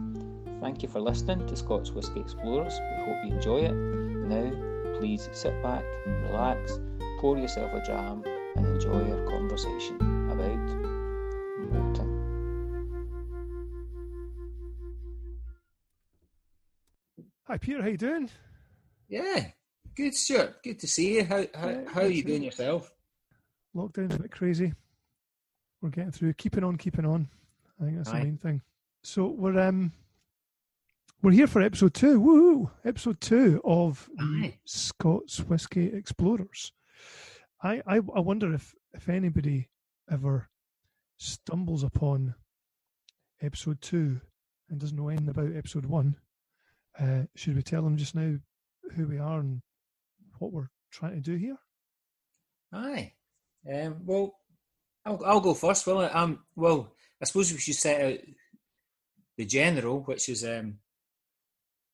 [0.60, 2.80] Thank you for listening to Scots Whisky Explorers.
[2.98, 3.72] We hope you enjoy it.
[3.72, 4.50] Now,
[4.98, 6.80] please sit back, relax,
[7.20, 8.24] pour yourself a dram,
[8.56, 9.96] and enjoy our conversation
[10.30, 10.58] about
[11.72, 12.20] malting.
[17.46, 18.30] Hi Peter, how you doing?
[19.08, 19.46] Yeah,
[19.96, 20.62] good, Stuart.
[20.62, 21.24] Good to see you.
[21.24, 22.46] How how, Yeah, how are you doing you.
[22.46, 22.90] yourself?
[23.76, 24.72] Lockdown's a bit crazy.
[25.82, 27.28] We're getting through, keeping on, keeping on.
[27.80, 28.18] I think that's Aye.
[28.20, 28.62] the main thing.
[29.02, 29.92] So we're um
[31.22, 32.18] we're here for episode two.
[32.20, 32.70] Woo!
[32.84, 34.58] Episode two of Aye.
[34.64, 36.72] Scots Whisky Explorers.
[37.64, 39.70] I, I I wonder if if anybody
[40.10, 40.50] ever
[41.16, 42.34] stumbles upon
[43.40, 44.20] episode two
[44.68, 46.16] and doesn't know anything about episode one.
[46.98, 48.36] Uh, should we tell them just now
[48.94, 49.62] who we are and
[50.38, 51.56] what we're trying to do here?
[52.72, 53.12] Aye.
[53.72, 54.34] Um, well,
[55.06, 55.86] I'll, I'll go first.
[55.86, 56.06] Will I?
[56.08, 58.18] Um, well, I suppose we should set out
[59.38, 60.80] the general, which is um,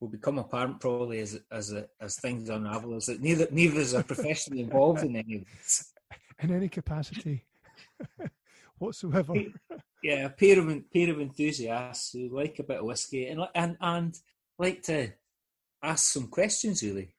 [0.00, 2.96] will become apparent probably as as as things unravel.
[2.96, 5.92] Is that neither neither is a professionally involved in any of this.
[6.40, 7.44] in any capacity
[8.78, 9.34] whatsoever.
[10.02, 13.76] Yeah, a pair of pair of enthusiasts who like a bit of whiskey and and
[13.80, 14.18] and
[14.58, 15.12] like to
[15.82, 16.82] ask some questions.
[16.82, 17.14] Really,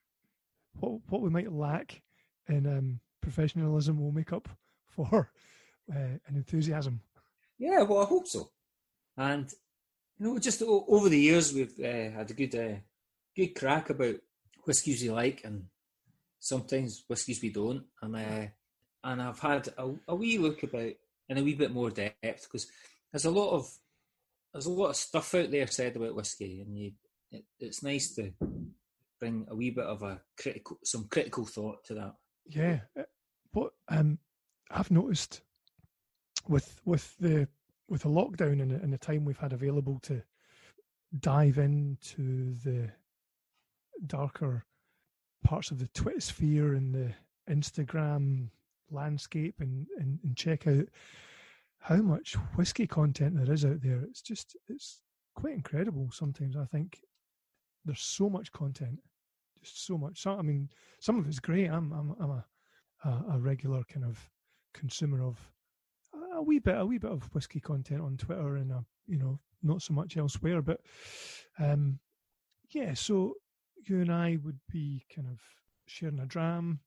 [0.80, 2.02] What what we might lack
[2.48, 4.48] in um, professionalism will make up
[4.88, 5.30] for
[5.94, 7.00] uh, an enthusiasm.
[7.58, 8.50] Yeah, well, I hope so.
[9.16, 9.48] And
[10.18, 12.76] you know, just o- over the years, we've uh, had a good, uh,
[13.36, 14.16] good crack about
[14.64, 15.64] whiskies we like, and
[16.38, 17.84] sometimes whiskies we don't.
[18.00, 18.46] And uh,
[19.04, 20.92] and I've had a, a wee look about
[21.28, 22.66] in a wee bit more depth because
[23.12, 23.70] there's a lot of
[24.52, 26.92] there's a lot of stuff out there said about whiskey, and you,
[27.30, 28.32] it, it's nice to
[29.18, 32.14] bring a wee bit of a critical, some critical thought to that.
[32.46, 32.80] Yeah,
[33.52, 34.18] but um,
[34.70, 35.40] I've noticed
[36.48, 37.48] with with the
[37.92, 40.22] with the lockdown and, the- and the time we've had available to
[41.20, 42.90] dive into the
[44.06, 44.64] darker
[45.44, 47.12] parts of the Twitter sphere and the
[47.50, 48.48] Instagram
[48.90, 50.86] landscape and, and, and check out
[51.80, 54.00] how much whiskey content there is out there.
[54.08, 55.02] It's just it's
[55.34, 56.56] quite incredible sometimes.
[56.56, 56.98] I think
[57.84, 58.98] there's so much content,
[59.62, 60.22] just so much.
[60.22, 60.70] So, I mean,
[61.00, 61.68] some of it's great.
[61.68, 62.44] I'm I'm I'm a
[63.04, 64.18] a, a regular kind of
[64.72, 65.38] consumer of
[66.42, 69.38] a wee bit a wee bit of whiskey content on Twitter and a, you know
[69.62, 70.60] not so much elsewhere.
[70.60, 70.80] But
[71.58, 71.98] um,
[72.70, 73.34] yeah, so
[73.88, 75.40] you and I would be kind of
[75.86, 76.80] sharing a dram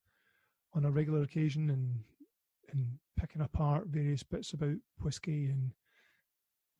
[0.73, 1.99] on a regular occasion and
[2.71, 5.72] and picking apart various bits about whiskey and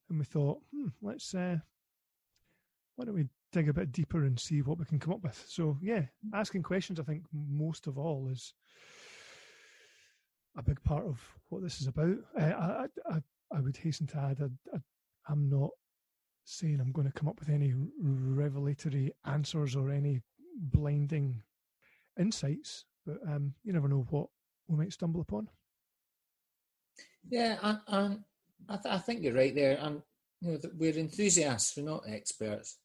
[0.10, 1.58] and we thought, hmm, let's uh,
[2.96, 5.44] why don't we dig a bit deeper and see what we can come up with?
[5.48, 6.04] So yeah,
[6.34, 8.54] asking questions I think most of all is
[10.58, 12.16] a big part of what this is about.
[12.40, 13.22] Uh, I, I
[13.52, 14.80] I would hasten to add I, I,
[15.30, 15.70] I'm not
[16.46, 20.22] saying I'm going to come up with any revelatory answers or any
[20.56, 21.42] blinding
[22.20, 24.28] insights, but um, you never know what
[24.68, 25.50] we might stumble upon.
[27.30, 27.58] Yeah,
[27.88, 28.24] and
[28.70, 29.78] I, th- I think you're right there.
[29.82, 30.02] And
[30.42, 32.78] you know, we're enthusiasts, we're not experts,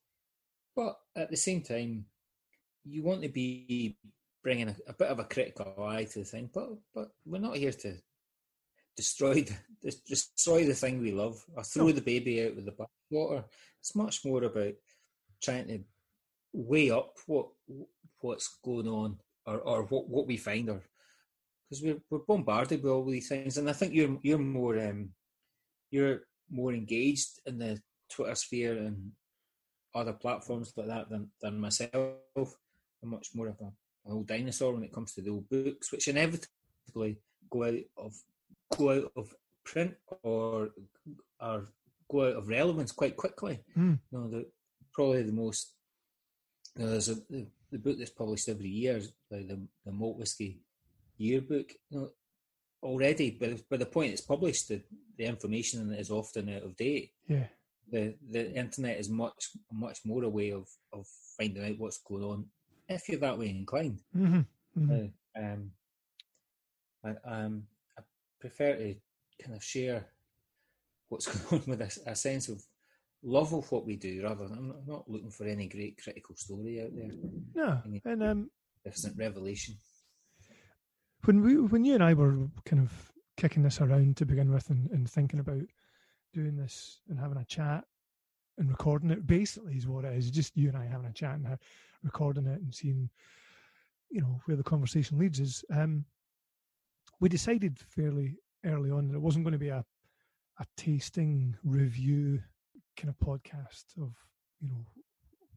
[0.74, 2.06] but at the same time,
[2.84, 3.98] you want to be
[4.42, 6.50] bringing a, a bit of a critical eye to the thing.
[6.52, 7.94] But but we're not here to
[8.96, 9.42] destroy
[9.82, 11.92] the destroy the thing we love or throw No.
[11.92, 13.44] the baby out with the bathwater.
[13.80, 14.74] It's much more about
[15.42, 15.80] trying to
[16.52, 17.48] weigh up what
[18.20, 20.82] what's going on or, or what, what we find or
[21.70, 25.10] because we're we're bombarded with all these things, and I think you're you're more um,
[25.90, 29.12] you're more engaged in the Twitter sphere and
[29.94, 31.92] other platforms like that than than myself.
[32.36, 33.70] I'm much more of a,
[34.06, 37.18] an old dinosaur when it comes to the old books, which inevitably
[37.50, 38.14] go out of
[38.76, 40.70] go out of print or
[41.40, 41.68] or
[42.10, 43.60] go out of relevance quite quickly.
[43.74, 43.94] Hmm.
[44.10, 44.46] You know, the
[44.92, 45.74] probably the most
[46.76, 49.92] you know, there's a the, the book that's published every year, is like the the
[49.92, 50.62] malt whiskey
[51.18, 51.72] yearbook.
[51.90, 52.10] You know,
[52.82, 54.82] already, but by the point it's published, the,
[55.18, 57.12] the information is often out of date.
[57.28, 57.46] Yeah.
[57.90, 61.06] The the internet is much much more a way of, of
[61.36, 62.46] finding out what's going on
[62.90, 64.00] if you're that way inclined.
[64.12, 64.40] hmm
[64.74, 65.06] hmm
[65.36, 65.70] Uh, um,
[67.04, 67.62] I, um,
[67.98, 68.02] I
[68.40, 68.94] prefer to
[69.42, 70.06] kind of share
[71.08, 72.62] what's going on with a, a sense of
[73.22, 75.98] love of what we do, rather than I'm not, I'm not looking for any great
[76.02, 77.10] critical story out there.
[77.54, 78.50] No, Any and um,
[78.84, 79.76] magnificent revelation.
[81.24, 84.68] when we when you and I were kind of kicking this around to begin with
[84.70, 85.62] and, and thinking about
[86.34, 87.84] doing this and having a chat
[88.58, 91.34] and recording it basically is what it is just you and I having a chat
[91.36, 91.46] and
[92.02, 93.08] recording it and seeing
[94.10, 96.04] you know where the conversation leads us um
[97.20, 99.84] we decided fairly early on that it wasn't going to be a
[100.58, 102.40] a tasting review
[102.96, 104.12] kind of podcast of
[104.60, 104.84] you know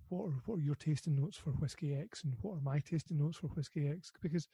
[0.10, 3.18] what are what are your tasting notes for whiskey X and what are my tasting
[3.18, 4.48] notes for whiskey X because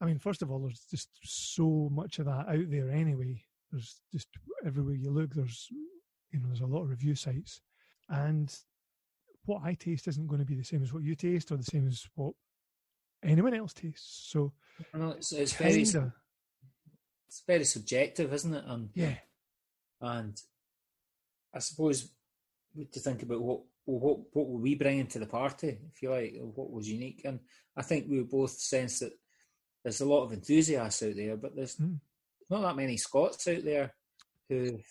[0.00, 3.42] I mean, first of all, there's just so much of that out there anyway.
[3.72, 4.28] There's just
[4.64, 5.68] everywhere you look, there's
[6.30, 7.60] you know, there's a lot of review sites,
[8.08, 8.54] and
[9.46, 11.64] what I taste isn't going to be the same as what you taste or the
[11.64, 12.34] same as what
[13.24, 14.30] anyone else tastes.
[14.30, 14.52] So,
[14.94, 15.82] know it's, it's very
[17.28, 18.64] it's very subjective, isn't it?
[18.66, 19.14] And yeah,
[20.00, 20.40] and
[21.54, 22.08] I suppose
[22.74, 25.78] we have to think about what well, what what were we bringing to the party,
[25.92, 27.22] if you like, what was unique.
[27.24, 27.40] And
[27.76, 29.12] I think we both sense that
[29.82, 32.00] there's a lot of enthusiasts out there, but there's Mm.
[32.50, 33.94] not that many Scots out there
[34.48, 34.84] who've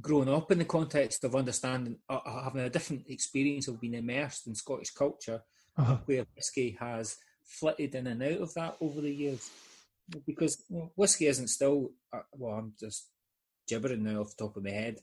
[0.00, 3.94] grown up in the context of understanding, uh, uh, having a different experience of being
[3.94, 5.42] immersed in Scottish culture,
[5.76, 9.50] uh where whiskey has flitted in and out of that over the years.
[10.26, 13.08] Because you know, whiskey isn't still, uh, well, I'm just
[13.68, 14.98] gibbering now off the top of my head.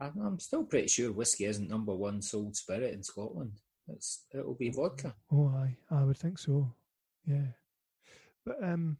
[0.00, 3.52] I'm, I'm still pretty sure whiskey isn't number one sold spirit in Scotland.
[3.88, 5.14] It's it'll be vodka.
[5.32, 6.72] oh, I I would think so,
[7.26, 7.46] yeah.
[8.44, 8.96] But um,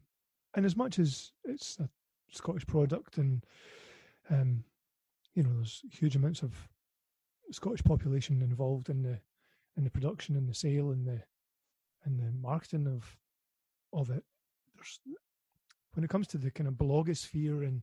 [0.55, 1.89] and as much as it's a
[2.31, 3.45] Scottish product and
[4.29, 4.63] um,
[5.35, 6.53] you know, there's huge amounts of
[7.51, 9.19] Scottish population involved in the
[9.77, 11.21] in the production and the sale and the
[12.05, 13.17] and the marketing of
[13.91, 14.23] of it.
[14.75, 14.99] There's
[15.93, 17.81] when it comes to the kind of blogosphere and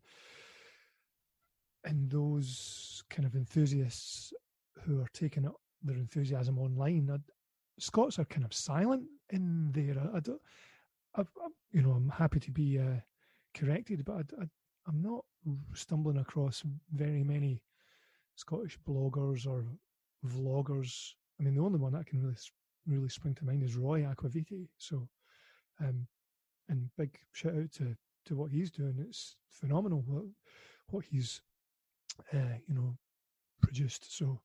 [1.85, 4.33] and those kind of enthusiasts
[4.83, 7.19] who are taking up their enthusiasm online, I,
[7.79, 9.97] Scots are kind of silent in there.
[9.99, 10.41] I, I don't,
[11.17, 11.23] I,
[11.73, 13.01] you know, I'm happy to be uh,
[13.55, 14.45] corrected, but I,
[14.87, 15.25] I'm not
[15.75, 16.63] stumbling across
[16.93, 17.63] very many
[18.35, 19.67] Scottish bloggers or
[20.27, 21.13] vloggers.
[21.39, 22.37] I mean, the only one that can really
[22.87, 24.69] really spring to mind is Roy Aquaviti.
[24.79, 25.09] So,
[25.81, 26.07] um,
[26.69, 27.97] and big shout out to
[28.27, 28.97] to what he's doing.
[28.99, 30.25] It's phenomenal what
[30.89, 31.41] what he's
[32.33, 32.97] uh, you know
[33.63, 34.17] produced.
[34.17, 34.41] So,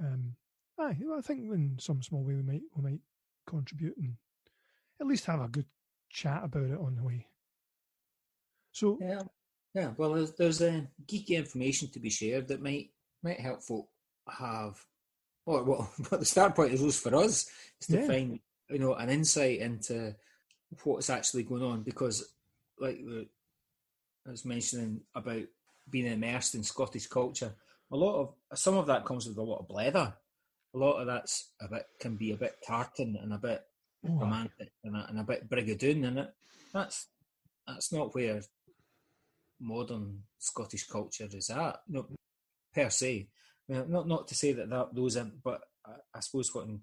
[0.00, 0.34] um,
[0.78, 3.00] aye, I think in some small way we might we might
[3.46, 4.16] contribute and
[5.00, 5.66] at least have a good
[6.10, 7.26] chat about it on the way.
[8.72, 9.22] So, Yeah,
[9.74, 9.92] yeah.
[9.96, 12.90] Well, there's, there's uh, geeky information to be shared that might
[13.22, 13.88] might help folk
[14.28, 14.78] have.
[15.46, 17.48] Or well, what the start point is for us
[17.80, 18.06] is to Yeah.
[18.06, 20.14] find you know an insight into
[20.84, 22.32] what's actually going on because,
[22.78, 23.00] like
[24.26, 25.42] I was mentioning about
[25.90, 27.52] being immersed in Scottish culture,
[27.90, 30.14] a lot of some of that comes with a lot of blether.
[30.72, 33.64] A lot of that's a bit can be a bit tartan and a bit
[34.08, 36.32] oh, romantic and a, and a bit brigadoon in it.
[36.72, 37.08] That's
[37.66, 38.40] that's not where
[39.60, 42.06] modern Scottish culture is at, no,
[42.74, 43.28] per se.
[43.68, 46.82] I mean, not not to say that, that those, but I, I suppose what I'm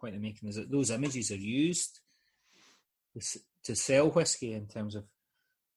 [0.00, 2.00] point I'm making is that those images are used
[3.64, 5.04] to, sell whiskey in terms of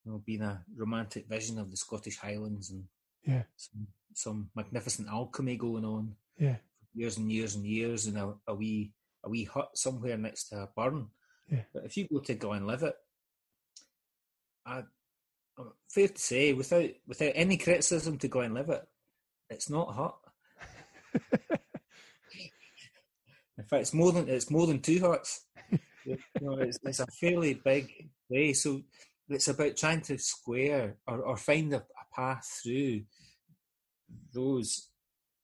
[0.05, 2.85] you know being a romantic vision of the Scottish Highlands and
[3.25, 6.55] yeah, some, some magnificent alchemy going on yeah,
[6.93, 10.57] years and years and years in a, a wee a wee hut somewhere next to
[10.57, 11.07] a burn.
[11.49, 11.63] Yeah.
[11.73, 12.95] But if you go to Glenlivet,
[14.65, 14.83] I,
[15.89, 18.83] fair to say, without without any criticism to Glenlivet,
[19.49, 20.17] it's not hot.
[23.57, 25.45] In fact, it's more than it's more than two huts.
[26.05, 27.91] you know, it's, it's a fairly big
[28.29, 28.81] place, so
[29.29, 33.03] it's about trying to square or, or find a, a path through
[34.33, 34.89] those.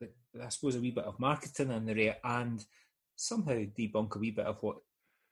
[0.01, 2.63] I suppose a wee bit of marketing in there and
[3.15, 4.77] somehow debunk a wee bit of what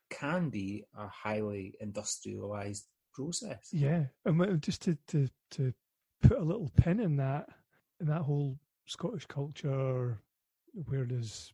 [0.09, 2.85] can be a highly industrialized
[3.17, 3.69] process.
[3.71, 4.05] yeah.
[4.25, 5.73] And just to to to
[6.21, 7.47] put a little pin in that
[7.99, 10.21] in that whole Scottish culture,
[10.73, 11.53] where does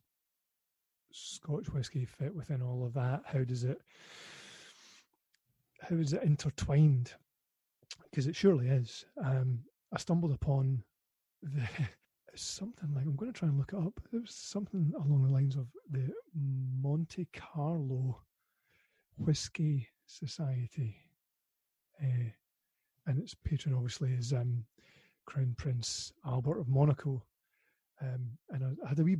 [1.12, 3.22] Scotch whiskey fit within all of that?
[3.26, 3.80] How does it
[5.80, 7.12] how is it intertwined?
[8.10, 9.04] Because it surely is.
[9.22, 9.60] Um,
[9.92, 10.82] I stumbled upon
[11.42, 11.68] the
[12.34, 14.00] something like I'm going to try and look it up.
[14.12, 18.20] It was something along the lines of the Monte Carlo
[19.16, 20.96] Whiskey Society.
[22.04, 22.30] Uh,
[23.06, 24.64] and its patron obviously is um,
[25.26, 27.22] Crown Prince Albert of Monaco.
[28.00, 29.16] Um, and I, had a wee,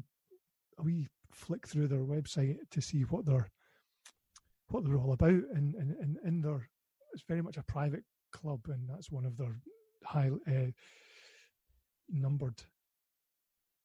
[0.79, 3.51] a wee flick through their website to see what they're
[4.69, 6.69] what they're all about, and and, and in their
[7.13, 9.57] it's very much a private club, and that's one of their
[10.05, 10.71] high uh,
[12.11, 12.63] numbered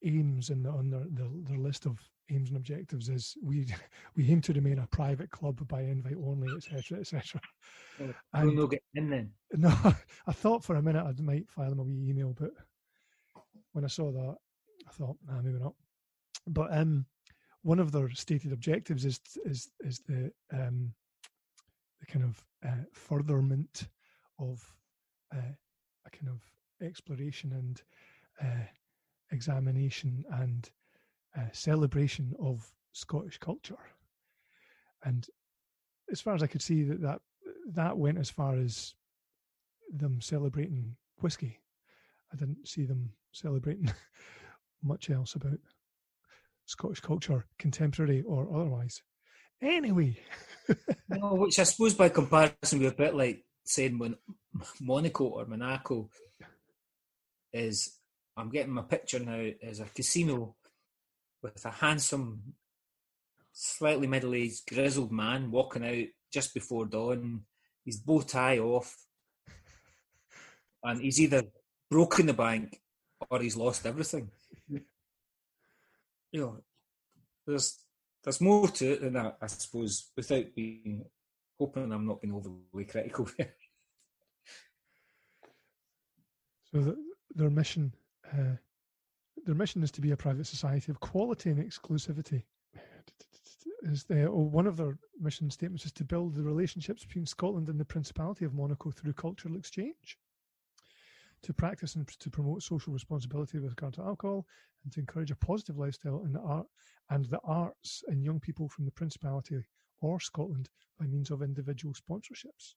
[0.04, 2.00] aims in the, on their, their, their list of
[2.32, 3.66] aims and objectives is we
[4.16, 7.42] we aim to remain a private club by invite only, etc., etc.
[8.34, 9.32] And we'll get in then.
[9.58, 9.76] No,
[10.28, 12.52] I thought for a minute I might file them a wee email, but
[13.72, 14.36] when I saw that,
[14.88, 15.74] I thought, nah, maybe not.
[16.48, 17.06] But um,
[17.64, 20.94] one of their stated objectives is is is the um,
[22.00, 23.88] the kind of uh, furtherment
[24.40, 24.64] of
[25.36, 25.54] uh,
[26.06, 26.42] a kind of
[26.86, 27.82] exploration and
[28.42, 28.66] uh,
[29.32, 30.70] examination and
[31.38, 33.78] uh, celebration of Scottish culture.
[35.04, 35.28] And
[36.12, 37.22] as far as I could see, that that,
[37.74, 38.96] that went as far as
[39.92, 41.60] them celebrating whiskey.
[42.32, 43.92] I didn't see them celebrating
[44.84, 45.60] much else about
[46.66, 49.02] Scottish culture, contemporary or otherwise.
[49.62, 50.18] Anyway.
[51.10, 54.16] no, which I suppose by comparison we're a bit like saying when
[54.82, 56.10] Monaco or Monaco
[57.52, 57.98] is
[58.38, 60.56] I'm getting my picture now as a casino
[61.42, 62.54] with a handsome,
[63.52, 67.42] slightly middle aged, grizzled man walking out just before dawn,
[67.86, 68.96] his bow tie off,
[70.84, 71.44] and he's either
[71.90, 72.80] broken the bank
[73.30, 74.30] or he's lost everything.
[76.32, 76.58] You know,
[77.48, 77.80] there's
[78.24, 81.06] there's more to it than that, I suppose, without being
[81.60, 83.28] hoping I'm not being overly critical.
[86.72, 86.98] So the,
[87.34, 87.94] their mission,
[88.32, 88.58] uh,
[89.46, 92.44] their mission is to be a private society of quality and exclusivity.
[93.84, 97.70] Is the, oh, one of their mission statements is to build the relationships between Scotland
[97.70, 100.18] and the Principality of Monaco through cultural exchange,
[101.44, 104.46] to practice and to promote social responsibility with regard to alcohol,
[104.84, 106.68] and to encourage a positive lifestyle in the art
[107.10, 109.64] and the arts in young people from the Principality
[110.02, 110.70] or Scotland
[111.00, 112.76] by means of individual sponsorships.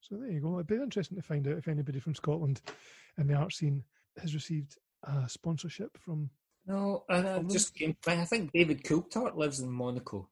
[0.00, 0.54] So there you go.
[0.54, 2.62] It'd be interesting to find out if anybody from Scotland
[3.18, 3.84] in the art scene
[4.20, 6.30] has received a sponsorship from.
[6.66, 7.96] No, and I just came.
[8.06, 10.28] I think David Coulthard lives in Monaco.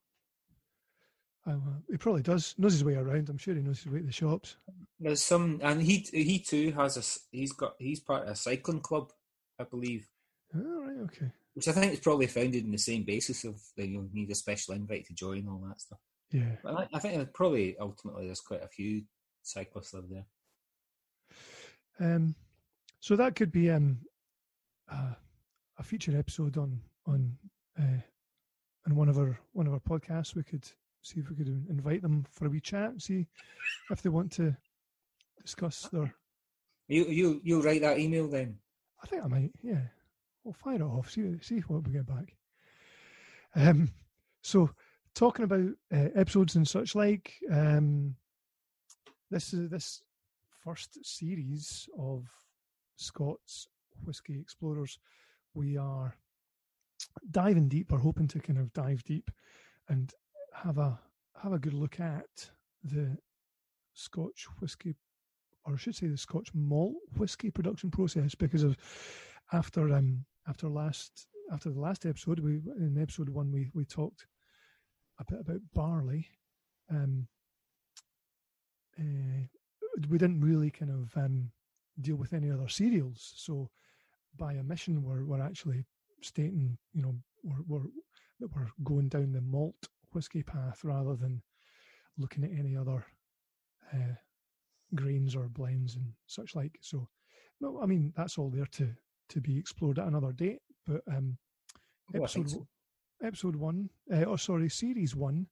[1.47, 1.57] Uh,
[1.91, 2.55] he probably does.
[2.59, 3.29] Knows his way around.
[3.29, 4.57] I'm sure he knows his way to the shops.
[4.99, 7.37] There's some, and he he too has a.
[7.37, 7.75] He's got.
[7.79, 9.13] He's part of a cycling club,
[9.59, 10.09] I believe.
[10.55, 10.97] Oh, right.
[11.05, 11.31] Okay.
[11.55, 14.35] Which I think is probably founded in the same basis of that you need a
[14.35, 15.99] special invite to join all that stuff.
[16.31, 16.57] Yeah.
[16.63, 19.03] But I, I think probably ultimately there's quite a few
[19.43, 20.27] cyclists live there.
[21.99, 22.35] Um,
[23.01, 23.99] so that could be um,
[24.91, 25.15] uh,
[25.79, 27.37] a feature episode on on
[27.79, 28.01] uh,
[28.87, 30.35] on one of our one of our podcasts.
[30.35, 30.65] We could
[31.03, 33.27] see if we could invite them for a wee chat and see
[33.91, 34.57] if they want to
[35.41, 36.15] discuss their.
[36.89, 38.59] You you you write that email then.
[39.03, 39.53] I think I might.
[39.63, 39.83] Yeah,
[40.45, 41.11] we'll fire it off.
[41.11, 42.37] See see what we get back.
[43.55, 43.91] Um,
[44.43, 44.71] so
[45.15, 47.35] talking about uh, episodes and such like.
[47.51, 48.17] Um,
[49.31, 50.03] this is this
[50.65, 52.27] first series of
[52.97, 53.69] Scots
[54.05, 54.99] Whiskey Explorers.
[55.55, 56.17] We are
[57.31, 59.31] diving deep, or hoping to kind of dive deep
[59.89, 60.13] and
[60.55, 60.99] have a
[61.43, 62.51] have a good look at
[62.85, 63.17] the
[63.95, 64.95] Scotch whiskey,
[65.65, 68.77] or I should say the Scotch malt whiskey production process, because of
[69.53, 74.27] after um after last after the last episode, we in episode one we we talked
[75.19, 76.27] a bit about barley,
[76.91, 77.27] um,
[78.99, 79.43] uh,
[80.09, 81.51] we didn't really kind of um,
[82.01, 83.33] deal with any other cereals.
[83.37, 83.71] So
[84.37, 85.85] by omission, we're we're actually
[86.23, 87.87] stating, you know, we're, we're
[88.41, 91.43] that we're going down the malt whiskey path rather than
[92.19, 93.05] looking at any other
[93.93, 94.15] uh,
[94.95, 96.79] grains or blends and such like.
[96.81, 97.09] So,
[97.61, 98.89] no, I mean that's all there to
[99.31, 100.61] to be explored at another date.
[100.87, 101.39] But um,
[102.13, 102.67] Oh, episode so.
[103.23, 105.47] episode one, uh, or sorry, series one,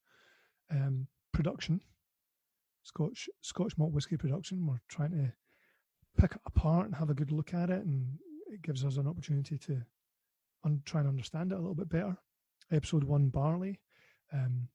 [0.72, 1.80] um, production,
[2.82, 4.66] Scotch Scotch malt whiskey production.
[4.66, 5.32] We're trying to
[6.20, 9.06] pick it apart and have a good look at it, and it gives us an
[9.06, 9.82] opportunity to
[10.64, 12.16] un- try and understand it a little bit better.
[12.72, 13.80] Episode one, barley.
[14.32, 14.68] Um,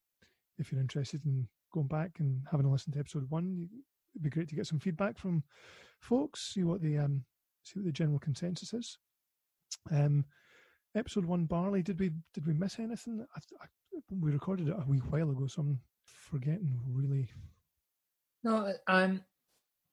[0.57, 3.69] if you're interested in going back and having a listen to episode one,
[4.13, 5.43] it'd be great to get some feedback from
[5.99, 6.53] folks.
[6.53, 7.23] See what the um,
[7.63, 8.97] see what the general consensus is.
[9.91, 10.25] Um,
[10.95, 11.81] episode one, barley.
[11.81, 13.25] Did we did we miss anything?
[13.35, 13.65] I, I,
[14.09, 17.29] we recorded it a wee while ago, so I'm forgetting really.
[18.43, 19.21] No, um,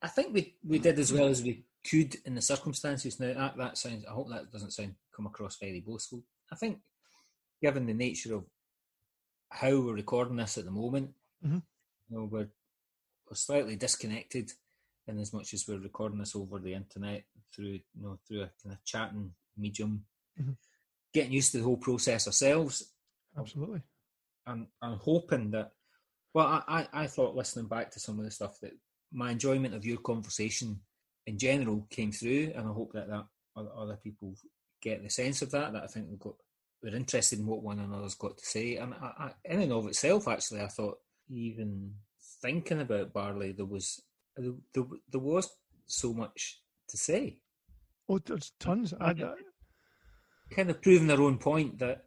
[0.01, 3.19] I think we, we did as well as we could in the circumstances.
[3.19, 4.05] Now that, that sounds.
[4.05, 6.23] I hope that doesn't sound come across very boastful.
[6.51, 6.79] I think,
[7.61, 8.45] given the nature of
[9.49, 11.13] how we're recording this at the moment,
[11.45, 11.63] Mhm.
[12.09, 12.49] you know, we're
[13.29, 14.51] we're slightly disconnected
[15.07, 17.23] in as much as we're recording this over the internet
[17.53, 20.05] through you know through a kind of chatting medium,
[20.39, 20.57] Mhm.
[21.13, 22.93] getting used to the whole process ourselves,
[23.37, 23.81] Absolutely.
[24.45, 25.73] And I'm hoping that.
[26.33, 28.73] Well, I, I I thought listening back to some of the stuff that
[29.11, 30.81] my enjoyment of your conversation
[31.27, 33.25] in general came through, and I hope that that
[33.55, 34.35] other people
[34.81, 35.73] get the sense of that.
[35.73, 36.35] That I think we've got
[36.81, 39.87] we're interested in what one another's got to say, and I, I, in and of
[39.87, 40.97] itself, actually, I thought
[41.29, 41.93] even
[42.41, 44.01] thinking about Barley, there was
[44.35, 45.49] there, there, there was
[45.85, 46.59] so much
[46.89, 47.39] to say.
[48.09, 48.93] Oh, there's tons.
[48.99, 49.33] I, I,
[50.49, 52.05] Kind of proving their own point that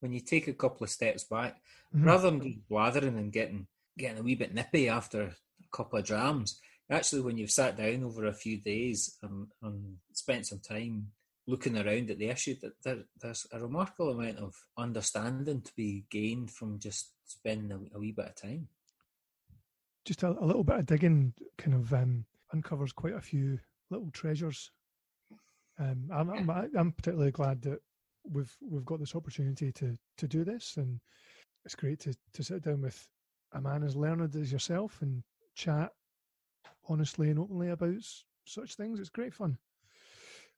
[0.00, 1.56] when you take a couple of steps back,
[1.94, 2.06] Mhm.
[2.06, 3.66] rather than just blathering and getting
[3.98, 5.36] getting a wee bit nippy after a
[5.72, 6.60] couple of drams,
[6.90, 11.08] actually, when you've sat down over a few days and, and spent some time
[11.46, 16.04] looking around at the issue, that there, there's a remarkable amount of understanding to be
[16.10, 18.68] gained from just spending a, a wee bit of time.
[20.04, 23.58] just a, a little bit of digging kind of um, uncovers quite a few
[23.90, 24.70] little treasures.
[25.78, 27.80] Um, I'm, I'm I'm particularly glad that
[28.24, 31.00] we've we've got this opportunity to to do this, and
[31.64, 33.06] it's great to to sit down with
[33.52, 35.22] a man as learned as yourself and
[35.54, 35.90] chat
[36.88, 38.02] honestly and openly about
[38.44, 39.00] such things.
[39.00, 39.58] It's great fun.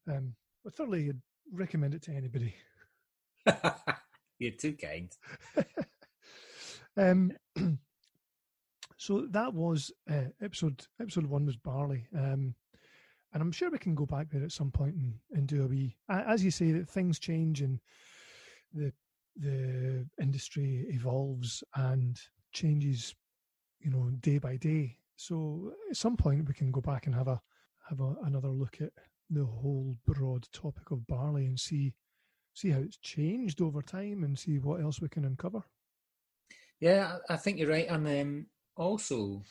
[0.09, 0.35] Um,
[0.67, 1.13] I thoroughly
[1.53, 2.55] recommend it to anybody.
[4.39, 5.11] You're too kind.
[6.97, 7.33] um,
[8.97, 12.55] so that was uh, episode episode one was barley, um,
[13.33, 15.67] and I'm sure we can go back there at some point and, and do a
[15.67, 15.97] wee.
[16.09, 17.81] As you say, that things change and
[18.73, 18.93] the
[19.37, 22.21] the industry evolves and
[22.53, 23.15] changes,
[23.81, 24.99] you know, day by day.
[25.19, 27.43] So at some point we can go back and have a
[27.89, 28.93] have a, another look at
[29.29, 31.93] the whole broad topic of barley and see
[32.55, 35.65] see how it's changed over time and see what else we can uncover.
[36.79, 37.89] Yeah, I think you're right.
[37.89, 39.43] And um, also,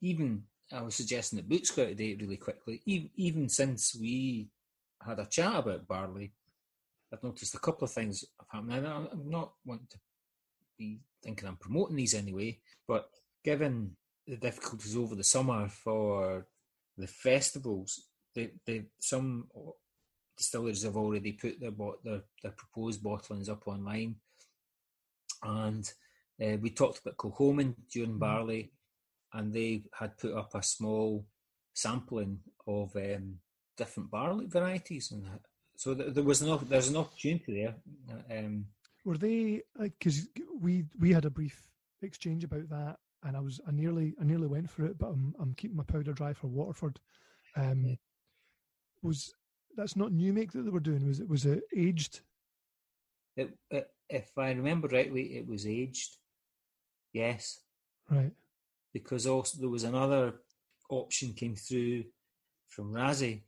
[0.00, 2.80] even I was suggesting that books go out of date really quickly.
[2.86, 4.50] Even, even since we
[5.04, 6.32] had a chat about barley,
[7.12, 8.86] I've noticed a couple of things have happened.
[8.86, 9.98] I'm not wanting to
[10.78, 13.08] be thinking I'm promoting these anyway, but
[13.44, 16.46] given the difficulties over the summer for
[16.96, 18.00] the festivals,
[18.34, 19.48] they, they some
[20.36, 21.70] distilleries have already put their
[22.04, 24.16] their, their proposed bottlings up online,
[25.42, 25.92] and
[26.42, 28.72] uh, we talked about Kilchoman during barley,
[29.32, 31.26] and they had put up a small
[31.74, 33.36] sampling of um,
[33.76, 35.40] different barley varieties, and that-
[35.76, 37.74] so th- there was an op- there's an opportunity there.
[38.08, 38.66] Uh, Um,
[39.04, 40.28] Were they because
[40.60, 41.60] we we had a brief
[42.00, 45.34] exchange about that, and I was I nearly I nearly went for it, but I'm
[45.40, 47.00] I'm keeping my powder dry for Waterford.
[47.56, 47.96] Um,
[49.02, 49.34] Was
[49.76, 51.06] that's not new make that they were doing?
[51.06, 52.20] Was it was it aged?
[53.36, 56.16] it, it, if I remember rightly, it was aged.
[57.12, 57.60] Yes,
[58.10, 58.32] Right.
[58.92, 60.34] because also there was another
[60.90, 62.04] option came through
[62.68, 63.42] from Raasay,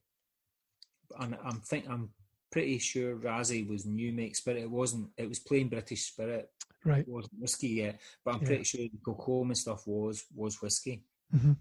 [1.19, 2.11] and I'm think I'm
[2.57, 4.63] pretty sure Raasay was new make spirit.
[4.63, 5.11] It wasn't.
[5.19, 6.49] It was plain British spirit.
[6.85, 7.01] Right.
[7.07, 8.47] It wasn't whiskey yet, but I'm Yeah.
[8.47, 11.05] pretty sure the Kilchoman stuff was was whiskey.
[11.31, 11.53] hmm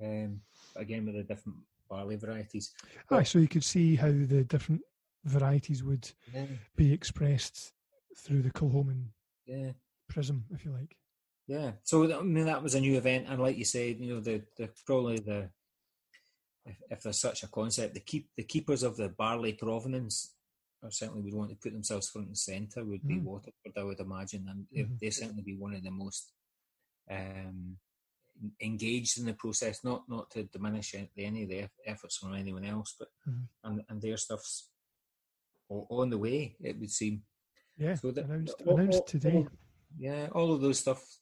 [0.00, 0.40] Um,
[0.76, 1.58] again with the different
[1.90, 2.72] barley varieties.
[3.10, 4.80] Aye, so you could see how the different
[5.24, 7.72] varieties would Yeah, be expressed
[8.16, 9.08] through the Kilchoman
[9.46, 9.72] yeah.
[10.08, 10.96] prism, if you like.
[11.46, 14.20] Yeah, so I mean that was a new event, and like you said, you know,
[14.20, 15.50] the the probably the
[16.64, 20.34] if, if there's such a concept, the keep the keepers of the barley provenance,
[20.82, 23.24] or certainly would want to put themselves front and centre, would be Mm.
[23.24, 24.98] Waterford, I would imagine, and they Mhm.
[25.00, 26.32] they certainly be one of the most
[27.10, 27.78] um,
[28.60, 29.82] engaged in the process.
[29.82, 33.48] Not not to diminish any of the efforts from anyone else, but Mhm.
[33.64, 34.70] and and their stuff's
[35.68, 36.56] on the way.
[36.60, 37.24] It would seem.
[37.76, 39.36] Yeah, So the- announced all- announced all- today.
[39.36, 39.48] all-
[39.96, 41.20] yeah, all of those stuff,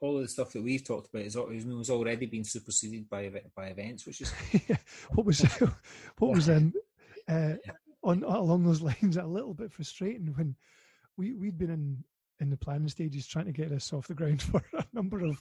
[0.00, 3.68] all of the stuff that we've talked about is, is already been superseded by by
[3.68, 4.30] events, which is
[5.14, 5.40] what was
[6.18, 6.72] what was um
[7.28, 7.54] uh,
[8.08, 10.56] on along those lines a little bit frustrating when
[11.16, 12.04] we we'd been in
[12.40, 15.38] in the planning stages trying to get this off the ground for a number of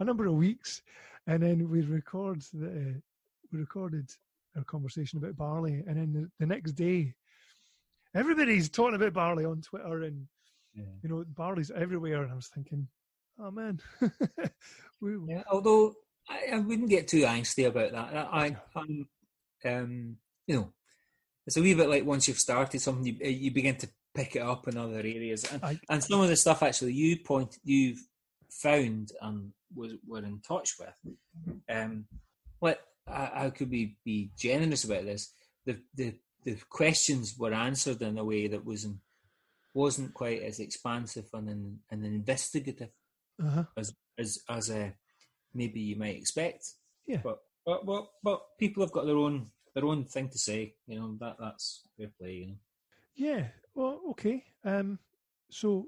[0.00, 0.82] a number of weeks,
[1.26, 3.00] and then we record the
[3.52, 4.10] we recorded
[4.56, 7.14] our conversation about barley, and then the, the next day.
[8.16, 10.26] Everybody's talking about barley on Twitter, and
[10.74, 10.84] yeah.
[11.02, 12.22] you know barley's everywhere.
[12.22, 12.86] And I was thinking,
[13.40, 13.80] oh man,
[15.00, 15.42] we, yeah.
[15.50, 15.94] Although
[16.28, 18.14] I, I wouldn't get too angsty about that.
[18.14, 19.08] I, I I'm,
[19.64, 20.72] um, you know,
[21.46, 24.42] it's a wee bit like once you've started something, you you begin to pick it
[24.42, 28.00] up in other areas, and, I- and some of the stuff actually you point you've
[28.50, 31.14] found and was were in touch with.
[31.68, 32.06] Um,
[32.60, 35.32] what I, I could be be generous about this.
[35.66, 38.98] The the the questions were answered in a way that wasn't
[39.74, 42.90] wasn't quite as expansive and and, and investigative
[43.42, 43.64] uh-huh.
[43.76, 44.90] as as as uh,
[45.52, 46.64] maybe you might expect.
[47.06, 47.20] Yeah.
[47.22, 50.74] But But but but people have got their own their own thing to say.
[50.86, 52.32] You know that that's fair play.
[52.32, 52.56] You know.
[53.14, 53.46] Yeah.
[53.74, 54.44] Well, okay.
[54.64, 54.98] Um.
[55.50, 55.86] So,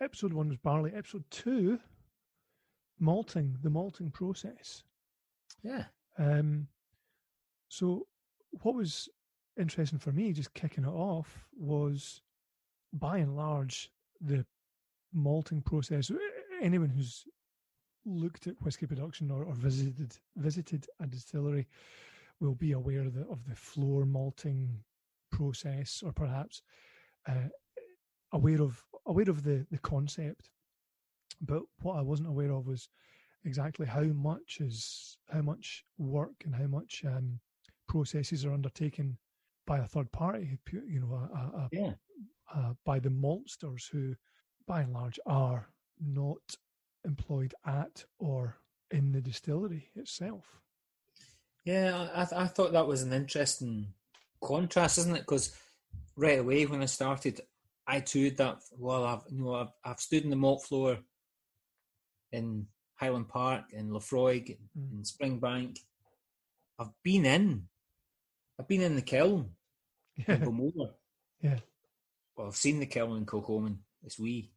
[0.00, 0.92] episode one was barley.
[0.94, 1.78] Episode two,
[2.98, 4.82] malting, the malting process.
[5.62, 5.84] Yeah.
[6.18, 6.68] Um.
[7.68, 8.06] So,
[8.62, 9.08] what was
[9.58, 12.20] interesting for me, just kicking it off, was
[12.92, 14.44] by and large the
[15.12, 16.10] malting process.
[16.62, 17.24] Anyone who's
[18.04, 21.66] looked at whiskey production or, or visited visited a distillery
[22.42, 24.82] will be aware of the, of the floor malting
[25.30, 26.60] process, or perhaps
[27.28, 27.48] uh,
[28.32, 30.50] aware of aware of the the concept.
[31.40, 32.88] But what I wasn't aware of was
[33.44, 37.40] exactly how much is how much work and how much um,
[37.88, 39.16] processes are undertaken
[39.66, 40.58] by a third party.
[40.72, 41.94] You know, a, a, Yeah.
[42.54, 44.14] uh, by the maltsters who,
[44.66, 45.68] by and large, are
[46.00, 46.56] not
[47.04, 48.56] employed at or
[48.90, 50.60] in the distillery itself.
[51.64, 53.88] Yeah, I, I th- I thought that was an interesting
[54.42, 55.20] contrast, isn't it?
[55.20, 55.54] Because
[56.16, 57.40] right away when I started,
[57.86, 58.58] I too that.
[58.76, 60.98] Well, I've you know I've, I've stood in the malt floor
[62.32, 64.92] in Highland Park, in Laphroaig, Mm.
[64.92, 65.78] in Springbank.
[66.78, 67.68] I've been in.
[68.58, 69.50] I've been in the kiln
[70.16, 70.94] in Yeah, Gilmore.
[71.40, 71.58] yeah,
[72.36, 73.76] Well, I've seen the kiln in Kilchoman.
[74.04, 74.50] It's wee,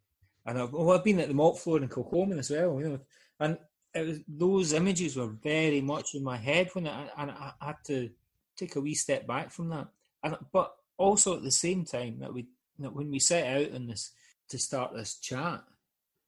[0.45, 2.79] and I've oh, I've been at the malt floor in Kilchoman as well.
[2.79, 2.99] You know,
[3.39, 3.57] and
[3.95, 7.77] it was those images were very much in my head when I and I had
[7.86, 8.10] to
[8.58, 9.88] take a wee step back from that.
[10.21, 12.47] And but also at the same time that we
[12.79, 14.12] that when we set out on this
[14.49, 15.63] to start this chat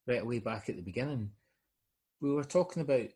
[0.08, 1.32] right away back at the beginning,
[2.22, 3.10] we were talking about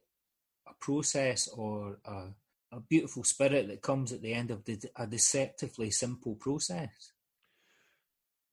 [0.68, 2.28] a process or a,
[2.74, 7.14] a beautiful spirit that comes at the end of the, a deceptively simple process.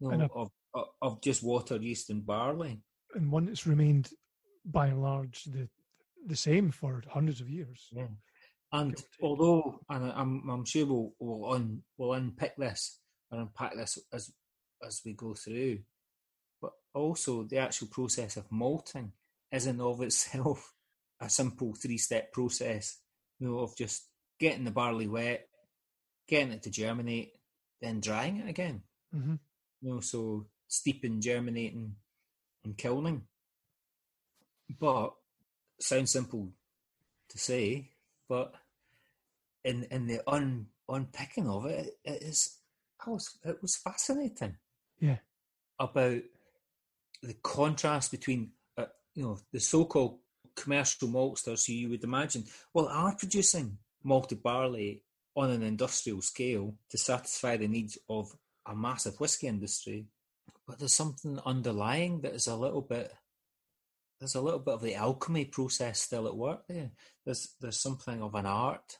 [0.00, 2.80] You know, of, of of just water, yeast, and barley.
[3.16, 4.10] and one that's remained
[4.64, 5.68] by and large the
[6.26, 7.92] the same for hundreds of years.
[7.92, 8.08] Yeah.
[8.72, 9.20] And Give or take.
[9.22, 13.00] although, and I'm, I'm sure we'll we'll, un, we'll unpick this
[13.30, 14.30] and unpack this as
[14.86, 15.80] as we go through,
[16.60, 19.12] but also the actual process of malting
[19.50, 20.74] is in of itself
[21.20, 22.98] a simple three step process.
[23.38, 24.08] You know, of just
[24.40, 25.48] getting the barley wet,
[26.28, 27.32] getting it to germinate,
[27.80, 28.82] then drying it again.
[29.12, 29.36] hmm
[29.80, 31.94] You know, so steeping, germinating,
[32.64, 33.22] and kilning.
[34.78, 35.14] But
[35.80, 36.48] sounds simple
[37.28, 37.90] to say,
[38.28, 38.54] but
[39.64, 42.58] in in the un unpicking of it, it is
[43.06, 44.56] I was it was fascinating.
[45.00, 45.18] Yeah,
[45.78, 46.22] about
[47.22, 50.18] the contrast between uh, you know the so-called
[50.54, 55.02] commercial maltsters who you would imagine well are producing malted barley
[55.36, 58.34] on an industrial scale to satisfy the needs of
[58.66, 60.06] a massive whiskey industry
[60.66, 63.12] but there's something underlying that is a little bit
[64.20, 66.90] there's a little bit of the alchemy process still at work there
[67.24, 68.98] there's there's something of an art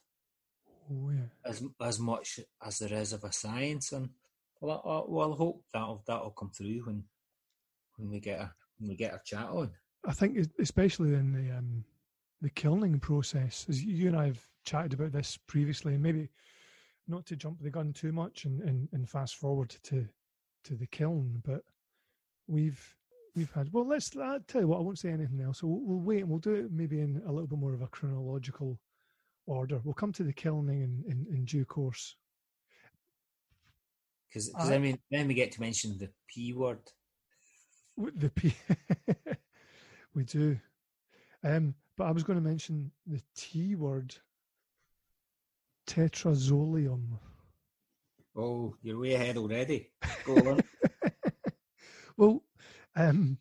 [0.91, 1.27] oh yeah.
[1.45, 4.11] as as much as there is of a science, and
[4.61, 7.05] well, I, well, I hope that'll that'll come through when
[7.97, 9.71] when we get a when we get our chat on.
[10.07, 11.85] I think especially in the um,
[12.41, 16.29] the kilning process, as you and I have chatted about this previously, and maybe
[17.07, 20.07] not to jump the gun too much and, and, and fast forward to
[20.65, 21.63] to the kiln, but
[22.47, 22.95] we've
[23.39, 23.87] we've had well.
[23.87, 24.79] Let's I'll tell you what.
[24.79, 25.61] I won't say anything else.
[25.61, 27.83] So we'll, we'll wait and we'll do it maybe in a little bit more of
[27.83, 28.79] a chronological
[29.47, 29.81] order.
[29.85, 32.17] We'll come to the kilning in, in, in due course.
[34.29, 36.81] Because I- we then we get to mention the p word.
[37.97, 38.55] The P
[40.15, 40.59] we do.
[41.43, 44.15] Um, but I was going to mention the T word,
[45.89, 47.19] tetrazolium.
[48.37, 49.91] Oh, you're way ahead already.
[50.25, 50.61] Go on.
[52.17, 52.45] well,
[52.99, 53.39] um,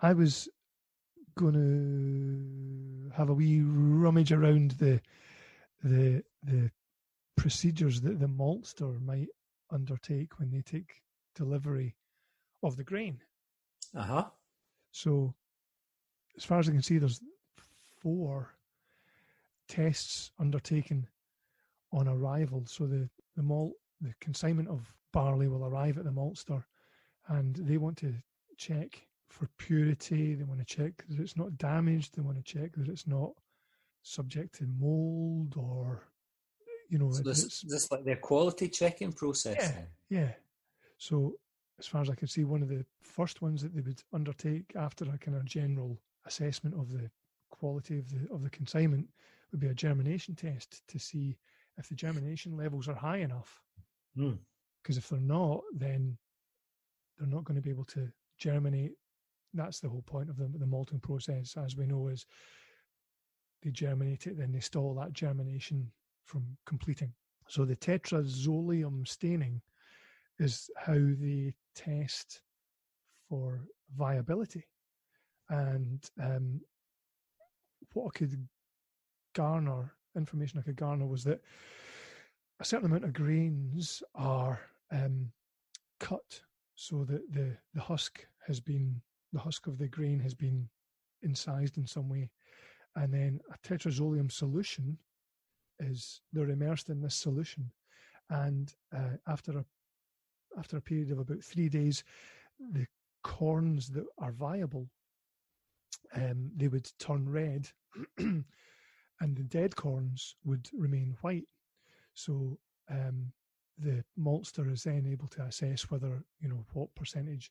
[0.00, 0.48] I was
[1.38, 5.00] going to have a wee rummage around the
[5.82, 6.70] the the
[7.36, 9.28] procedures that the maltster might
[9.70, 11.02] undertake when they take
[11.34, 11.94] delivery
[12.62, 13.18] of the grain.
[13.96, 14.24] Uh huh.
[14.90, 15.34] So,
[16.36, 17.22] as far as I can see, there's
[18.00, 18.54] four
[19.68, 21.06] tests undertaken
[21.92, 22.64] on arrival.
[22.66, 26.64] So the the malt, the consignment of barley will arrive at the maltster,
[27.28, 28.14] and they want to
[28.60, 30.34] check for purity.
[30.34, 32.14] They want to check that it's not damaged.
[32.14, 33.32] They want to check that it's not
[34.02, 36.02] subject to mold or,
[36.88, 39.56] you know, So this it's this like their quality checking process.
[39.58, 39.72] Yeah.
[39.72, 39.86] then?
[40.08, 40.32] yeah.
[40.98, 41.34] So,
[41.78, 44.72] as far as I can see, one of the first ones that they would undertake
[44.76, 47.10] after a kind of general assessment of the
[47.50, 49.08] quality of the of the consignment
[49.50, 51.38] would be a germination test to see
[51.78, 53.62] if the germination levels are high enough.
[54.14, 54.34] Hmm.
[54.82, 56.18] Because if they're not, then
[57.18, 58.10] they're not going to be able to
[58.40, 58.92] germinate.
[59.54, 62.26] That's the whole point of the the malting process, as we know, is
[63.62, 65.90] they germinate it, then they stall that germination
[66.24, 67.12] from completing.
[67.48, 69.60] So the tetrazolium staining
[70.38, 72.42] is how they test
[73.28, 73.60] for
[73.96, 74.66] viability.
[75.48, 76.60] And um,
[77.92, 78.48] what I could
[79.34, 81.40] garner, information I could garner, was that
[82.60, 84.60] a certain amount of grains are
[84.92, 85.30] um,
[85.98, 86.40] cut
[86.76, 89.00] so that the, the husk has been,
[89.32, 90.68] the husk of the grain has been
[91.22, 92.30] incised in some way.
[92.96, 94.98] And then a tetrazolium solution
[95.78, 97.70] is, they're immersed in this solution.
[98.28, 99.64] And uh, after a
[100.58, 102.04] after a period of about three days,
[102.72, 102.86] the
[103.22, 104.88] corns that are viable,
[106.14, 107.68] um, they would turn red,
[108.18, 108.44] and
[109.20, 111.46] the dead corns would remain white.
[112.14, 112.58] So
[112.90, 113.32] um,
[113.78, 117.50] the maltster is then able to assess whether you know what percentage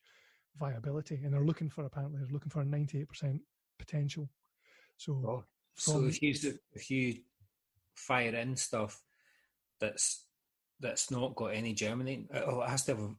[0.57, 3.41] viability, and they're looking for apparently they're looking for a ninety eight percent
[3.77, 4.29] potential.
[4.97, 5.43] So, oh,
[5.75, 6.33] so if you
[6.73, 7.19] if you
[7.95, 9.01] fire in stuff
[9.79, 10.25] that's
[10.79, 13.15] that's not got any germinating, uh, oh, it has to have a,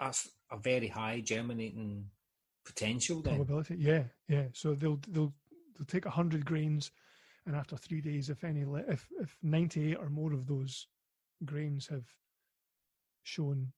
[0.00, 2.06] that's a very high germinating
[2.64, 3.22] potential.
[3.22, 3.36] Then.
[3.36, 4.44] Probability, yeah, yeah.
[4.52, 5.32] So they'll they'll
[5.76, 6.90] they'll take hundred grains,
[7.46, 10.86] and after three days, if any, if if ninety eight or more of those
[11.44, 12.04] grains have
[13.22, 13.72] shown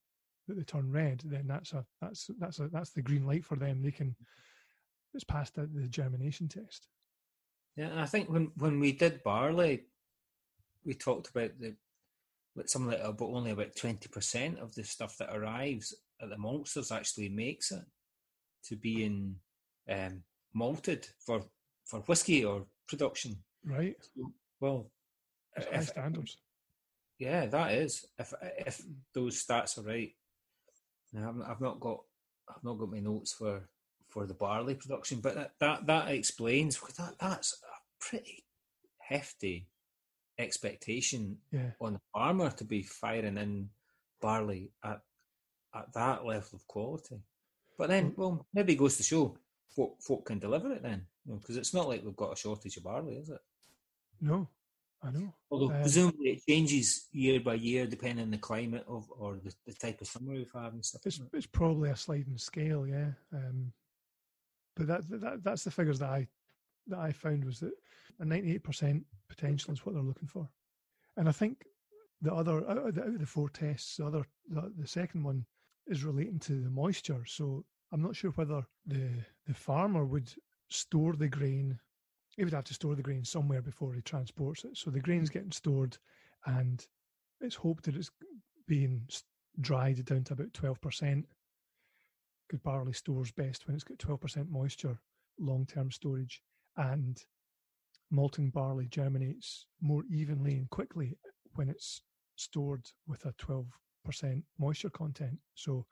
[0.48, 3.56] that they turn red, then that's a that's that's a that's the green light for
[3.56, 3.82] them.
[3.82, 4.16] They can
[5.14, 6.88] it's past the, the germination test.
[7.76, 9.87] Yeah, and I think when when we did barley,
[10.84, 11.76] we talked about the
[12.66, 16.94] something like about only about twenty percent of the stuff that arrives at the maltsters
[16.94, 17.84] actually makes it
[18.64, 19.37] to being
[19.88, 21.42] um, malted for
[21.84, 23.37] for whiskey or production.
[23.64, 23.96] Right.
[24.00, 24.90] So, well,
[25.56, 26.37] if, high standards.
[27.18, 28.04] Yeah, that is.
[28.18, 28.82] If if
[29.14, 30.12] those stats are right,
[31.16, 32.01] I've, I've not got
[32.49, 33.68] I've not got my notes for
[34.09, 38.44] for the barley production, but that that, that explains that that's a pretty
[38.99, 39.66] hefty
[40.38, 41.71] expectation yeah.
[41.81, 43.68] on the farmer to be firing in
[44.21, 45.01] barley at
[45.75, 47.21] at that level of quality.
[47.77, 48.18] But then, mm.
[48.18, 49.37] well, maybe it goes to show
[49.75, 52.37] folk, folk can deliver it then, because you know, it's not like we've got a
[52.37, 53.40] shortage of barley, is it?
[54.21, 54.49] No,
[55.02, 55.32] I know.
[55.50, 59.54] Although um, presumably it changes year by year depending on the climate of or the,
[59.66, 61.02] the type of summer we've had and stuff.
[61.06, 63.11] It's, it's probably a sliding scale, yeah.
[63.32, 63.72] Um,
[64.74, 66.26] but that, that that's the figures that I
[66.88, 67.72] that I found was that
[68.18, 70.48] a ninety eight percent potential is what they're looking for.
[71.16, 71.64] And I think
[72.20, 75.22] the other out of the, out of the four tests, the other the, the second
[75.22, 75.46] one
[75.87, 77.24] is relating to the moisture.
[77.24, 79.11] So I'm not sure whether the
[79.46, 80.32] the farmer would
[80.70, 81.78] store the grain.
[82.38, 84.77] He would have to store the grain somewhere before he transports it.
[84.77, 85.35] So the grain's hmm.
[85.35, 85.98] getting stored,
[86.46, 86.87] and
[87.40, 88.11] it's hoped that it's
[88.68, 89.03] being
[89.61, 91.27] dried down to about twelve percent.
[92.48, 95.01] Good barley stores best when it's got twelve percent moisture,
[95.40, 96.40] long term storage,
[96.77, 97.20] and
[98.11, 101.18] malting barley germinates more evenly and quickly
[101.55, 102.03] when it's
[102.37, 103.66] stored with a 12%
[104.59, 105.38] moisture content.
[105.55, 105.85] So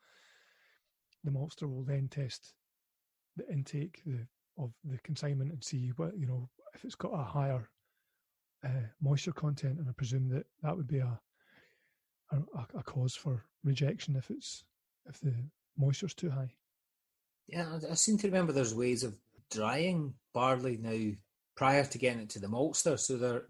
[1.25, 2.55] the maltster will then test
[3.37, 4.27] the intake the,
[4.59, 7.69] of the consignment and see what, you know, if it's got a higher
[8.65, 9.79] uh, moisture content.
[9.79, 11.19] And I presume that that would be a,
[12.33, 12.39] a,
[12.79, 14.65] a cause for rejection if it's,
[15.07, 15.35] if the
[15.77, 16.51] moisture's too high.
[17.49, 19.15] Yeah, I seem to remember there's ways of
[19.51, 21.15] drying barley now
[21.57, 22.99] prior to getting it to the maltster.
[22.99, 23.43] So there,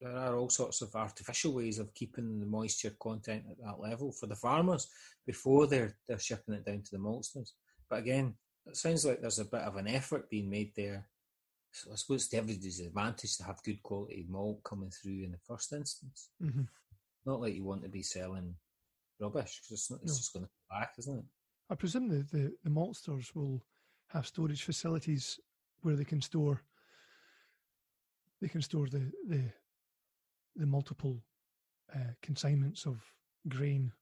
[0.00, 4.12] there are all sorts of artificial ways of keeping the moisture content at that level
[4.12, 4.88] for the farmers
[5.26, 7.52] before they're they're shipping it down to the maltsters.
[7.90, 8.34] But again,
[8.66, 11.06] it sounds like there's a bit of an effort being made there.
[11.72, 15.32] So I suppose it's to everybody's advantage to have good quality malt coming through in
[15.32, 16.30] the first instance.
[16.42, 16.62] Mm-hmm.
[17.26, 18.54] Not like you want to be selling
[19.20, 20.16] rubbish because it's, not, it's no.
[20.16, 21.24] just going to come back, isn't it?
[21.70, 23.62] I presume the, the, the maltsters will
[24.08, 25.38] have storage facilities
[25.82, 26.62] where they can store
[28.40, 29.42] they can store the the,
[30.54, 31.22] the multiple
[31.94, 33.02] uh, consignments of
[33.48, 33.92] grain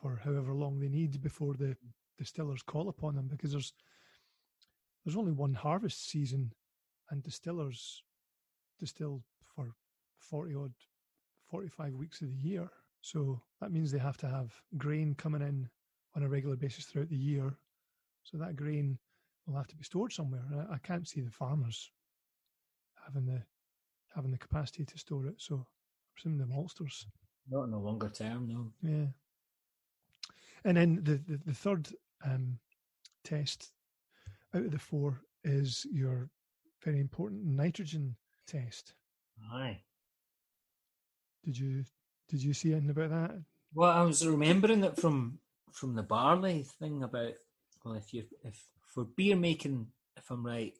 [0.00, 1.76] for however long they need before the
[2.18, 3.72] distillers call upon them because there's
[5.08, 6.52] there's only one harvest season
[7.08, 8.02] and distillers
[8.78, 9.22] distill
[9.56, 9.72] for
[10.18, 10.72] 40 odd
[11.50, 12.68] 45 weeks of the year
[13.00, 15.66] so that means they have to have grain coming in
[16.14, 17.56] on a regular basis throughout the year
[18.22, 18.98] so that grain
[19.46, 21.90] will have to be stored somewhere I, I can't see the farmers
[23.06, 23.42] having the
[24.14, 25.34] having the capacity to store it.
[25.38, 27.06] So I presume the maltsters.
[27.48, 28.72] Not in the longer term, no.
[28.82, 29.06] Yeah.
[30.64, 31.88] And then the, the, the third
[32.24, 32.58] um,
[33.24, 33.72] test
[34.54, 36.30] out of the four is your
[36.84, 38.94] very important nitrogen test.
[39.52, 39.80] Aye.
[41.44, 41.84] Did you
[42.28, 43.42] did you see anything about that?
[43.74, 45.38] Well, I was remembering that from
[45.72, 47.32] from the barley thing about
[47.84, 50.74] well, if you if for beer making, if I'm right,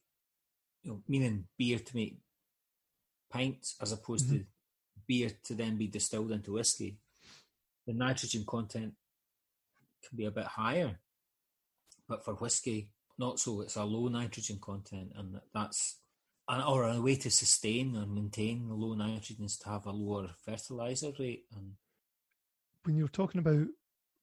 [0.82, 2.18] you know, meaning beer to make
[3.30, 4.38] pints as opposed mm-hmm.
[4.38, 4.44] to
[5.06, 6.98] beer to then be distilled into whiskey,
[7.86, 8.94] the nitrogen content
[10.06, 10.98] can be a bit higher.
[12.08, 13.60] But for whiskey, not so.
[13.60, 15.96] It's a low nitrogen content, and that's
[16.48, 20.30] an, or a way to sustain and maintain low nitrogen is to have a lower
[20.44, 21.44] fertilizer rate.
[21.54, 21.72] And
[22.84, 23.66] when you're talking about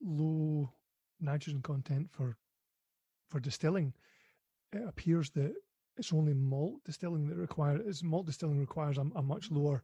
[0.02, 0.72] low
[1.20, 2.38] nitrogen content for
[3.30, 3.94] for distilling,
[4.72, 5.54] it appears that
[5.98, 9.84] it's only malt distilling that requires malt distilling requires a, a, much lower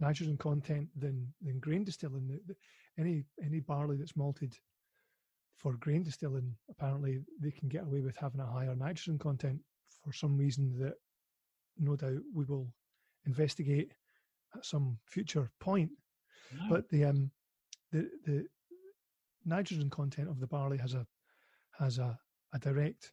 [0.00, 2.38] nitrogen content than than grain distilling.
[2.98, 4.56] Any any barley that's malted
[5.62, 9.60] for grain distilling, apparently they can get away with having a higher nitrogen content
[10.04, 10.94] for some reason that
[11.78, 12.72] no doubt we will
[13.26, 13.92] investigate
[14.56, 15.90] at some future point.
[16.68, 17.30] But the um
[17.92, 18.46] the the
[19.44, 21.06] nitrogen content of the barley has a
[21.78, 22.18] has a,
[22.52, 23.12] a direct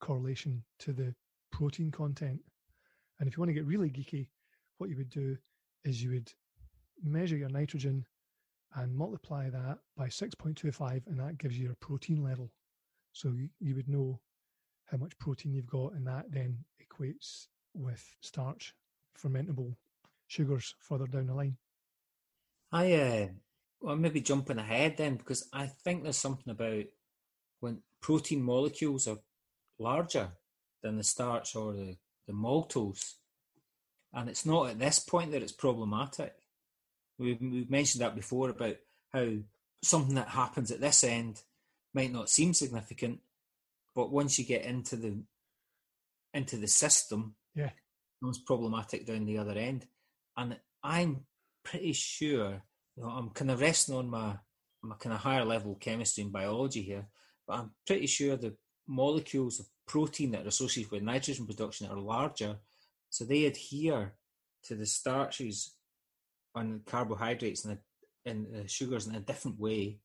[0.00, 1.14] correlation to the
[1.52, 2.40] protein content.
[3.18, 4.28] And if you want to get really geeky,
[4.78, 5.36] what you would do
[5.84, 6.32] is you would
[7.02, 8.04] measure your nitrogen
[8.76, 12.50] and multiply that by 6.25, and that gives you your protein level.
[13.12, 14.20] So you, you would know
[14.90, 18.74] how much protein you've got, and that then equates with starch,
[19.18, 19.74] fermentable
[20.28, 21.56] sugars further down the line.
[22.72, 23.26] I uh,
[23.80, 26.84] well maybe jumping ahead then because I think there's something about
[27.58, 29.18] when protein molecules are
[29.78, 30.30] larger
[30.82, 33.14] than the starch or the, the maltose,
[34.12, 36.34] and it's not at this point that it's problematic.
[37.20, 38.76] We've, we've mentioned that before about
[39.12, 39.28] how
[39.82, 41.42] something that happens at this end
[41.92, 43.20] might not seem significant,
[43.94, 45.22] but once you get into the
[46.32, 47.70] into the system, yeah,
[48.20, 49.86] becomes problematic down the other end.
[50.36, 51.26] And I'm
[51.62, 52.62] pretty sure,
[52.96, 54.38] you know, I'm kind of resting on my
[54.82, 57.06] my kind of higher level chemistry and biology here,
[57.46, 58.56] but I'm pretty sure the
[58.88, 62.56] molecules of protein that are associated with nitrogen production are larger,
[63.10, 64.14] so they adhere
[64.62, 65.74] to the starches
[66.54, 69.98] on carbohydrates and the, and the sugars in a different way.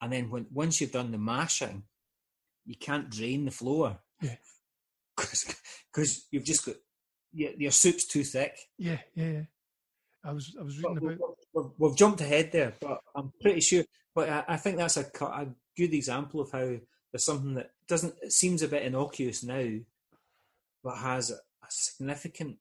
[0.00, 1.84] And then when once you've done the mashing,
[2.66, 3.98] you can't drain the flour.
[4.20, 4.36] Yeah.
[5.94, 6.74] Because you've just got
[7.32, 8.58] your, your soup's too thick.
[8.78, 9.42] Yeah, yeah, yeah.
[10.24, 11.36] I was I was reading but about.
[11.52, 13.84] We've, we've, jumped ahead there, but I'm pretty sure.
[14.12, 16.76] But I, I think that's a, a good example of how
[17.12, 19.68] there's something that doesn't it seems a bit innocuous now,
[20.82, 22.56] but has a, a significant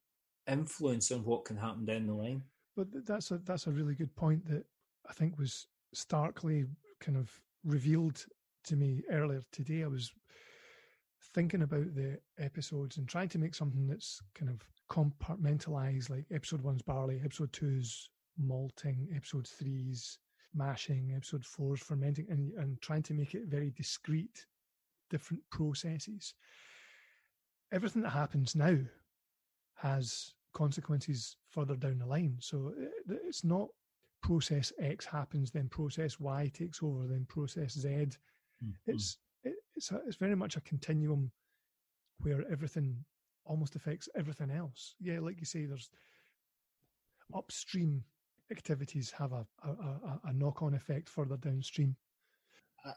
[0.48, 2.44] influence on what can happen down the line.
[2.76, 4.66] But that's a that's a really good point that
[5.10, 6.66] I think was starkly
[7.00, 7.30] kind of
[7.64, 8.26] revealed
[8.66, 9.84] to me earlier today.
[9.84, 10.12] I was
[11.34, 16.62] thinking about the episodes and trying to make something that's kind of compartmentalized, like episode
[16.62, 20.20] one's barley, episode two's malting, episode three's
[20.54, 24.46] mashing, episode four's fermenting, and, and trying to make it very discrete,
[25.10, 26.34] different processes.
[27.72, 28.78] Everything that happens now
[29.76, 32.38] has consequences further down the line.
[32.40, 33.68] So uh, it's not
[34.22, 37.88] process X happens, then process Y takes over, then process Z.
[37.90, 38.70] Mm-hmm.
[38.88, 41.32] It's it, it's a, it's very much a continuum
[42.20, 43.04] where everything
[43.46, 44.96] almost affects everything else.
[45.02, 45.90] Yeah, like you say, there's
[47.36, 48.04] upstream
[48.52, 51.96] activities have a, a, a, a knock-on effect further downstream.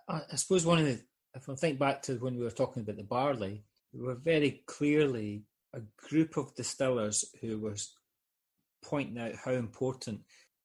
[0.09, 1.01] I, I suppose one of the
[1.35, 4.63] if I think back to when we were talking about the barley, we were very
[4.67, 5.43] clearly
[5.77, 7.93] a group of distillers who was
[8.85, 10.21] pointing out how important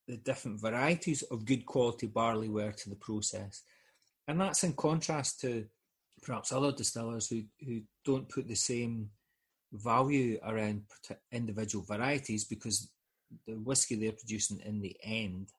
[0.07, 3.63] the different varieties of good quality barley were to the process.
[4.27, 5.65] And that's in contrast to
[6.23, 9.09] perhaps other distillers who, who don't put the same
[9.73, 10.83] value around
[11.31, 12.89] individual varieties because
[13.47, 15.49] the whiskey they're producing in the end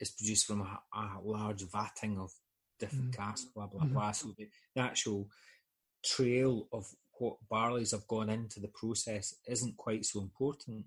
[0.00, 2.30] is produced from a, a large vatting of
[2.78, 3.16] different mm.
[3.16, 3.94] casks, blah, blah, mm-hmm.
[3.94, 4.12] blah.
[4.12, 5.28] So the, the actual
[6.04, 6.86] trail of
[7.18, 10.84] what barleys have gone into the process isn't quite so important.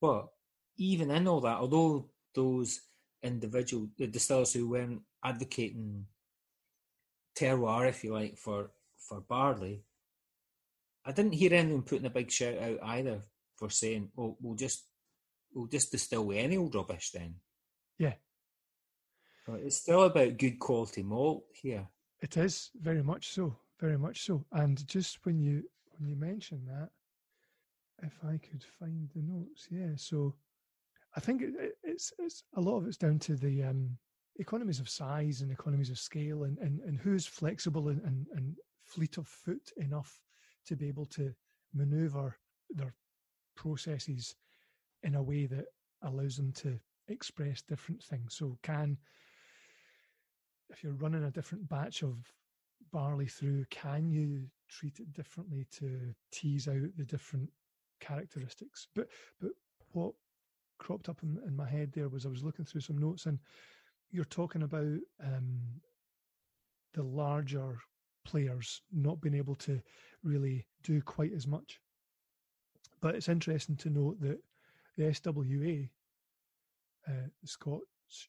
[0.00, 0.28] But
[0.76, 2.80] even in all that, although those
[3.22, 6.06] individual the distillers who weren't advocating
[7.38, 9.84] terroir, if you like, for for barley,
[11.04, 13.22] I didn't hear anyone putting a big shout out either
[13.56, 14.86] for saying, "Oh, we'll just
[15.54, 17.36] we'll just distill with any old rubbish then."
[17.98, 18.14] Yeah,
[19.46, 21.88] but it's still about good quality malt here.
[22.20, 24.44] It is very much so very much so.
[24.52, 25.62] And just when you
[25.98, 26.90] when you mention that,
[28.02, 29.92] if I could find the notes, yeah.
[29.96, 30.34] So
[31.16, 33.96] I think it, it's it's a lot of it's down to the um,
[34.36, 38.56] economies of size and economies of scale, and and, and who's flexible and, and, and
[38.84, 40.20] fleet of foot enough
[40.66, 41.32] to be able to
[41.74, 42.36] maneuver
[42.70, 42.94] their
[43.56, 44.36] processes
[45.02, 45.66] in a way that
[46.02, 48.34] allows them to express different things.
[48.34, 48.96] So can
[50.70, 52.16] if you're running a different batch of
[52.92, 57.48] barley through, can you treat it differently to tease out the different
[58.02, 58.88] characteristics.
[58.94, 59.08] But
[59.40, 59.52] but
[59.92, 60.12] what
[60.78, 63.38] cropped up in, in my head there was I was looking through some notes and
[64.10, 65.60] you're talking about um,
[66.92, 67.78] the larger
[68.24, 69.80] players not being able to
[70.22, 71.80] really do quite as much.
[73.00, 74.38] But it's interesting to note that
[74.96, 75.88] the SWA,
[77.08, 77.80] uh, the Scotch,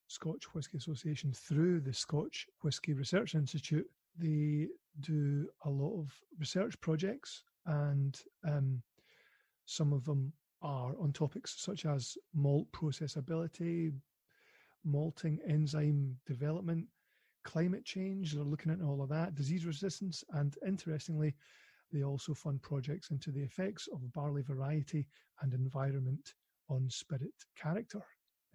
[0.07, 3.87] Scotch Whisky Association, through the Scotch Whisky Research Institute,
[4.17, 4.67] they
[4.99, 8.81] do a lot of research projects, and um,
[9.65, 13.91] some of them are on topics such as malt processability,
[14.85, 16.85] malting enzyme development,
[17.43, 18.33] climate change.
[18.33, 21.35] They're looking at all of that, disease resistance, and interestingly,
[21.91, 25.07] they also fund projects into the effects of barley variety
[25.41, 26.33] and environment
[26.69, 28.01] on spirit character.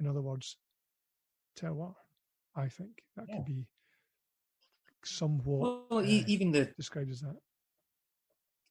[0.01, 0.57] In other words,
[1.57, 1.95] terroir.
[2.57, 3.37] I think that yeah.
[3.37, 3.67] could be
[5.05, 7.37] somewhat well, uh, even the described as that.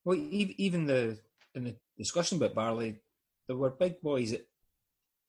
[0.04, 1.20] Well, even the
[1.56, 2.98] in the discussion about barley,
[3.48, 4.36] there were big boys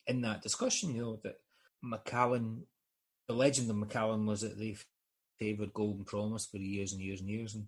[0.07, 0.95] in that discussion.
[0.95, 1.37] You know that
[1.83, 2.65] Macallan,
[3.27, 4.77] the legend of Macallan was that they
[5.39, 7.67] favoured Golden Promise for years and years and years, and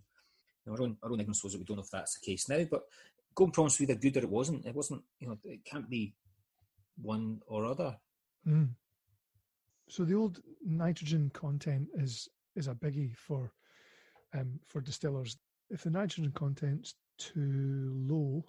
[0.64, 2.24] you know, our own our own ignorance was that we don't know if that's the
[2.24, 2.64] case now.
[2.70, 2.82] But
[3.34, 4.66] Golden Promise was either good or it wasn't.
[4.66, 5.02] It wasn't.
[5.18, 6.14] You know, it can't be
[7.00, 7.96] one or other.
[8.46, 8.70] Mm.
[9.88, 13.52] So the old nitrogen content is is a biggie for
[14.34, 15.36] um, for distillers.
[15.70, 18.44] If the nitrogen content's too low,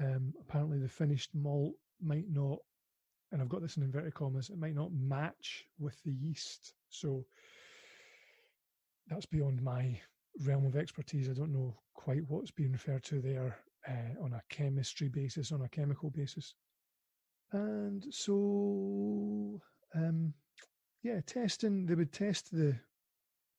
[0.00, 2.58] um, apparently the finished malt might not,
[3.32, 6.74] and I've got this in inverted commas, it might not match with the yeast.
[6.88, 7.24] So
[9.08, 9.98] that's beyond my
[10.44, 11.28] realm of expertise.
[11.28, 13.56] I don't know quite what's being referred to there
[13.88, 16.54] uh, on a chemistry basis, on a chemical basis.
[17.52, 19.60] And so,
[19.94, 20.32] um,
[21.04, 22.74] yeah, testing, they would test the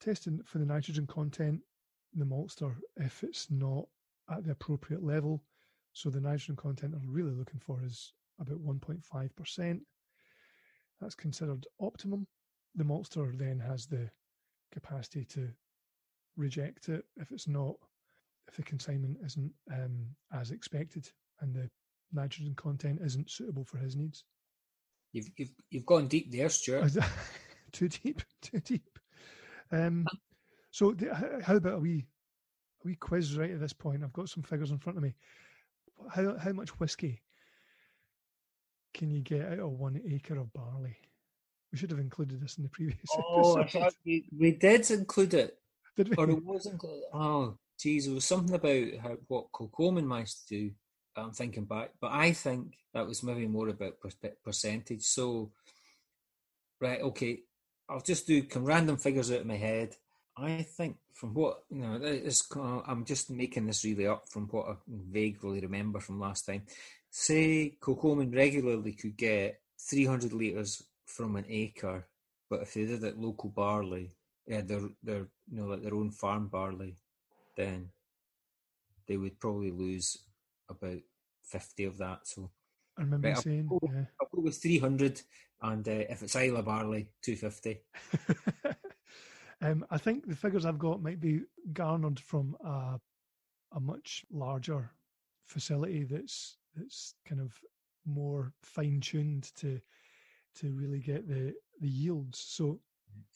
[0.02, 1.62] testing for the nitrogen content
[2.14, 3.86] in the maltster if it's not
[4.32, 5.44] at the appropriate level.
[5.94, 9.80] So the nitrogen content they're really looking for is about 1.5%.
[11.00, 12.26] That's considered optimum.
[12.74, 14.10] The maltster then has the
[14.74, 15.48] capacity to
[16.36, 17.76] reject it if it's not,
[18.48, 21.08] if the consignment isn't um, as expected
[21.42, 21.70] and the
[22.12, 24.24] nitrogen content isn't suitable for his needs.
[25.16, 26.92] You've you've, you've gone deep there, Stuart.
[27.72, 29.00] too deep, too deep.
[29.72, 30.06] Um,
[30.72, 32.06] so, the, how about a wee,
[32.84, 34.04] a wee quiz right at this point?
[34.04, 35.16] I've got some figures in front of me.
[36.14, 37.22] How how much whiskey
[38.94, 40.98] can you get out of one acre of barley?
[41.72, 43.94] We should have included this in the previous oh, episode.
[44.06, 45.58] we, we did include it.
[45.96, 46.16] Did we?
[46.18, 47.04] Or it was included.
[47.14, 50.72] Oh, geez, there was something about how, what Kilchoman managed to do.
[51.18, 53.96] I'm thinking back, but I think that was maybe more about
[54.44, 55.04] percentage.
[55.04, 55.52] So,
[56.82, 57.40] right, okay,
[57.90, 59.96] I'll just do some random figures out of my head.
[60.38, 64.76] I think from what you know, I'm just making this really up from what I
[64.88, 66.64] vaguely remember from last time.
[67.10, 72.08] Say Kilchoman regularly could get 300 litres from an acre,
[72.50, 74.12] but if they did it local barley,
[74.46, 76.98] yeah, their their you know like their own farm barley,
[77.56, 77.90] then
[79.08, 80.18] they would probably lose
[80.70, 81.00] about
[81.44, 82.20] 50 of that.
[82.24, 82.50] So
[82.98, 84.06] I remember right, saying, I'll go, yeah.
[84.22, 85.22] I'll go with 300,
[85.62, 87.82] and uh, if it's Islay barley, 250.
[89.62, 91.42] um, I think the figures I've got might be
[91.74, 93.00] garnered from a,
[93.74, 94.92] a much larger
[95.48, 97.54] facility that's that's kind of
[98.06, 99.80] more fine tuned to
[100.56, 102.40] to really get the the yields.
[102.40, 102.80] So,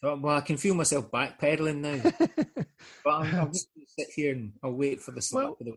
[0.01, 2.11] so well, I can feel myself backpedaling now,
[3.03, 5.57] but I'm, I'm, just going to sit here and I'll wait for the slap well,
[5.59, 5.73] the...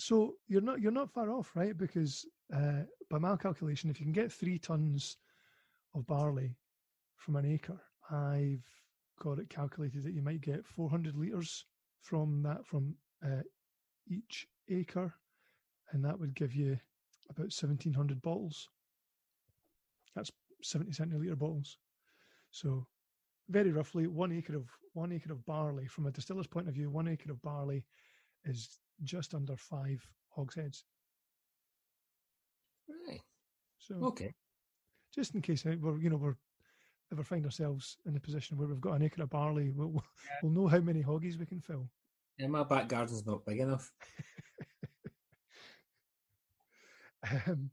[0.00, 1.76] So you're not you're not far off, right?
[1.76, 2.24] Because
[2.54, 5.18] uh, by my calculation, if you can get three tons
[5.94, 6.56] of barley
[7.16, 7.78] from an acre,
[8.10, 8.64] I've
[9.20, 11.66] got it calculated that you might get 400 litres
[12.00, 13.42] from that from uh,
[14.08, 15.12] each acre,
[15.92, 16.78] and that would give you
[17.28, 18.68] about 1700 bottles.
[20.16, 20.30] That's
[20.62, 21.76] 70 centilitre bottles.
[22.50, 22.86] So,
[23.50, 26.88] very roughly, one acre of one acre of barley, from a distiller's point of view,
[26.88, 27.84] one acre of barley
[28.44, 30.84] is just under five hogsheads.
[33.08, 33.20] Right.
[33.78, 34.34] So okay.
[35.14, 36.36] Just in case uh, we're you know we're
[37.12, 40.00] ever find ourselves in a position where we've got an acre of barley, we'll, yeah.
[40.42, 41.88] we'll know how many hoggies we can fill.
[42.38, 43.90] Yeah, my back garden's not big enough.
[47.46, 47.70] um,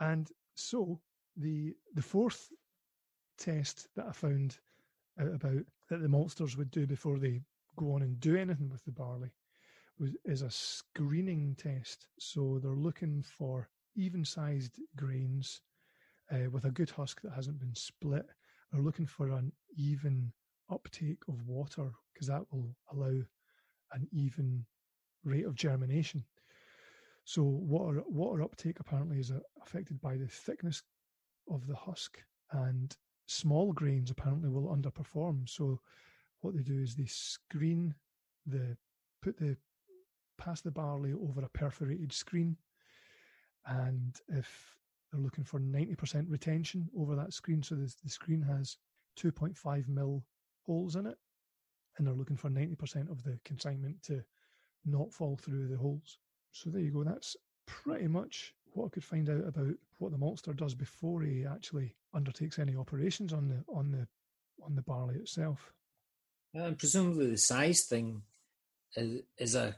[0.00, 1.00] and so
[1.36, 2.48] the the fourth
[3.38, 4.58] test that I found
[5.20, 7.42] out about that the maltsters would do before they
[7.76, 9.30] go on and do anything with the barley
[10.24, 12.06] is a screening test.
[12.18, 15.60] So they're looking for even sized grains
[16.30, 18.26] uh, with a good husk that hasn't been split.
[18.72, 20.32] They're looking for an even
[20.70, 23.22] uptake of water because that will allow
[23.92, 24.64] an even
[25.24, 26.24] rate of germination.
[27.24, 30.82] So water water uptake apparently is uh, affected by the thickness
[31.50, 32.18] of the husk,
[32.52, 35.48] and small grains apparently will underperform.
[35.48, 35.80] So
[36.40, 37.94] what they do is they screen
[38.46, 38.76] the
[39.22, 39.56] put the
[40.38, 42.56] pass the barley over a perforated screen,
[43.66, 44.76] and if
[45.10, 48.76] they're looking for 90% retention over that screen, so the, the screen has
[49.18, 50.24] 2.5 mil
[50.64, 51.18] holes in it,
[51.96, 54.22] and they're looking for 90% of the consignment to
[54.84, 56.18] not fall through the holes.
[56.52, 57.04] So there you go.
[57.04, 61.44] That's pretty much what I could find out about what the maltster does before he
[61.44, 64.06] actually undertakes any operations on the on the
[64.64, 65.72] on the barley itself.
[66.54, 68.22] And presumably the size thing
[68.96, 69.76] is, is a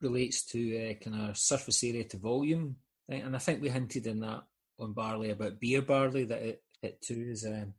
[0.00, 2.76] relates to uh, kind of surface area to volume,
[3.08, 4.42] and I think we hinted in that
[4.78, 7.74] on barley about beer barley that it, it too is um,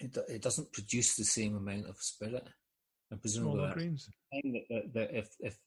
[0.00, 2.46] it, it doesn't produce the same amount of spirit.
[3.10, 4.08] And presumably grains.
[4.32, 5.58] that, that, that if if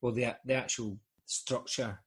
[0.00, 1.98] well the the actual structure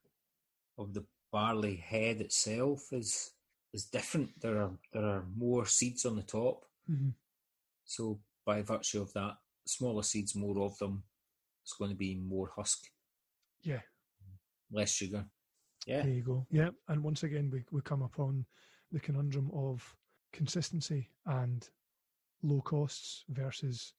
[0.77, 3.31] of the barley head itself is
[3.73, 4.39] is different.
[4.41, 7.13] There are there are more seeds on the top, Mhm.
[7.83, 11.03] so by virtue of that, smaller seeds, more of them,
[11.63, 12.83] it's going to be more husk,
[13.65, 13.81] Yeah,
[14.71, 15.25] less sugar.
[15.87, 16.45] Yeah, there you go.
[16.49, 18.45] Yeah, and once again we we come upon
[18.91, 19.95] the conundrum of
[20.31, 21.67] consistency and
[22.43, 23.93] low costs versus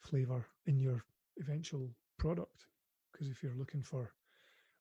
[0.00, 1.04] flavor in your
[1.40, 2.66] eventual product.
[3.12, 4.12] Because if you're looking for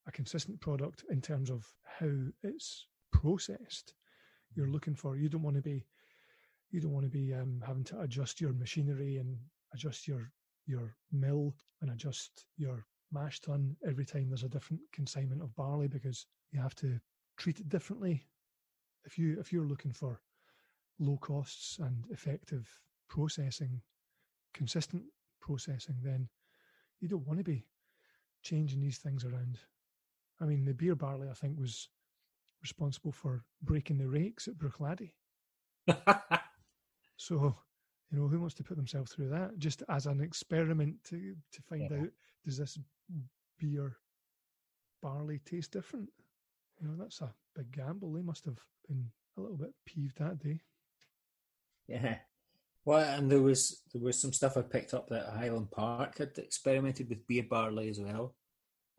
[0.08, 2.12] a consistent product in terms of how
[2.44, 3.94] it's processed,
[4.54, 5.86] you're looking for you don't want to be
[6.72, 9.38] you don't want to be um, having to adjust your machinery and
[9.74, 10.32] adjust your
[10.66, 12.86] your mill and adjust your
[13.16, 17.00] mash tun every time there's a different consignment of barley because you have to
[17.38, 18.28] treat it differently.
[19.06, 20.22] If you if you're looking for
[21.00, 22.70] low costs and effective
[23.10, 23.82] processing,
[24.54, 25.04] consistent
[25.42, 26.30] processing, then
[27.02, 27.68] you don't want to be
[28.44, 29.60] changing these things around.
[30.42, 31.90] I mean, the beer barley I think was
[32.62, 35.14] responsible for breaking the rakes at Bruichladdich.
[37.18, 37.56] So,
[38.12, 41.62] you know, who wants to put themselves through that just as an experiment to to
[41.62, 41.98] find Yeah.
[42.00, 42.10] out
[42.46, 42.78] does this
[43.60, 43.98] beer
[45.02, 46.10] barley taste different?
[46.82, 48.14] You know, that's a big gamble.
[48.14, 50.62] They must have been a little bit peeved that day.
[51.88, 52.18] yeah.
[52.86, 56.38] Well, and there was there was some stuff I picked up that Highland Park had
[56.38, 58.36] experimented with beer barley as well,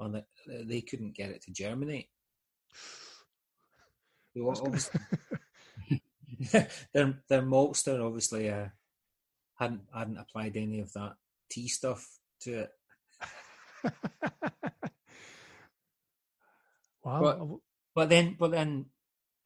[0.01, 2.09] on that they couldn't get it to germinate.
[4.34, 4.80] They That's gonna-
[6.92, 8.66] their their maltster obviously uh,
[9.55, 11.14] hadn't hadn't applied any of that
[11.49, 12.07] tea stuff
[12.40, 12.70] to it.
[17.05, 17.20] wow.
[17.20, 17.61] But-
[17.95, 18.91] But then but then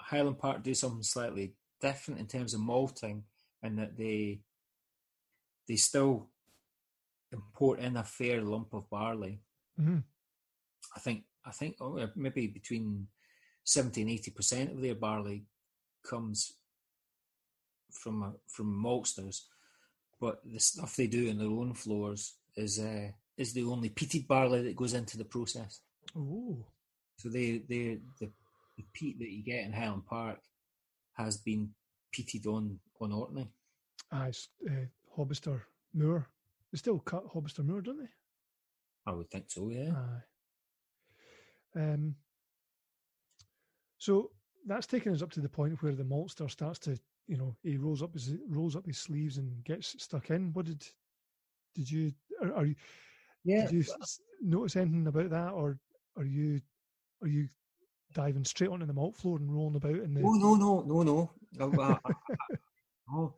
[0.01, 3.23] Highland Park do something slightly different in terms of malting,
[3.63, 4.41] and that they
[5.69, 6.31] they still
[7.33, 9.41] import in a fair lump of barley.
[9.79, 10.03] Mhm.
[10.97, 13.07] I think I think oh, maybe between
[13.63, 15.47] seventy and eighty percent of their barley
[16.03, 16.55] comes
[17.93, 19.43] from from maltsters,
[20.21, 24.27] but the stuff they do in their own floors is uh, is the only peated
[24.27, 25.81] barley that goes into the process.
[26.17, 26.57] Oh,
[27.17, 28.31] So they they the,
[28.77, 30.39] the peat that you get in Highland Park
[31.15, 31.71] has been
[32.15, 33.49] peated on on Orkney.
[34.13, 34.87] ah, it's uh,
[35.17, 35.61] Hobbister
[35.95, 36.27] Moor.
[36.71, 38.11] They still cut Hobbister Moor, don't they?
[39.07, 39.93] I would think so, yeah.
[39.97, 40.23] Aye.
[41.81, 42.15] Um,
[43.99, 44.31] so
[44.67, 47.77] that's taken us up to the point where the maltster starts to, you know, he
[47.77, 50.53] rolls up his rolls up his sleeves and gets stuck in.
[50.53, 50.85] What did
[51.75, 52.13] did you
[52.43, 52.75] are, are you
[53.45, 53.85] yeah, did you
[54.43, 55.79] notice anything about that, or
[56.17, 56.61] are you
[57.23, 57.49] are you
[58.15, 60.23] diving straight onto the malt floor and rolling about in the?
[60.23, 61.03] Oh no, no, no,
[61.55, 61.99] no,
[63.11, 63.35] no.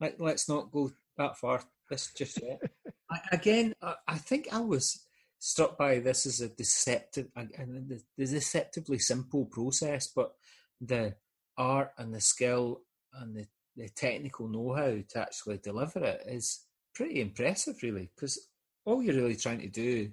[0.00, 1.62] Let, let's not go that far.
[1.88, 2.60] This just yet.
[3.10, 5.06] I, again, I, I think I was
[5.38, 7.50] struck by this as a deceptive and
[7.88, 10.34] the, the deceptively simple process, but
[10.80, 11.14] the
[11.56, 12.82] art and the skill
[13.14, 13.46] and the,
[13.76, 16.64] the technical know-how to actually deliver it is
[16.94, 18.10] pretty impressive, really.
[18.14, 18.48] Because
[18.86, 20.10] all you're really trying to do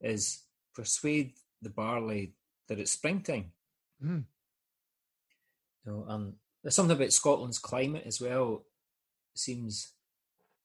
[0.00, 0.42] is
[0.74, 2.32] persuade the barley
[2.66, 3.52] that it's springtime.
[4.02, 4.24] Mhm.
[5.84, 8.64] You know, and there's something about Scotland's climate as well.
[9.34, 9.92] Seems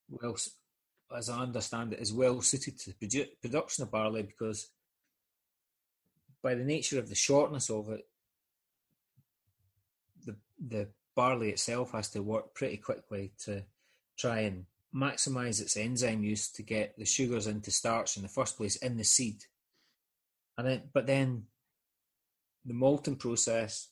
[0.08, 0.36] well,
[1.16, 4.72] as I understand it, is well suited to produ- production of barley because,
[6.42, 8.10] by the nature of the shortness of it,
[10.26, 13.66] the the barley itself has to work pretty quickly to
[14.18, 18.58] try and maximize its enzyme use to get the sugars into starch in the first
[18.58, 19.46] place in the seed,
[20.58, 21.44] and then but then
[22.66, 23.90] the malting process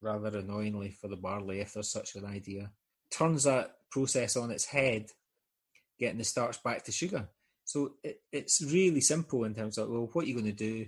[0.00, 2.70] rather annoyingly for the barley, if there's such an idea,
[3.10, 5.06] turns that process on its head,
[5.98, 7.28] getting the starch back to sugar.
[7.64, 10.86] So it, it's really simple in terms of, well, what are you're going to do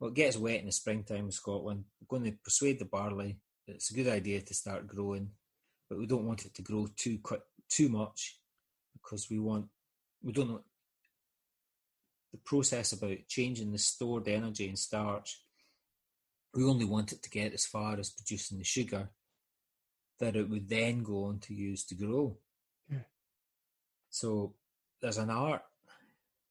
[0.00, 1.84] well, it gets wet in the springtime in Scotland.
[2.00, 3.36] We're going to persuade the barley
[3.66, 5.28] that it's a good idea to start growing,
[5.88, 8.38] but we don't want it to grow too quick, too much,
[8.92, 9.66] because we want
[10.22, 10.64] we don't know
[12.32, 15.40] the process about changing the stored energy and starch.
[16.54, 19.08] We only want it to get as far as producing the sugar
[20.18, 22.36] that it would then go on to use to grow.
[22.90, 22.98] Yeah.
[24.10, 24.54] So
[25.00, 25.62] there's an art,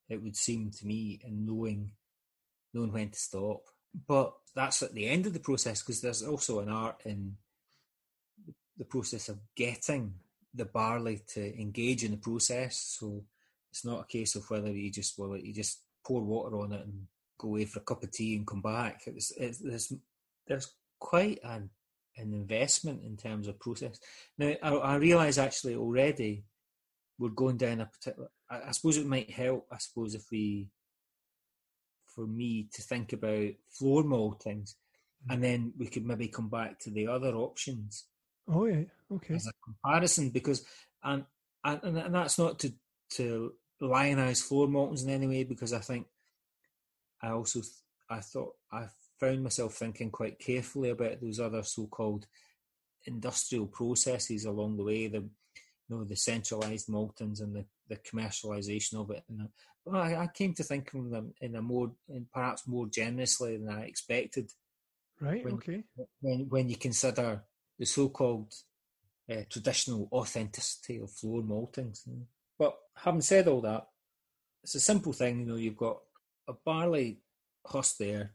[0.10, 1.92] it would seem to me, in knowing
[2.74, 3.62] knowing when to stop.
[4.08, 7.36] But that's at the end of the process because there's also an art in
[8.78, 10.14] the process of getting
[10.60, 12.98] the barley to engage in the process.
[13.00, 13.24] So
[13.72, 16.86] it's not a case of whether you just well you just pour water on it
[16.86, 17.08] and
[17.38, 19.02] go away for a cup of tea and come back.
[19.08, 19.94] It's, it's there's
[20.48, 21.70] there's quite an
[22.18, 24.00] an investment in terms of process.
[24.38, 26.44] Now I, I realise actually already
[27.18, 28.30] we're going down a particular.
[28.50, 29.68] I, I suppose it might help.
[29.72, 30.70] I suppose if we
[32.08, 34.76] for me to think about floor maltings,
[35.30, 35.42] and mm.
[35.42, 38.06] then we could maybe come back to the other options.
[38.52, 39.36] Oh yeah, okay.
[39.36, 40.66] As a comparison, because
[41.04, 41.26] and
[41.64, 42.74] and, and that's not to
[43.12, 46.08] to lionize floor maltings in any way, because I think
[47.22, 47.62] I also
[48.10, 48.88] I thought I
[49.20, 52.26] found myself thinking quite carefully about those other so-called
[53.06, 55.08] industrial processes along the way.
[55.08, 59.24] The you know the centralized maltings and the, the commercialization of it.
[59.30, 59.50] And
[59.86, 63.58] well, I, I, came to think of them in a more, in perhaps more generously
[63.58, 64.52] than I expected.
[65.20, 65.44] Right.
[65.44, 65.84] When, okay.
[66.22, 67.44] When when you consider
[67.80, 68.54] the so-called
[69.32, 72.08] uh, traditional authenticity of floor maltings.
[72.58, 73.88] But having said all that,
[74.64, 75.40] it's a simple thing.
[75.40, 76.00] You know, you've got
[76.48, 77.22] a barley
[77.66, 78.34] husk there.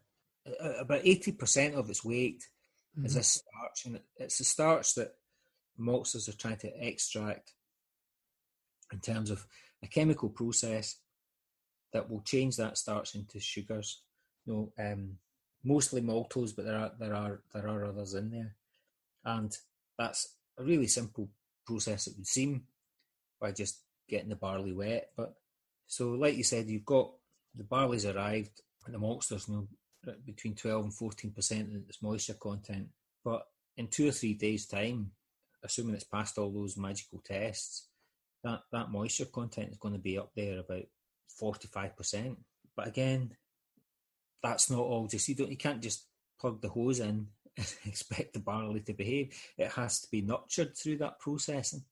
[0.80, 2.48] About eighty percent of its weight
[2.96, 3.06] mm-hmm.
[3.06, 5.14] is a starch, and it's a starch that
[5.78, 7.52] maltsters are trying to extract
[8.92, 9.46] in terms of
[9.82, 10.96] a chemical process
[11.92, 14.02] that will change that starch into sugars.
[14.46, 15.18] You know, um,
[15.62, 18.56] mostly maltose, but there are there are there are others in there,
[19.24, 19.56] and
[19.98, 21.28] that's a really simple
[21.66, 22.06] process.
[22.06, 22.64] It would seem
[23.40, 25.10] by just getting the barley wet.
[25.16, 25.34] But
[25.86, 27.10] so, like you said, you've got
[27.54, 32.02] the barley's arrived, and the maltsters, you know, between twelve and fourteen percent in its
[32.02, 32.88] moisture content.
[33.24, 33.46] But
[33.76, 35.12] in two or three days' time,
[35.64, 37.88] assuming it's passed all those magical tests,
[38.44, 40.84] that, that moisture content is going to be up there about
[41.40, 42.36] 45%.
[42.76, 43.34] But again,
[44.42, 46.06] that's not all just, you, don't, you can't just
[46.38, 47.28] plug the hose in
[47.86, 49.34] expect the barley to behave.
[49.56, 51.84] It has to be nurtured through that processing.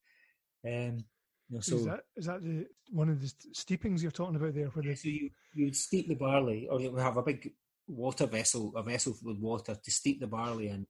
[0.65, 1.05] Um,
[1.49, 4.53] you know, so is that is that the, one of the steepings you're talking about
[4.53, 4.67] there?
[4.67, 4.95] Where the...
[4.95, 7.53] So you you steep the barley, or you have a big
[7.87, 10.87] water vessel, a vessel with water to steep the barley in,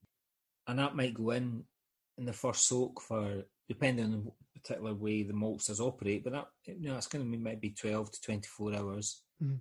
[0.67, 1.63] and that might go in
[2.17, 6.47] in the first soak for depending on the particular way the maltsters operate, but that
[6.65, 9.21] you know it's going to be maybe twelve to twenty four hours.
[9.43, 9.59] Mm.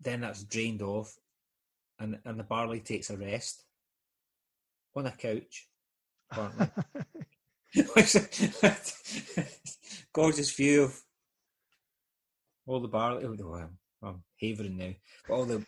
[0.00, 1.14] Then that's drained off,
[1.98, 3.64] and and the barley takes a rest
[4.96, 5.68] on a couch.
[10.12, 11.00] Gorgeous view of
[12.66, 13.24] all the barley.
[13.24, 14.92] Oh, I'm, I'm havering now.
[15.28, 15.64] All the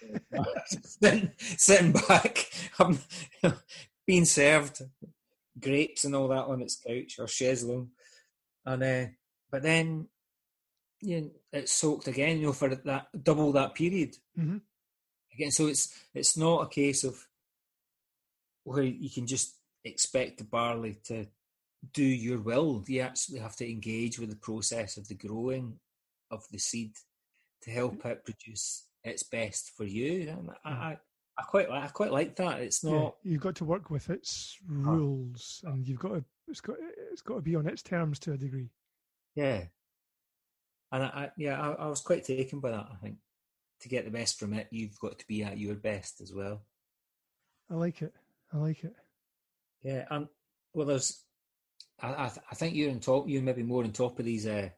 [0.67, 2.49] sitting, sitting back,
[2.79, 2.99] I'm
[4.07, 4.83] being served
[5.61, 7.89] grapes and all that on its couch or chaise and
[8.67, 9.07] uh,
[9.51, 10.09] but then
[11.01, 14.59] you know, it's soaked again, you know, for that double that period mm-hmm.
[15.33, 15.51] again.
[15.51, 17.27] So it's it's not a case of
[18.67, 19.55] where you can just
[19.85, 21.27] expect the barley to
[21.95, 22.85] do your will.
[22.89, 25.79] You actually have to engage with the process of the growing
[26.31, 26.93] of the seed
[27.63, 30.29] to help it produce its best for you.
[30.31, 30.99] And I, I,
[31.39, 32.61] I quite I quite like that.
[32.61, 36.61] It's not yeah, you've got to work with its rules, and you've got to it's
[36.61, 36.77] got
[37.13, 38.71] it's got to be on its terms to a degree.
[39.37, 39.63] Yeah,
[40.91, 42.89] and I, I yeah I, I was quite taken by that.
[42.93, 43.19] I think
[43.83, 46.63] to get the best from it, you've got to be at your best as well.
[47.71, 48.13] I like it.
[48.53, 48.95] I like it.
[49.83, 50.29] Yeah, and
[50.73, 51.23] well, there's
[52.01, 53.29] I I, I think you're on top.
[53.29, 54.69] You're maybe more on top of these uh,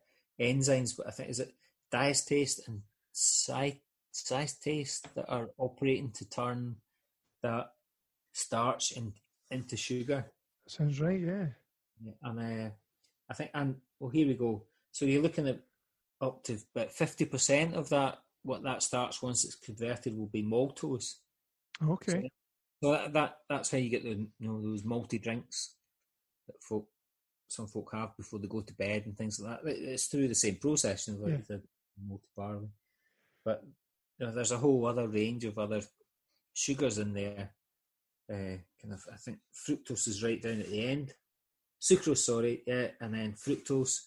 [0.40, 1.54] enzymes, but I think is it
[1.92, 2.82] diastase and
[3.14, 3.80] cyt
[4.62, 6.76] taste that are operating to turn
[7.42, 7.72] that
[8.32, 9.12] starch in,
[9.50, 10.26] into sugar.
[10.66, 11.46] Sounds right, yeah.
[12.04, 12.70] yeah and uh,
[13.30, 14.64] I think, and well, here we go.
[14.92, 15.60] So you're looking at
[16.20, 18.18] up to about fifty percent of that.
[18.42, 21.16] What that starch once it's converted will be maltose.
[21.82, 22.12] Okay.
[22.12, 22.28] So,
[22.82, 25.74] so that, that that's how you get the you know those multi drinks
[26.46, 26.86] that folk
[27.48, 29.70] some folk have before they go to bed and things like that.
[29.70, 31.56] It's through the same process, you know, like yeah.
[31.56, 31.62] the
[32.06, 32.68] malty barley.
[33.44, 33.64] But
[34.18, 35.80] you know, there's a whole other range of other
[36.52, 37.50] sugars in there.
[38.30, 41.14] Uh, kind of, I think fructose is right down at the end.
[41.80, 44.00] Sucrose, sorry, yeah, and then fructose,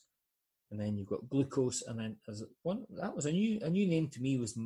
[0.69, 3.87] and then you've got glucose, and then as one that was a new a new
[3.87, 4.57] name to me was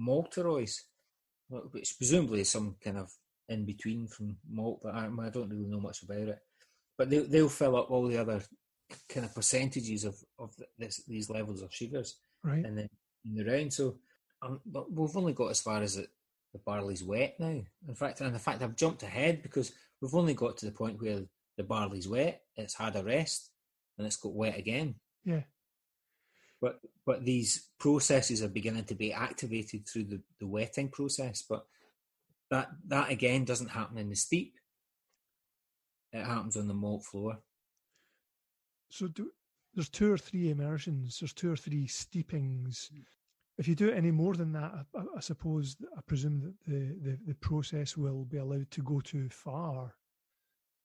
[0.00, 0.80] maltose.
[1.72, 3.10] Which presumably is some kind of
[3.48, 6.38] in between from malt, but I, I don't really know much about it.
[6.96, 8.40] But they, they'll fill up all the other
[9.08, 12.64] kind of percentages of of this, these levels of sugars Right.
[12.64, 12.88] in the
[13.24, 13.72] in the round.
[13.72, 13.96] So,
[14.42, 16.08] um, but we've only got as far as it,
[16.52, 17.60] the barley's wet now.
[17.88, 21.00] In fact, and in fact, I've jumped ahead because we've only got to the point
[21.00, 21.20] where
[21.56, 22.42] the barley's wet.
[22.56, 23.50] It's had a rest,
[23.98, 24.94] and it's got wet again.
[25.24, 25.42] Yeah.
[26.60, 31.42] But but these processes are beginning to be activated through the, the wetting process.
[31.48, 31.64] But
[32.50, 34.54] that that again doesn't happen in the steep.
[36.12, 37.38] It happens on the malt floor.
[38.90, 39.30] So do,
[39.74, 41.18] there's two or three immersions.
[41.18, 42.90] There's two or three steepings.
[42.90, 43.00] Hmm.
[43.58, 47.10] If you do it any more than that, I, I suppose I presume that the,
[47.10, 49.94] the, the process will be allowed to go too far.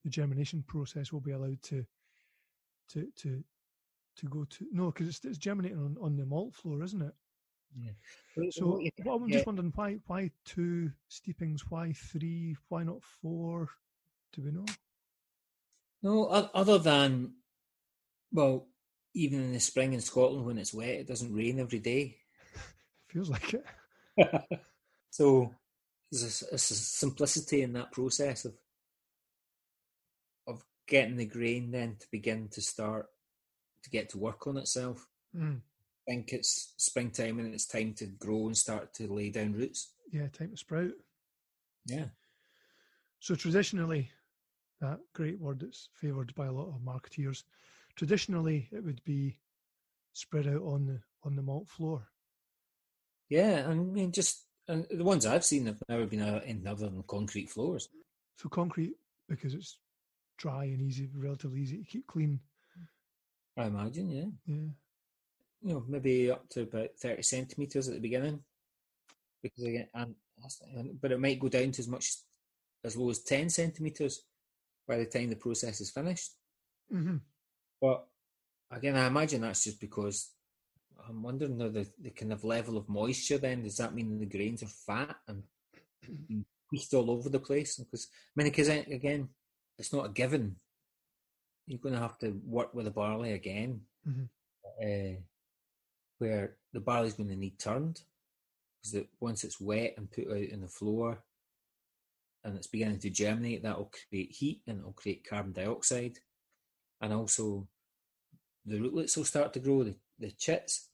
[0.04, 1.86] The germination process will be allowed to
[2.90, 3.44] to to
[4.18, 7.14] to go to no, because it's, it's germinating on, on the malt floor, isn't it?
[8.36, 12.56] But So what you well, I'm get- just wondering why why two steepings, why three,
[12.70, 13.70] why not four?
[14.34, 14.66] Do we know?
[16.04, 17.34] No, other than,
[18.32, 18.68] well,
[19.14, 22.18] even in the spring in Scotland when it's wet, it doesn't rain every day.
[23.08, 23.66] Feels like it.
[25.10, 25.52] so
[26.12, 28.54] there's a simplicity in that process of
[30.48, 33.08] of getting the grain then to begin to start
[33.86, 35.08] to get to work on itself.
[35.36, 35.62] Mm.
[36.08, 39.94] I think it's springtime and it's time to grow and start to lay down roots.
[40.12, 40.92] Yeah, time to sprout.
[41.86, 42.06] Yeah.
[43.20, 44.10] So traditionally,
[44.82, 47.44] that great word that's favoured by a lot of marketeers,
[47.96, 49.40] traditionally it would be
[50.14, 52.08] spread out on the on the malt floor.
[53.30, 56.90] Yeah, and I mean just and the ones I've seen have never been anything other
[56.90, 57.90] than concrete floors.
[58.38, 58.96] So concrete
[59.30, 59.80] because it's
[60.38, 62.40] dry and easy, relatively easy to keep clean.
[63.58, 64.26] I imagine, yeah.
[64.46, 64.70] Yeah.
[65.62, 68.44] you know, maybe up to about 30 centimetres at the beginning.
[69.42, 72.18] Because again, and, that's- and- but it might go down to as much
[72.84, 74.24] as low as 10 centimetres
[74.88, 76.32] by the time the process is finished.
[76.90, 77.18] hmm
[77.82, 78.08] But
[78.72, 80.32] again, I imagine that's just because
[81.08, 84.26] I'm wondering now the, the kind of level of moisture then, does that mean the
[84.26, 85.44] grains are fat and
[86.28, 86.46] being
[86.94, 87.78] all over the place?
[87.78, 89.30] Because, I mean, because again,
[89.78, 90.56] it's not a given.
[91.68, 94.30] You're going to have to work with the barley again Mhm.
[94.84, 95.22] uh,
[96.20, 98.04] where the barley's going to need turned
[98.82, 101.24] because once it's wet and put out on the floor
[102.44, 106.20] and it's beginning to germinate, that will create heat and it'll create carbon dioxide,
[107.02, 107.68] and also
[108.66, 110.90] the rootlets will start to grow, the, the chits,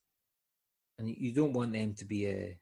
[0.98, 2.54] and you- don't want them to be uh,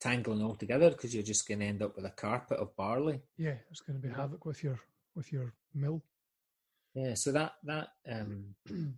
[0.00, 3.22] tangling all together because you're just going to end up with a carpet of barley.
[3.36, 4.80] Yeah, it's going to be havoc with your
[5.14, 6.02] with your mill.
[6.94, 8.54] Yeah, so that that um,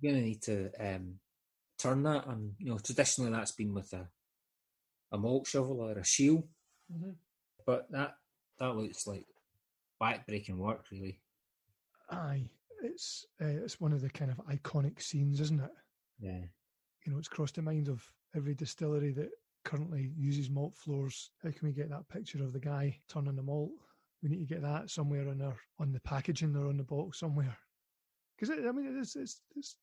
[0.00, 1.14] you're to need to um,
[1.78, 4.08] turn that, and you know traditionally that's been with a
[5.12, 6.48] a malt shovel or a shiel,
[7.66, 8.14] but that
[8.58, 9.26] that looks like
[10.00, 11.20] back-breaking work, really.
[12.10, 12.48] Aye,
[12.82, 15.70] it's uh, it's one of the kind of iconic scenes, isn't it?
[16.20, 16.44] Yeah,
[17.04, 18.02] You know, it's crossed the mind of
[18.34, 19.30] every distillery that
[19.64, 21.30] currently uses malt floors.
[21.42, 23.70] How can we get that picture of the guy turning the malt?
[24.24, 27.12] We need to get that somewhere on our on the packaging or on the bottle
[27.12, 27.56] somewhere.
[28.36, 29.76] Because I mean, it is it's, it's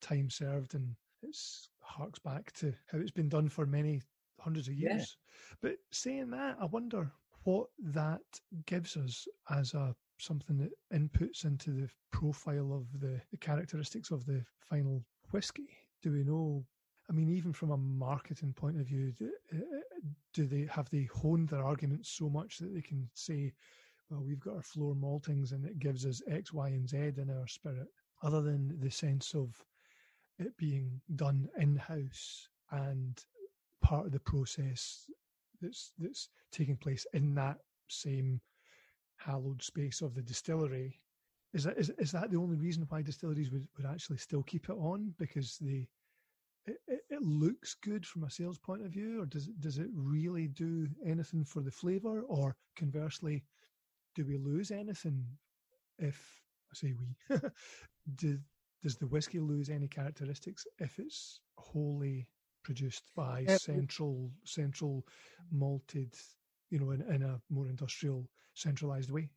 [0.00, 4.00] time served and it's harks back to how it's been done for many
[4.40, 4.94] hundreds of Yeah.
[4.94, 5.16] years.
[5.60, 7.10] But saying that, I wonder
[7.42, 8.22] what that
[8.66, 14.26] gives us as a something that inputs into the profile of the, the characteristics of
[14.26, 15.68] the final whiskey.
[16.02, 16.64] Do we know?
[17.10, 19.58] I mean, even from a marketing point of view, do, uh,
[20.34, 23.52] do they have they honed their arguments so much that they can say,
[24.10, 27.28] "Well, we've got our floor maltings, and it gives us X, Y, and Z in
[27.28, 27.88] our spirit,"
[28.22, 29.62] other than the sense of
[30.38, 33.22] it being done in house and
[33.82, 35.10] part of the process
[35.60, 38.40] that's that's taking place in that same
[39.16, 41.00] hallowed space of the distillery.
[41.52, 44.70] Is that is, is that the only reason why distilleries would, would actually still keep
[44.70, 45.88] it on because they
[46.66, 49.78] it, it, it looks good from a sales point of view, or does it does
[49.78, 53.44] it really do anything for the flavour, or conversely,
[54.14, 55.24] do we lose anything
[55.98, 57.36] if I say we
[58.16, 58.38] do,
[58.82, 62.28] does the whiskey lose any characteristics if it's wholly
[62.62, 65.06] produced by central central
[65.50, 66.14] malted,
[66.70, 69.30] you know, in, in a more industrial centralized way?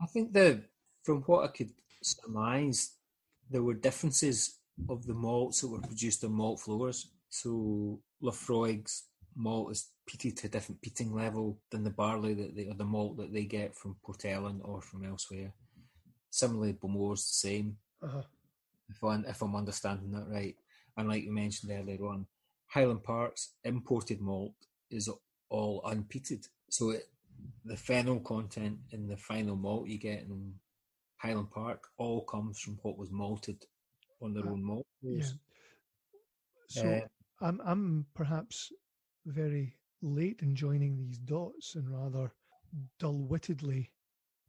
[0.00, 0.62] I think the
[1.02, 1.70] from what I could
[2.02, 2.92] surmise,
[3.48, 7.08] there were differences of the malts that were produced on malt floors.
[7.28, 9.04] So Laphroaig's
[9.36, 12.84] malt is peated to a different peating level than the barley that they or the
[12.84, 15.52] malt that they get from Port Ellen or from elsewhere.
[16.30, 17.76] Similarly, Bowmore's the same.
[18.02, 18.22] Uh-huh.
[18.88, 20.56] if I'm, if I'm understanding that right.
[20.96, 22.26] And like you mentioned earlier on,
[22.66, 24.54] Highland Park's imported malt
[24.90, 25.08] is
[25.48, 26.46] all unpeated.
[26.70, 27.08] So it,
[27.64, 30.54] the phenol content in the final malt you get in
[31.16, 33.64] Highland Park all comes from what was malted
[34.22, 34.86] on their Uh, own malt.
[35.02, 35.24] Yeah.
[36.68, 37.06] So Uh,
[37.46, 38.72] I'm I'm perhaps
[39.26, 42.32] very late in joining these dots and rather
[42.98, 43.90] dull-wittedly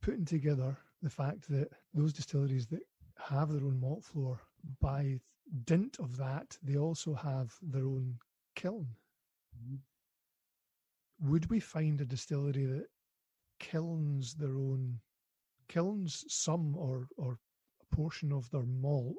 [0.01, 2.84] putting together the fact that those distilleries that
[3.17, 4.41] have their own malt floor,
[4.80, 5.19] by
[5.65, 8.19] dint of that, they also have their own
[8.55, 8.95] kiln.
[9.57, 9.80] Mhm.
[11.19, 12.89] Would we find a distillery that
[13.59, 15.01] kilns their own
[15.67, 17.39] kilns some or or
[17.82, 19.17] a portion of their malt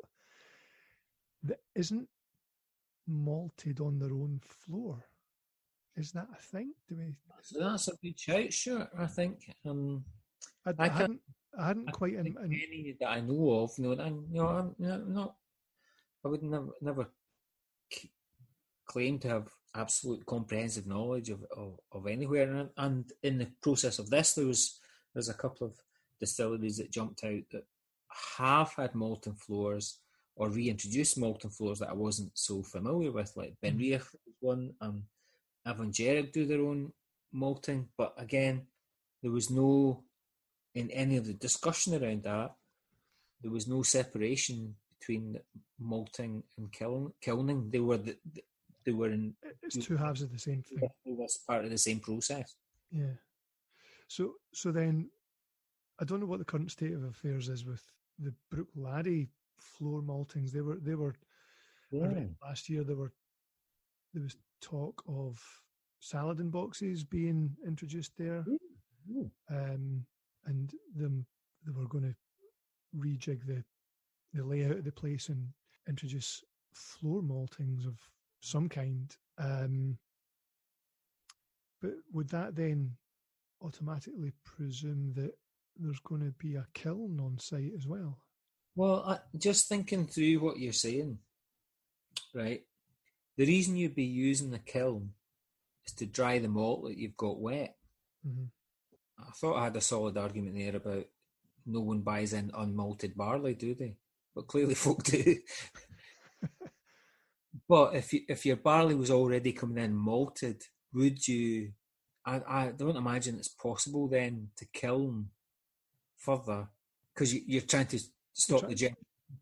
[1.43, 2.09] that isn't
[3.07, 5.12] malted on their own floor?
[5.97, 6.73] Is that a thing?
[6.89, 7.15] Do we?
[7.59, 8.89] That's a good shout, sure.
[8.99, 9.55] I think.
[9.67, 10.05] Um,
[10.65, 11.21] I, I I hadn't.
[11.59, 12.15] I hadn't I quite.
[12.15, 15.35] In, in, any that I know of, you know, and you know, I'm not, not
[16.25, 17.09] I would never, never
[17.93, 18.11] c-
[18.87, 22.51] claim to have absolute comprehensive knowledge of, of, of anywhere.
[22.51, 24.79] And, and in the process of this, there was
[25.13, 25.75] there's a couple of
[26.21, 27.67] distilleries that jumped out that
[28.39, 29.99] have had molten floors
[30.37, 33.93] or reintroduced molten floors that I wasn't so familiar with, like Ben Mhm.
[33.93, 34.09] Was
[34.41, 35.05] one, um,
[35.67, 36.93] Abhainn Dearg do their own
[37.33, 38.67] malting, but again,
[39.23, 40.03] there was no
[40.75, 42.55] in any of the discussion around that,
[43.43, 45.39] there was no separation between
[45.79, 47.71] malting and kiln, kilning.
[47.71, 48.17] They were the,
[48.85, 50.89] they were in it's two halves of the same thing.
[51.05, 52.55] they were part of the same process.
[52.91, 53.15] Yeah.
[54.09, 55.11] So so then,
[56.01, 57.83] I don't know what the current state of affairs is with
[58.19, 60.53] the Bruichladdich floor maltings.
[60.53, 61.15] They were they were
[61.91, 62.85] read last year.
[62.85, 63.13] There were
[64.15, 65.39] there was talk of
[66.01, 68.45] Saladin boxes being introduced there,
[69.11, 69.31] Ooh.
[69.51, 70.05] um,
[70.47, 71.27] and them
[71.67, 72.15] they were going to
[72.99, 73.63] rejig the
[74.35, 75.49] the layout of the place and
[75.89, 76.43] introduce
[76.73, 77.97] floor maltings of
[78.41, 79.15] some kind.
[79.39, 79.99] Um,
[81.81, 82.93] but would that then
[83.61, 85.33] automatically presume that
[85.77, 88.19] there's going to be a kiln on site as well?
[88.75, 91.19] Well, I, just thinking through what you're saying,
[92.35, 92.63] right?
[93.43, 95.15] The reason you'd be using the kiln
[95.85, 97.75] is to dry the malt that you've got wet.
[98.25, 98.45] Mm-hmm.
[99.19, 101.07] I thought I had a solid argument there about
[101.67, 103.97] no one buys in unmalted barley, do they?
[104.33, 105.39] But clearly folk do.
[107.69, 110.63] but if you, if your barley was already coming in malted,
[110.95, 111.73] would you?
[112.25, 115.31] I, I don't imagine it's possible then to kiln
[116.17, 116.69] further
[117.13, 117.99] because you, you're trying to
[118.33, 118.93] stop try- the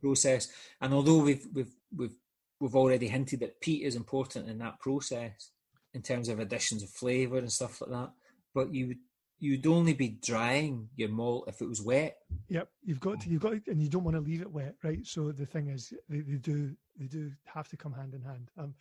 [0.01, 0.51] process.
[0.80, 2.16] And although we've we've we've
[2.61, 5.50] we've already hinted that peat is important in that process
[5.94, 8.11] in terms of additions of flavour and stuff like that,
[8.54, 8.98] but you would
[9.42, 12.18] you'd only be drying your malt if it was wet.
[12.50, 14.74] Yep, you've got to, you've got, to, and you don't want to leave it wet,
[14.84, 14.98] right?
[15.06, 18.50] So the thing is, they, they do, they do have to come hand in hand.
[18.58, 18.74] Um,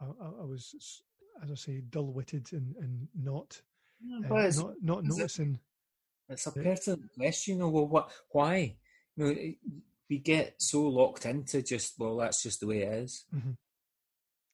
[0.00, 1.02] I, I, was,
[1.42, 3.60] as I say, dull-witted and, and not,
[4.14, 5.58] uh, not, not is it- noticing.
[6.28, 6.62] it's a Yeah.
[6.62, 7.54] pertinent question.
[7.54, 8.10] You know, well, what?
[8.30, 8.76] Why?
[9.16, 9.34] You know,
[10.10, 13.24] we get so locked into just well, that's just the way it is.
[13.34, 13.50] Mm-hmm.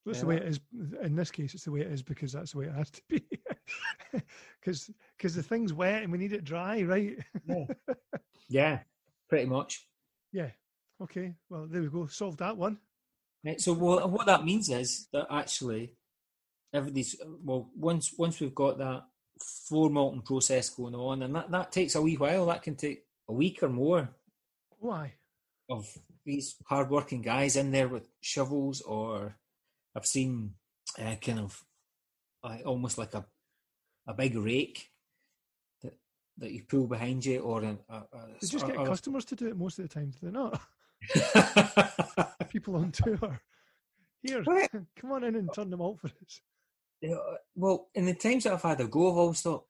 [0.06, 0.60] That's Yeah, the way it is.
[1.02, 3.02] In this case, it's the way it is because that's the way it has to
[3.08, 3.22] be.
[4.60, 7.16] Because because the thing's wet and we need it dry, right?
[8.48, 8.80] Yeah,
[9.28, 9.86] pretty much.
[10.32, 10.50] yeah.
[11.00, 11.34] Okay.
[11.48, 12.06] Well, there we go.
[12.08, 12.78] Solved that one.
[13.44, 13.60] Right.
[13.60, 15.94] So well, what that means is that actually,
[16.74, 17.70] everybody's well.
[17.76, 19.04] Once once we've got that
[19.40, 22.46] floor malting process going on, and that that takes a wee while.
[22.46, 24.10] That can take a week or more
[24.80, 25.14] Why?
[25.70, 25.86] Of
[26.26, 29.36] these hardworking guys in there with shovels, or
[29.96, 30.54] I've seen
[30.98, 31.62] uh, kind of
[32.44, 33.24] uh, almost like a
[34.06, 34.88] a big rake
[35.82, 35.94] that
[36.38, 39.46] that you pull behind you, or an, a, a, They just get customers to do
[39.48, 40.10] it most of the time.
[40.10, 40.60] Do they not?
[42.50, 43.40] People on tour.
[44.22, 44.68] Here, Right.
[45.00, 46.40] come on in and turn them out for us.
[47.00, 47.16] Yeah,
[47.54, 49.64] well, in the times that I've had a go, I've always thought,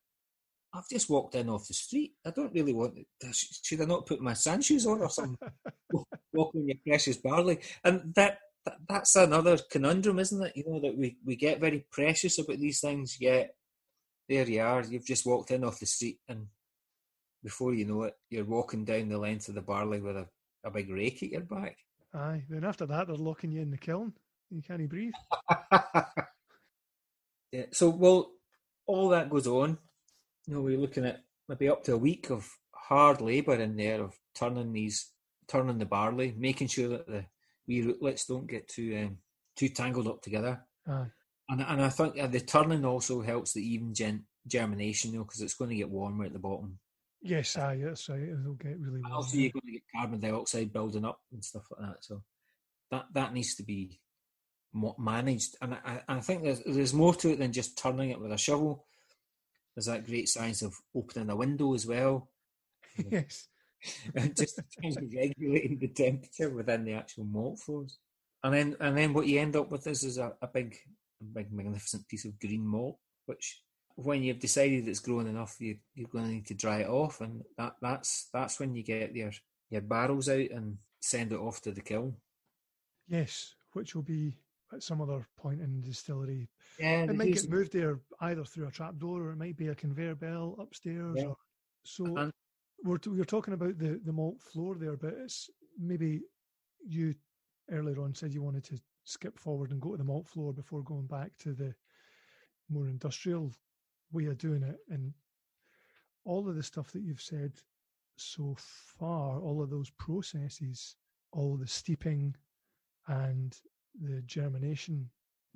[0.72, 2.12] I've just walked in off the street.
[2.24, 5.50] I don't really want to, should I not put my sand shoes on or something?
[6.32, 7.58] Walking your precious barley.
[7.82, 10.52] And that, that that's another conundrum, isn't it?
[10.54, 13.54] You know, that we, we get very precious about these things, yet
[14.28, 14.82] there you are.
[14.82, 16.46] You've just walked in off the street, and
[17.42, 20.26] before you know it, you're walking down the length of the barley with a,
[20.64, 21.76] a big rake at your back.
[22.14, 22.44] Aye.
[22.48, 24.12] Then after that, they're locking you in the kiln.
[24.50, 25.12] You can't breathe.
[27.52, 28.30] yeah, so well,
[28.86, 29.78] all that goes on.
[30.50, 32.44] You know, we're looking at maybe up to a week of
[32.74, 35.12] hard labour in there of turning these,
[35.46, 37.24] turning the barley, making sure that the
[37.68, 39.18] wee rootlets don't get too um,
[39.54, 40.60] too tangled up together.
[40.88, 41.06] Aye.
[41.48, 45.24] And and I think uh, the turning also helps the even gen- germination, you know,
[45.24, 46.80] because it's going to get warmer at the bottom.
[47.22, 48.20] Yes, aye, that's right.
[48.20, 49.12] It'll get really warm.
[49.12, 52.04] also, you're going to get carbon dioxide building up and stuff like that.
[52.04, 52.24] So
[52.90, 54.00] that that needs to be
[54.98, 58.32] managed, and I, I think there's, there's more to it than just turning it with
[58.32, 58.84] a shovel.
[59.80, 62.28] There's that great science of opening a window as well,
[63.10, 63.48] yes.
[64.14, 67.98] and just regulating the temperature within the actual malt floors.
[68.44, 70.76] And then, and then what you end up with is, is a, a big,
[71.22, 73.62] a big, magnificent piece of green malt, which
[73.96, 77.22] when you've decided it's grown enough, you, you're going to need to dry it off,
[77.22, 79.32] and that, that's that's when you get your
[79.70, 82.16] your barrels out and send it off to the kiln.
[83.08, 84.36] Yes, which will be
[84.72, 86.48] at some other point in the distillery.
[86.78, 89.68] Yeah, It might get moved there either through a trap door or it might be
[89.68, 91.16] a conveyor belt upstairs.
[91.18, 91.26] Yeah.
[91.26, 91.36] Or,
[91.84, 92.32] so And-
[92.84, 96.22] we're t- we are talking about the the malt floor there, but it's maybe
[96.86, 97.14] you
[97.70, 100.82] earlier on said you wanted to skip forward and go to the malt floor before
[100.82, 101.74] going back to the
[102.68, 103.52] more industrial
[104.12, 104.78] way of doing it.
[104.88, 105.12] And
[106.24, 107.52] all of the stuff that you've said
[108.16, 108.56] so
[108.98, 110.96] far, all of those processes,
[111.32, 112.34] all the steeping
[113.08, 113.58] and
[113.98, 115.10] the germination,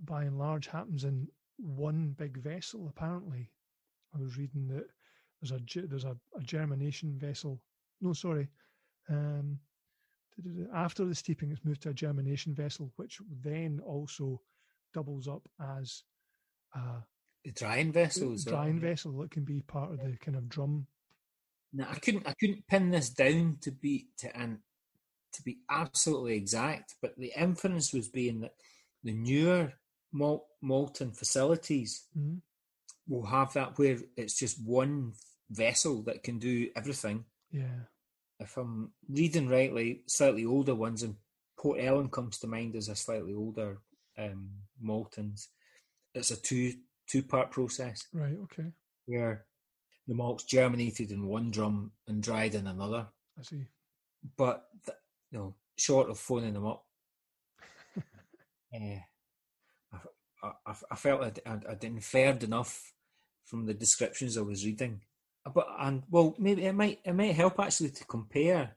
[0.05, 1.29] by and large, happens in
[1.59, 2.89] one big vessel.
[2.89, 3.51] Apparently,
[4.15, 4.87] I was reading that
[5.41, 7.61] there's a there's a, a germination vessel.
[8.01, 8.49] No, sorry.
[9.09, 9.59] Um,
[10.75, 14.41] after the steeping, it's moved to a germination vessel, which then also
[14.93, 16.03] doubles up as
[16.75, 16.81] a
[17.45, 18.45] the drying vessels.
[18.45, 20.87] drying vessel that can be part of the kind of drum.
[21.73, 24.59] Now, I couldn't I couldn't pin this down to be to and
[25.35, 28.55] to be absolutely exact, but the inference was being that
[29.03, 29.73] the newer
[30.13, 32.41] malt malting facilities Mhm.
[33.09, 35.13] will have that where it's just one
[35.51, 37.25] vessel that can do everything.
[37.51, 37.85] Yeah,
[38.41, 41.17] If I'm reading rightly, slightly older ones, and
[41.57, 43.81] Port Ellen comes to mind as a slightly older
[44.19, 44.51] um,
[44.83, 45.49] maltings.
[46.15, 46.75] It's a two
[47.07, 48.37] two part process right.
[48.45, 48.73] Okay,
[49.07, 49.47] where
[50.07, 53.09] the malt's germinated in one drum and dried in another.
[53.39, 53.67] I see.
[54.37, 54.99] But th-
[55.35, 56.85] you know, short of phoning them up,
[58.73, 58.99] eh,
[59.93, 59.99] I,
[60.43, 62.93] I, I- I felt I'd, I'd, I'd inferred enough
[63.45, 65.01] from the descriptions I was reading.
[65.55, 68.77] But and well, maybe it might it might help actually to compare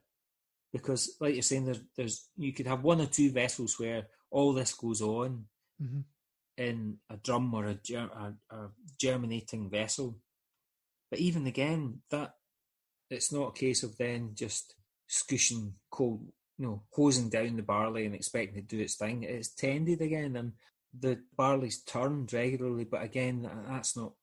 [0.73, 4.51] because, like you're saying, there's there's you could have one or two vessels where all
[4.53, 5.45] this goes on
[5.79, 6.01] hmm
[6.57, 10.17] in a drum or a, ger- a, a germinating vessel.
[11.11, 12.33] But even again, that
[13.11, 14.73] it's not a case of then just
[15.07, 16.25] scooshing cold,
[16.57, 19.23] you know, hosing down the barley and expecting it to do its thing.
[19.23, 20.53] It's tended again, and
[20.97, 22.85] the barley's turned regularly.
[22.85, 24.13] But again, that's not.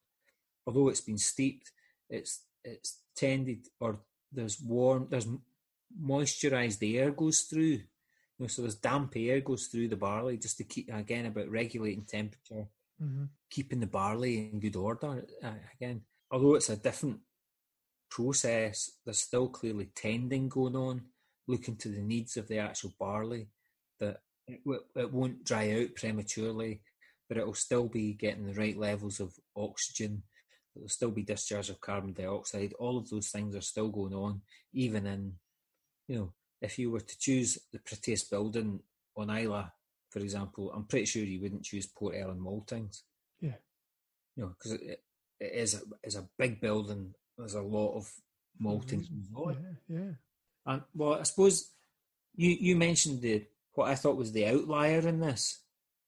[0.67, 1.71] Although it's been steeped,
[2.09, 4.01] it's it's tended or
[4.33, 5.43] there's warm, there's m-
[6.03, 7.81] moisturized air goes through.
[8.39, 11.51] You know, so there's damp air goes through the barley just to keep again about
[11.51, 12.67] regulating temperature,
[12.99, 15.25] hmm keeping the barley in good order.
[15.41, 16.01] Uh, again,
[16.33, 17.21] although it's a different
[18.11, 21.03] process, there's still clearly tending going on,
[21.47, 23.49] looking to the needs of the actual barley.
[24.01, 26.81] That it, w- it won't dry out prematurely,
[27.29, 30.23] but it will still be getting the right levels of oxygen.
[30.75, 32.73] There'll still be discharge of carbon dioxide.
[32.79, 34.43] All of those things are still going on,
[34.73, 35.35] even in,
[36.09, 38.81] you know, if you were to choose the prettiest building
[39.17, 39.67] on Islay,
[40.11, 43.03] for example, I'm pretty sure you wouldn't choose Port Ellen Maltings.
[43.41, 43.57] Yeah.
[44.37, 45.03] You know, because it,
[45.41, 47.15] it is a, is a big building.
[47.37, 48.11] There's a lot of
[48.59, 49.07] malting.
[49.33, 49.57] going.
[49.57, 49.95] Mm-hmm.
[49.95, 50.11] Yeah, yeah.
[50.67, 51.71] And well, I suppose
[52.35, 53.45] you you mentioned the
[53.75, 55.61] what I thought was the outlier in this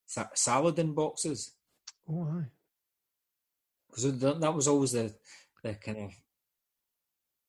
[0.07, 1.53] Sa- Saladin boxes
[2.09, 2.47] Oh, aye.
[3.89, 5.13] because that, that was always the
[5.63, 6.13] the kind of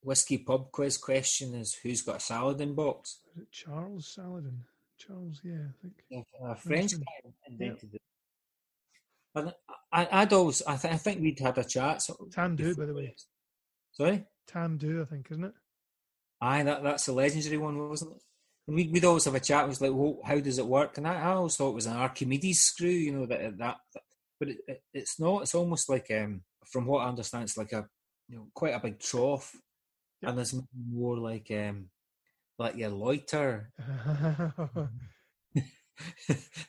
[0.02, 3.18] whiskey pub quiz question is who's got a Saladin box.
[3.34, 4.64] Was it Charles Saladin?
[4.98, 6.26] Charles, yeah, I think.
[6.44, 8.02] A French guy invented it.
[9.34, 9.52] And
[9.92, 12.02] I, I'd always I, th- I think we'd had a chat.
[12.02, 13.14] So Tamdhu, by the way.
[13.92, 14.24] Sorry.
[14.50, 15.52] Tamdhu, I think, isn't it?
[16.40, 18.22] Aye, that, that's a legendary one, wasn't it?
[18.66, 19.64] And we'd, we'd always have a chat.
[19.64, 20.98] It was like, well, how does it work?
[20.98, 23.76] And I, I always thought it was an Archimedes screw, you know, that that.
[23.94, 24.02] that
[24.38, 25.42] but it, it, it's not.
[25.42, 27.88] It's almost like, um, from what I understand, it's like a,
[28.28, 29.52] you know, quite a big trough,
[30.22, 30.54] and there's
[30.90, 31.86] more like, um,
[32.58, 33.72] like your loiter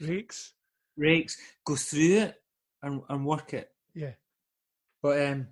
[0.02, 0.54] Rakes.
[0.98, 2.36] rakes go through it
[2.82, 3.70] and and work it.
[3.94, 4.14] Yeah.
[5.02, 5.48] But um,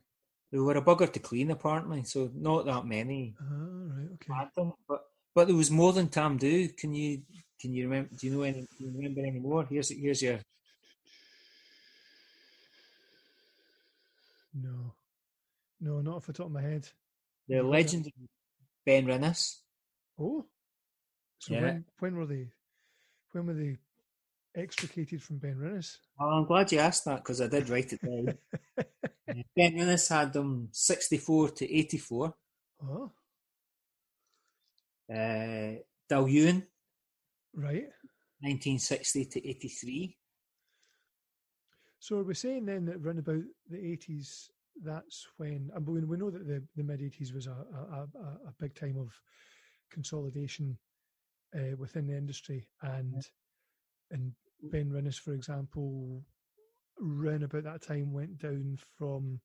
[0.52, 3.36] they were a bugger to clean apparently, so not that many.
[3.40, 3.46] Ah,
[3.96, 4.50] right, okay.
[4.88, 5.02] but
[5.36, 6.76] but there was more than Tamdhu.
[6.78, 7.22] Can you
[7.60, 8.10] can you remember?
[8.16, 8.66] Do you know any?
[8.80, 9.66] You remember any more?
[9.66, 10.40] Here's here's your
[14.54, 14.94] No.
[15.80, 16.90] No, not off the top of my head.
[17.48, 17.62] the Yeah.
[17.62, 18.14] legend of
[18.86, 19.62] Ben Rinnes.
[20.18, 20.46] Oh.
[21.40, 21.62] So Yeah.
[21.62, 22.52] when when were they
[23.32, 23.78] when were they
[24.58, 25.98] extricated from Ben Rinnes?
[26.20, 28.38] Well, I'm glad you asked that because I did write it down.
[29.30, 32.34] Uh, ben Rinnes had them 64 to 84.
[32.82, 33.12] oh,
[35.10, 36.66] Uh, Dailuaine
[37.54, 37.90] right.
[38.40, 40.18] 1960 to 83.
[42.00, 44.50] So are we saying then that around about the eighties,
[44.82, 48.48] that's when I mean, we know that the, the mid eighties was a, a, a,
[48.48, 49.10] a big time of
[49.92, 50.78] consolidation
[51.54, 53.28] uh, within the industry, and
[54.12, 54.32] and
[54.64, 56.24] Ben Rinnes, for example,
[57.02, 59.40] around about that time went down from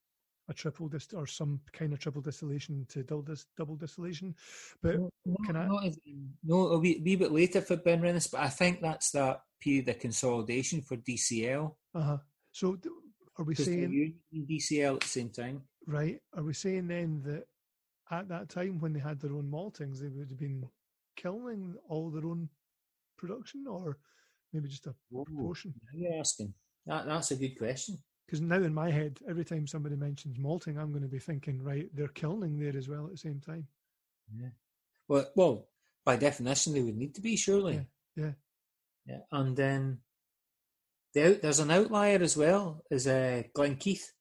[0.49, 4.35] a triple dist or some kind of triple distillation to double, dis- double distillation.
[4.83, 5.11] But no,
[5.47, 5.67] can I?
[5.67, 5.99] Not as,
[6.45, 9.89] no, a wee, wee bit later for Ben Rinnes, but I think that's that period
[9.89, 11.75] of consolidation for DCL.
[11.95, 12.19] Uh huh.
[12.51, 12.77] So
[13.39, 15.63] are we saying DCL at the same time.
[15.87, 16.19] right?
[16.37, 17.45] Are we saying then that
[18.11, 20.69] at that time when they had their own maltings, they would have been
[21.17, 22.49] kilning all their own
[23.17, 23.99] production, or
[24.53, 25.75] maybe just a proportion?
[25.93, 26.55] You're asking.
[26.87, 27.99] That, that's a good question.
[28.27, 31.63] Because now in my head, every time somebody mentions malting, I'm going to be thinking,
[31.63, 33.67] right, they're kilning there as well at the same time.
[34.35, 34.49] Yeah.
[35.09, 35.69] Well, well,
[36.05, 37.87] by definition, they would need to be surely.
[38.17, 38.33] Yeah, yeah.
[39.05, 39.99] Yeah, and then
[41.13, 44.13] the out, there's an outlier as well, is uh, Glen Keith,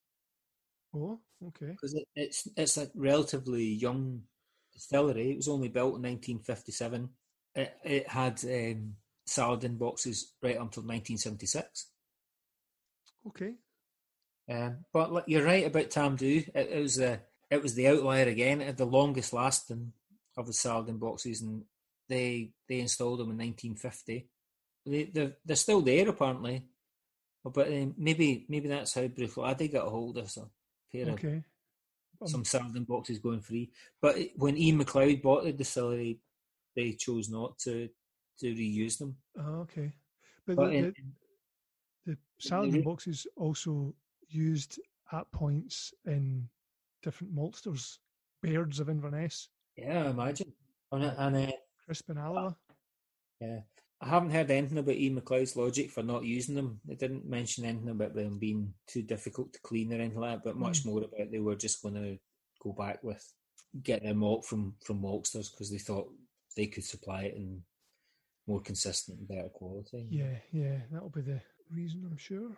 [0.94, 1.68] Oh, okay.
[1.68, 4.24] because it, it's it's a relatively young
[4.74, 5.32] distillery.
[5.32, 7.10] It was only built in 1957.
[7.56, 8.96] It, it had um,
[9.26, 11.88] Saladin boxes right until 1976.
[13.28, 13.54] Okay.
[14.50, 16.48] Um, but you're right about Tamdhu.
[16.54, 17.20] It, it was the
[17.50, 18.62] it was the outlier again.
[18.62, 19.94] It had the longest lasting
[20.38, 21.64] of the Saladin boxes, and
[22.10, 24.28] they they installed them in 1950.
[24.86, 26.64] They they're, they're still there apparently,
[27.44, 30.50] but um, maybe maybe that's how Bruichladdich got a hold of some
[30.92, 31.44] pair of Okay.
[32.22, 33.72] Um, some Saladin boxes going free.
[34.02, 36.20] But when Ian Macleod bought the distillery,
[36.76, 37.90] they chose not to
[38.42, 39.16] to reuse them.
[39.39, 39.92] oh, okay.
[40.46, 40.94] But, But the, in,
[42.06, 43.94] the, the re- boxes also
[44.28, 44.80] used
[45.12, 46.48] at points in
[47.04, 47.98] different maltsters,
[48.42, 50.54] Bairds of Inverness, yeah, I imagine.
[50.92, 51.52] And, uh, and uh,
[51.86, 52.56] Crisp in Alloa.
[53.39, 53.60] Yeah.
[54.02, 56.80] I haven't heard anything about Ian Macleod's logic for not using them.
[56.89, 60.44] It didn't mention anything about them being too difficult to clean or anything like that,
[60.44, 62.18] but much more about they were just going to
[62.64, 63.24] go back with
[63.84, 66.12] get their malt from from maltsters because they thought
[66.58, 67.62] they could supply it in
[68.52, 70.08] more consistent and better quality.
[70.10, 71.39] Yeah, yeah, that'll be the
[71.72, 72.52] reason, I'm sure.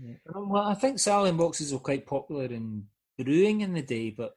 [0.00, 0.16] Yeah.
[0.34, 2.86] Um, Well, I think Saladin boxes were quite popular in
[3.18, 4.36] brewing in the day, but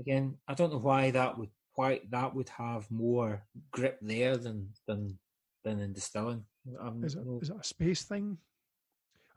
[0.00, 3.40] again, I don't know why that would why that would have more
[3.70, 5.18] grip there than than
[5.64, 6.44] than in distilling.
[6.80, 8.38] I'm, Is it, no- is it a space thing?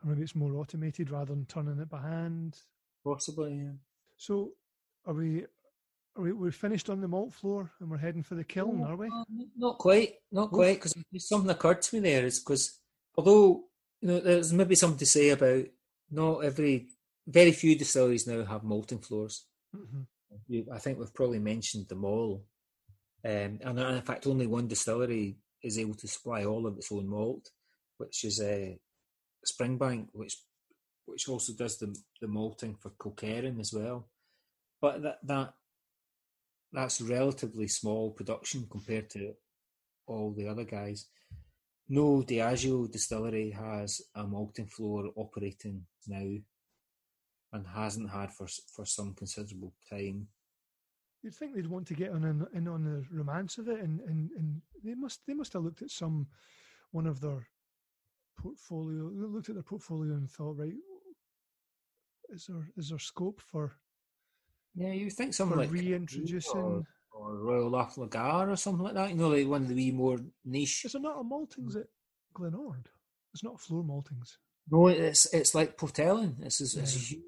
[0.02, 2.58] Or maybe it's more automated rather than turning it by hand.
[3.04, 3.76] Possibly, yeah.
[4.16, 4.52] So,
[5.06, 5.46] are we?
[6.16, 6.32] Are we?
[6.32, 9.08] We're finished on the malt floor and we're heading for the kiln, are we?
[9.56, 12.26] Not quite, not quite, because something occurred to me there.
[12.26, 12.80] Is because
[13.16, 13.64] although
[14.00, 15.64] you know, there's maybe something to say about
[16.10, 16.88] not every,
[17.26, 19.46] very few distilleries now have malting floors.
[19.74, 20.02] hmm
[20.74, 22.46] I think we've probably mentioned them all,
[23.24, 27.06] um, and in fact, only one distillery is able to supply all of its own
[27.06, 27.50] malt,
[27.98, 28.70] which is uh,
[29.46, 30.38] Springbank, which
[31.04, 34.08] which also does the the malting for Kilkerran as well.
[34.80, 35.54] But that that
[36.72, 39.34] that's relatively small production compared to
[40.06, 41.06] all the other guys.
[41.88, 46.38] No Diageo distillery has a malting floor operating now,
[47.52, 50.28] and hasn't had for for some considerable time.
[51.22, 54.30] You'd think they'd want to get on in, on the romance of it, and, and,
[54.32, 56.26] and they must they must have looked at some
[56.90, 57.46] one of their
[58.38, 60.72] portfolio, looked at their portfolio and thought, right,
[62.30, 63.76] is there is there scope for
[64.74, 66.60] Yeah, you think something like reintroducing?
[66.60, 66.82] or,
[67.12, 69.10] or Royal Lochnagar or something like that.
[69.10, 70.84] You know, like one of the wee more niche.
[70.84, 71.86] Is there not a maltings at
[72.34, 72.88] Glen Ord?
[73.34, 74.36] It's not floor maltings.
[74.70, 76.36] No, it's it's like Port Ellen.
[76.42, 76.82] It's it's, Yeah.
[76.82, 77.22] it's huge.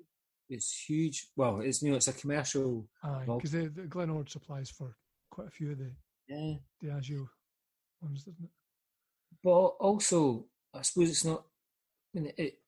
[0.48, 1.26] It's huge.
[1.36, 2.86] Well, it's you know, it's a commercial.
[3.02, 4.96] Aye, because the, the Glen Ord supplies for
[5.30, 5.90] quite a few of the
[6.28, 7.26] Yeah, Diageo
[8.00, 8.50] ones, doesn't it?
[9.42, 11.44] but also I suppose it's not.
[12.14, 12.58] I mean, it,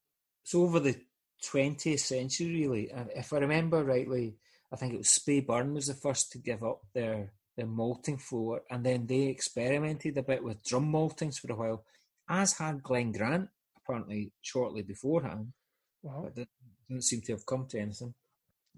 [0.43, 0.97] it's over the
[1.43, 2.90] twentieth century, really.
[2.90, 4.36] And if I remember rightly,
[4.72, 8.62] I think it was Speyburn was the first to give up their their malting floor,
[8.70, 11.84] and then they experimented a bit with drum maltings for a while,
[12.28, 15.52] as had Glen Grant apparently shortly beforehand.
[16.02, 16.22] Wow.
[16.24, 16.48] but that
[16.88, 18.14] doesn't seem to have come to anything.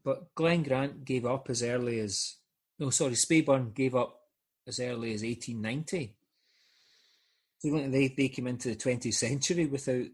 [0.04, 2.36] But Glen Grant gave up as early as
[2.78, 4.20] no, sorry, Speyburn gave up
[4.66, 6.14] as early as 1890.
[7.58, 10.06] So they they came into the 20th century without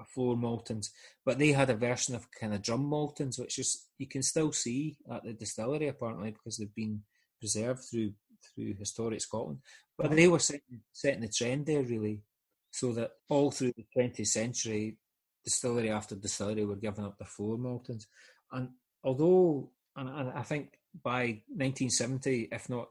[0.00, 0.88] a floor maltings,
[1.24, 4.52] but they had a version of kind of drum maltings, which is you can still
[4.52, 7.02] see at the distillery apparently because they've been
[7.38, 8.12] preserved through
[8.54, 9.58] through historic Scotland.
[9.98, 12.22] But they were setting, setting the trend there really,
[12.70, 14.96] so that all through the 20th century,
[15.44, 18.04] distillery after distillery were giving up the floor maltings.
[18.52, 18.70] And
[19.04, 22.88] although, and, and I think by 1970, if not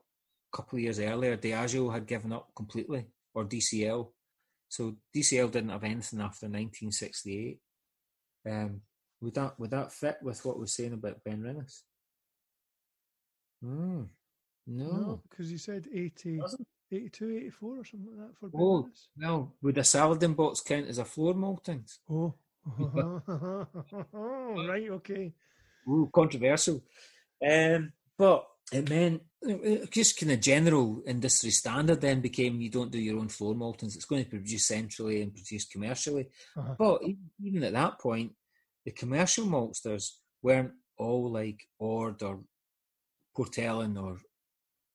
[0.54, 4.10] a couple of years earlier, Diageo had given up completely, or DCL.
[4.70, 7.60] So DCL didn't have anything after 1968.
[8.48, 8.82] Um,
[9.22, 11.82] would that would that fit with what we're saying about Benrinnes?
[13.66, 14.08] Mm,
[14.68, 16.40] no, because you said 80,
[16.92, 18.84] 82, 84 or something like that for Oh.
[18.84, 19.08] Benrinnes.
[19.20, 21.98] Well, would a Saladin box count as a floor maltings?
[22.10, 22.34] Oh.
[24.14, 25.34] right, okay.
[25.88, 26.82] Ooh, controversial.
[27.46, 29.24] Um, but it meant
[29.92, 33.96] just kind of general industry standard then became you don't do your own floor maltings.
[33.96, 36.28] It's going to be produced centrally and produced commercially.
[36.58, 36.76] Uh-huh.
[36.78, 37.02] But
[37.42, 38.34] even at that point,
[38.86, 40.12] the commercial maltsters
[40.42, 42.42] weren't all like Ord or
[43.36, 44.18] Port Ellen or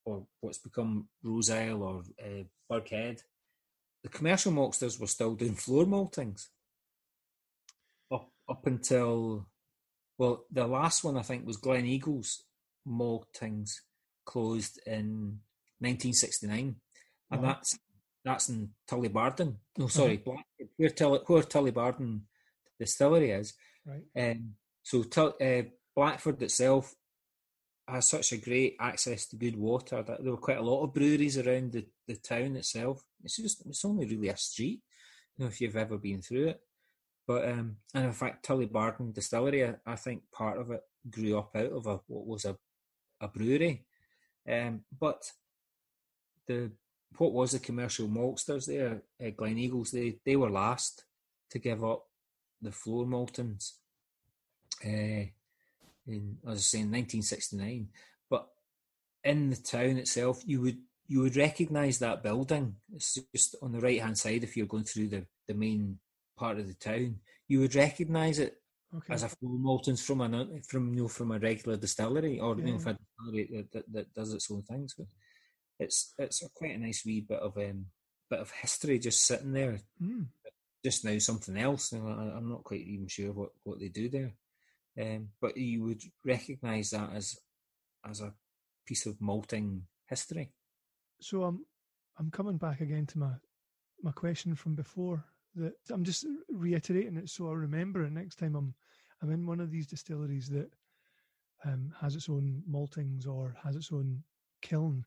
[0.04, 3.20] or what's become Roseisle or uh, Burghead.
[4.02, 6.48] The commercial maltsters were still doing floor maltings
[8.12, 9.46] up up until
[10.18, 12.42] well, the last one I think was Gleneagles
[12.86, 13.80] maltings
[14.24, 15.40] closed in
[15.80, 16.76] 1969,
[17.30, 17.48] and Wow.
[17.48, 17.78] that's
[18.24, 19.56] that's in Tullibardine.
[19.76, 22.22] No, sorry, Blackford, where Tully, where Tullibardine
[22.78, 23.52] distillery is.
[23.84, 24.04] Right.
[24.16, 25.62] Um, so Tull- uh,
[25.94, 26.94] Blackford itself
[27.86, 30.94] has such a great access to good water that there were quite a lot of
[30.94, 33.04] breweries around the, the town itself.
[33.22, 34.80] It's just it's only really a street.
[35.36, 36.60] You know, if you've ever been through it.
[37.26, 40.80] But um, and in fact, Tullibardine Distillery, I, I think part of it
[41.10, 42.56] grew up out of a what was a
[43.20, 43.84] a brewery.
[44.48, 45.30] Um, but
[46.46, 46.72] the
[47.16, 51.04] what was the commercial maltsters there, uh, Gleneagles, they they were last
[51.50, 52.06] to give up
[52.60, 53.74] the floor maltings.
[54.84, 55.30] Uh,
[56.06, 57.88] in as I was saying, 1969.
[58.28, 58.48] But
[59.22, 62.76] in the town itself, you would you would recognise that building.
[62.94, 65.98] It's just on the right hand side if you're going through the, the main
[66.36, 67.16] part of the town.
[67.46, 68.56] You would recognise it
[68.96, 69.14] Okay.
[69.14, 72.62] as a floor maltings from an from you know from a regular distillery or you
[72.62, 72.78] know Yeah.
[72.78, 74.94] from a distillery that, that, that does its own things.
[74.96, 75.06] But
[75.80, 77.86] it's it's a quite a nice wee bit of um
[78.30, 79.80] bit of history just sitting there.
[80.00, 80.26] Mm.
[80.84, 81.92] Just now something else.
[81.92, 84.32] You know, I, I'm not quite even sure what, what they do there.
[85.00, 87.36] Um, but you would recognise that as
[88.08, 88.32] as a
[88.86, 90.52] piece of malting history.
[91.20, 91.64] So I'm
[92.18, 93.32] I'm coming back again to my
[94.02, 95.24] my question from before.
[95.56, 98.74] That I'm just reiterating it so I remember it next time I'm
[99.22, 100.70] I'm in one of these distilleries that
[101.64, 104.22] um, has its own maltings or has its own
[104.62, 105.04] kiln.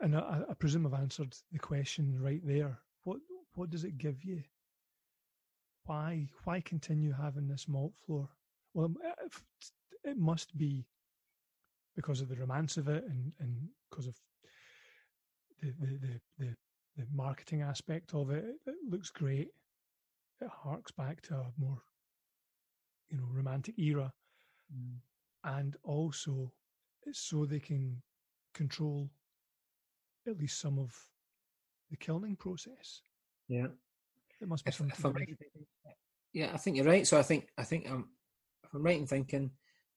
[0.00, 2.78] And I, I presume I've answered the question right there.
[3.04, 3.18] What
[3.54, 4.42] what does it give you?
[5.84, 8.28] Why why continue having this malt floor?
[8.74, 8.96] Well, um,
[10.04, 10.86] it must be
[11.96, 14.16] because of the romance of it and and because of
[15.60, 16.56] the the the the,
[16.96, 18.44] the marketing aspect of it.
[18.66, 19.48] It looks great.
[20.40, 21.82] It harks back to a more
[23.10, 24.12] you know romantic era,
[25.44, 26.52] and also
[27.12, 28.02] so they can
[28.54, 29.10] control
[30.26, 30.94] at least some of
[31.90, 33.00] the kilning process.
[33.48, 33.68] Yeah.
[34.40, 34.94] It must be If, something.
[34.98, 35.32] if I'm right, do.
[35.32, 35.66] in thinking-
[36.34, 37.06] yeah, I think you're right.
[37.06, 38.10] So I think I think um,
[38.62, 39.50] if I'm right in thinking,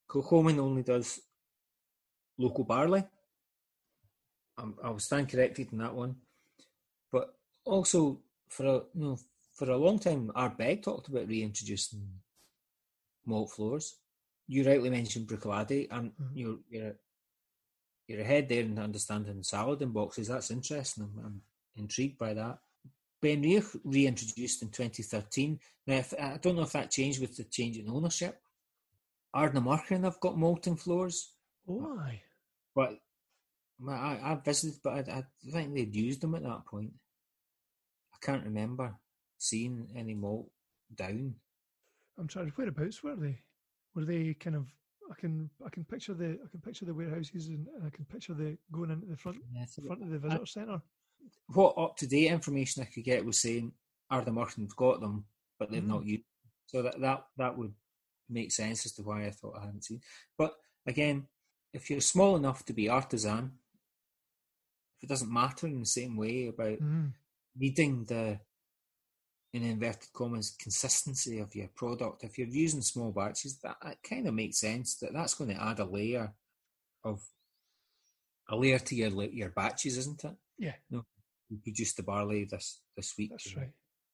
[0.10, 1.20] Kilchoman only does
[2.38, 3.04] local barley.
[4.58, 6.16] I'm, I will stand corrected in that one,
[7.12, 7.36] but
[7.66, 9.18] also for a you know
[9.54, 12.08] for a long time, Ardbeg talked about reintroducing
[13.26, 13.98] malt floors.
[14.48, 16.32] You rightly mentioned Bruichladdich, and Mhm.
[16.34, 16.96] you're you're
[18.08, 20.28] you're ahead there in understanding Saladin boxes.
[20.28, 21.04] That's interesting.
[21.04, 21.42] I'm, I'm
[21.76, 22.60] intrigued by that.
[23.22, 25.60] Ben Riach reintroduced in 2013.
[25.88, 28.42] Now, if, I don't know if that changed with the change in ownership.
[29.36, 31.34] Ardnamurchan have got molten floors,
[31.66, 31.96] Why?
[32.10, 32.22] aye.
[32.76, 32.98] but
[33.88, 36.92] I, I visited, but I, I think they'd used them at that point.
[38.14, 38.94] I can't remember
[39.38, 40.50] seeing any malt
[40.94, 41.36] down.
[42.20, 42.52] I'm trying.
[42.56, 43.40] Whereabouts were they?
[43.96, 44.68] Were they kind of?
[45.12, 48.06] I can I can picture the I can picture the warehouses and, and I can
[48.06, 50.82] picture the going into the front Yeah, so front of the visitor centre.
[51.48, 53.74] what up to date information I could get was saying
[54.12, 55.26] Ardnamurchan's got them,
[55.60, 55.88] but they've Mm.
[55.88, 56.24] not used.
[56.24, 56.52] Them.
[56.68, 57.74] So that that that would
[58.30, 60.02] make sense as to why I thought I hadn't seen.
[60.38, 60.54] But
[60.86, 61.28] again,
[61.74, 63.60] if you're small enough to be artisan,
[64.98, 67.12] if it doesn't matter in the same way about Mm.
[67.56, 68.40] needing the
[69.54, 74.28] in inverted commas consistency of your product, if you're using small batches, that, that kind
[74.28, 74.96] of makes sense.
[74.98, 76.34] That that's going to add a layer
[77.04, 77.22] of
[78.50, 80.36] a layer to your your batches, isn't it?
[80.58, 80.74] Yeah,
[81.52, 83.70] you produce the barley this this week that's right.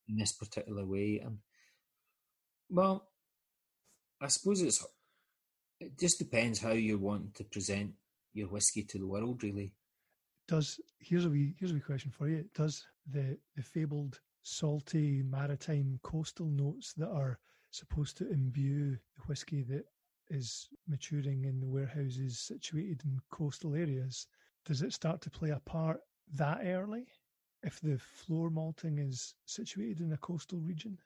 [0.08, 1.38] in this particular way and
[2.68, 3.08] well
[4.20, 4.84] i suppose it's
[5.80, 7.92] it just depends how you want to present
[8.34, 9.72] your whiskey to the world really
[10.48, 12.44] Does here's a wee here's a wee question for you.
[12.54, 17.38] Does the the fabled salty maritime coastal notes that are
[17.70, 19.84] supposed to imbue the whiskey that
[20.30, 24.26] is maturing in the warehouses situated in coastal areas,
[24.64, 26.00] does it start to play a part
[26.34, 27.06] that early
[27.62, 30.98] if the floor malting is situated in a coastal region?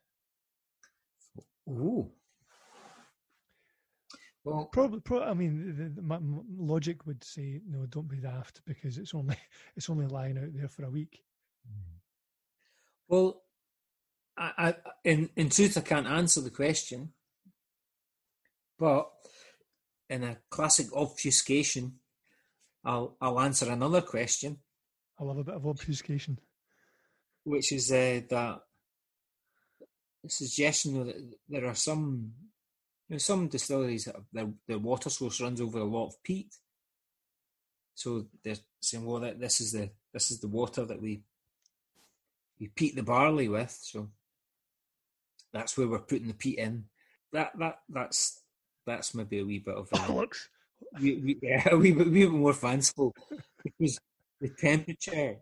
[1.68, 2.10] Ooh.
[4.44, 8.18] Well, Probably, pro- I mean, the, the, my my logic would say no, don't be
[8.18, 9.36] daft because it's only
[9.76, 11.22] it's only lying out there for a week.
[11.66, 12.01] Hmm.
[13.12, 13.42] Well,
[14.38, 14.74] I, I,
[15.04, 17.12] in in truth, I can't answer the question,
[18.78, 19.10] but
[20.10, 22.00] in a classic obfuscation,
[22.84, 24.58] I'll I'll answer another question,
[25.20, 26.38] I love a bit of obfuscation.
[27.44, 28.60] which is uh, that
[30.22, 31.16] the suggestion that
[31.48, 32.32] there are some
[33.08, 36.54] you know, some distilleries that their their water source runs over a lot of peat.
[37.94, 41.22] So they're saying, well, that this is the this is the water that we
[42.62, 43.76] we peat the barley with.
[43.82, 44.08] So
[45.52, 46.84] that's where we're putting the peat in.
[47.32, 48.40] That that that's
[48.86, 50.46] that's maybe a wee bit of a, Bollocks.
[51.00, 53.12] we, we, yeah, a wee bit, wee bit more fanciful
[53.64, 53.98] because
[54.40, 55.38] the temperature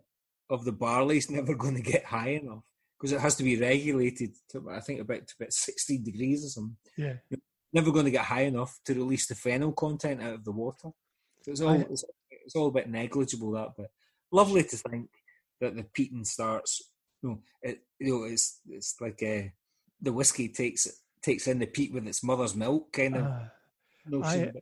[0.49, 2.63] of the barley is never going to get high enough
[2.97, 6.49] because it has to be regulated to I think about to about sixteen degrees or
[6.49, 6.77] something.
[6.97, 7.13] Yeah,
[7.71, 10.89] Never going to get high enough to release the phenol content out of the water.
[11.43, 13.91] So it's all it's, it's all a bit negligible that, but
[14.31, 15.09] lovely to think
[15.61, 16.90] that the peating starts.
[17.21, 19.49] You know, it, you know, it's it's like uh,
[20.01, 20.87] the whiskey takes
[21.21, 23.51] takes in the peat with its mother's milk kind of Ah.
[24.05, 24.51] notion.
[24.55, 24.61] I-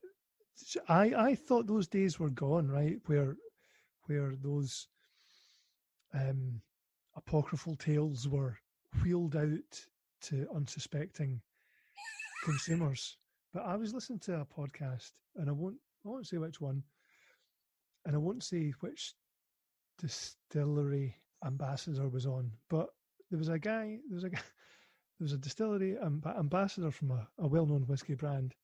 [0.89, 2.99] I I thought those days were gone, right?
[3.05, 3.37] Where
[4.07, 4.87] where those
[6.13, 6.61] um,
[7.15, 8.57] apocryphal tales were
[9.01, 9.85] wheeled out
[10.23, 11.41] to unsuspecting
[12.43, 13.15] consumers.
[13.53, 16.83] But I was listening to a podcast, and I won't I won't say which one,
[18.05, 19.13] and I won't say which
[19.97, 22.89] distillery ambassador was on, but
[23.29, 23.97] there was a guy.
[24.09, 24.41] There was a guy.
[25.19, 28.55] There was a distillery amb- ambassador from a, a well-known whiskey brand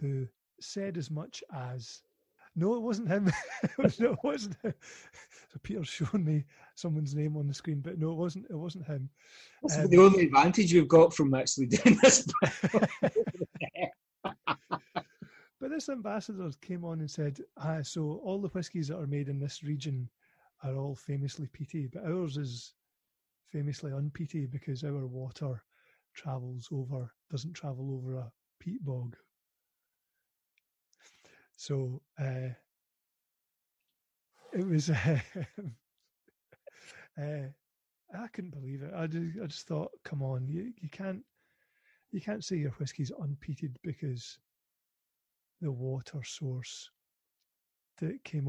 [0.00, 0.26] who
[0.60, 2.02] said as much as
[2.56, 3.26] no, it wasn't him.
[3.78, 4.74] no, it wasn't him.
[5.52, 6.44] So Peter's showing me
[6.74, 8.46] someone's name on the screen, but no, it wasn't.
[8.50, 9.10] It wasn't him.
[9.62, 12.26] That's Um, the only advantage we've got from actually doing this.
[15.60, 19.28] But this ambassador came on and said, ah, so all the whiskies that are made
[19.28, 20.08] in this region
[20.62, 22.74] are all famously peaty, but ours is
[23.48, 25.62] famously unpeaty because our water
[26.14, 29.16] travels over, doesn't travel over a peat bog.
[31.56, 32.50] So uh,
[34.52, 35.18] it was, uh,
[37.20, 37.46] uh,
[38.14, 38.92] I couldn't believe it.
[38.94, 41.22] I just, I just thought, come on, you, you can't,
[42.10, 44.38] you can't say your whiskey's unpeated because
[45.60, 46.90] the water source
[48.00, 48.48] that came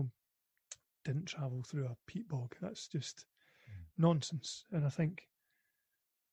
[1.04, 2.56] didn't travel through a peat bog.
[2.62, 3.26] That's just
[3.98, 4.66] nonsense.
[4.72, 5.24] And I think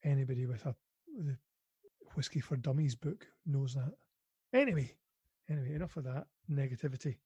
[0.05, 0.74] anybody with a
[1.18, 1.36] the
[2.14, 3.92] whiskey for dummies book knows that.
[4.52, 4.94] Anyway,
[5.48, 7.16] anyway, enough of that negativity.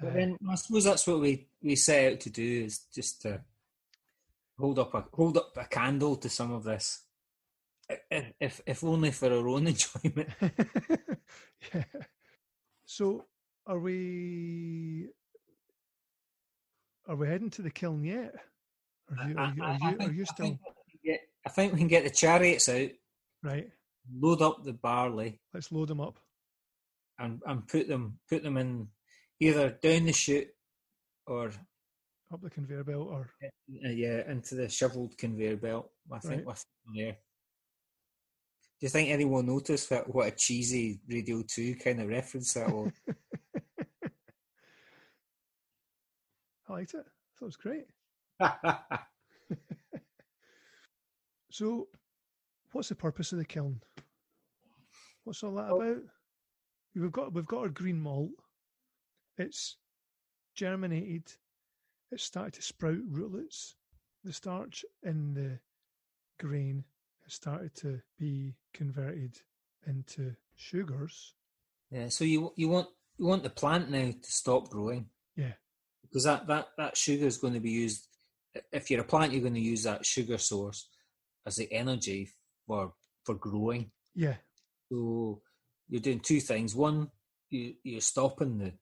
[0.00, 3.22] But Uh, then I suppose that's what we, we set out to do is just
[3.22, 3.40] to
[4.58, 7.04] hold up a hold up a candle to some of this,
[7.90, 10.28] I- I- if if only for our own enjoyment.
[11.74, 11.84] yeah.
[12.84, 13.26] So,
[13.66, 15.08] are we
[17.08, 18.34] are we heading to the kiln yet?
[19.18, 20.60] Are you are you, are you, are think- you I still think
[21.04, 22.90] get- I think we can get the chariots out,
[23.42, 23.70] right?
[24.20, 26.18] load up the barley, Let's load them up.
[27.18, 28.88] and, and put them put them in
[29.40, 30.48] either down the chute
[31.26, 31.50] or
[32.32, 35.90] up the conveyor belt or uh, yeah into the shoveled conveyor belt.
[36.12, 36.56] I think Right.
[36.56, 37.12] them there.
[38.78, 42.68] Do you think anyone noticed that what a cheesy Radio Two kind of reference that
[42.70, 42.90] was?
[46.68, 47.00] I liked it.
[47.06, 47.86] I thought it was great.
[51.50, 51.88] So,
[52.72, 53.80] what's the purpose of the kiln?
[55.24, 56.02] What's all that Well- about?
[56.94, 58.30] We've got we've got our green malt.
[59.36, 59.76] It's
[60.54, 61.30] germinated.
[62.10, 63.74] It's started to sprout rootlets.
[64.24, 65.58] The starch in the
[66.42, 66.84] grain
[67.24, 69.36] has started to be converted
[69.86, 71.34] into sugars.
[71.90, 72.88] yeah, so you you want
[73.18, 75.10] you want the plant now to stop growing.
[75.36, 75.52] Yeah.
[76.08, 78.06] Because that, that, that sugar is going to be used.
[78.72, 80.88] If you're a plant, you're going to use that sugar source
[81.46, 82.30] as the energy
[82.66, 82.92] for
[83.24, 83.90] for growing.
[84.14, 84.36] Yeah,
[84.90, 85.42] So
[85.88, 86.74] you're doing two things.
[86.74, 87.10] One,
[87.50, 88.72] you, you're stopping the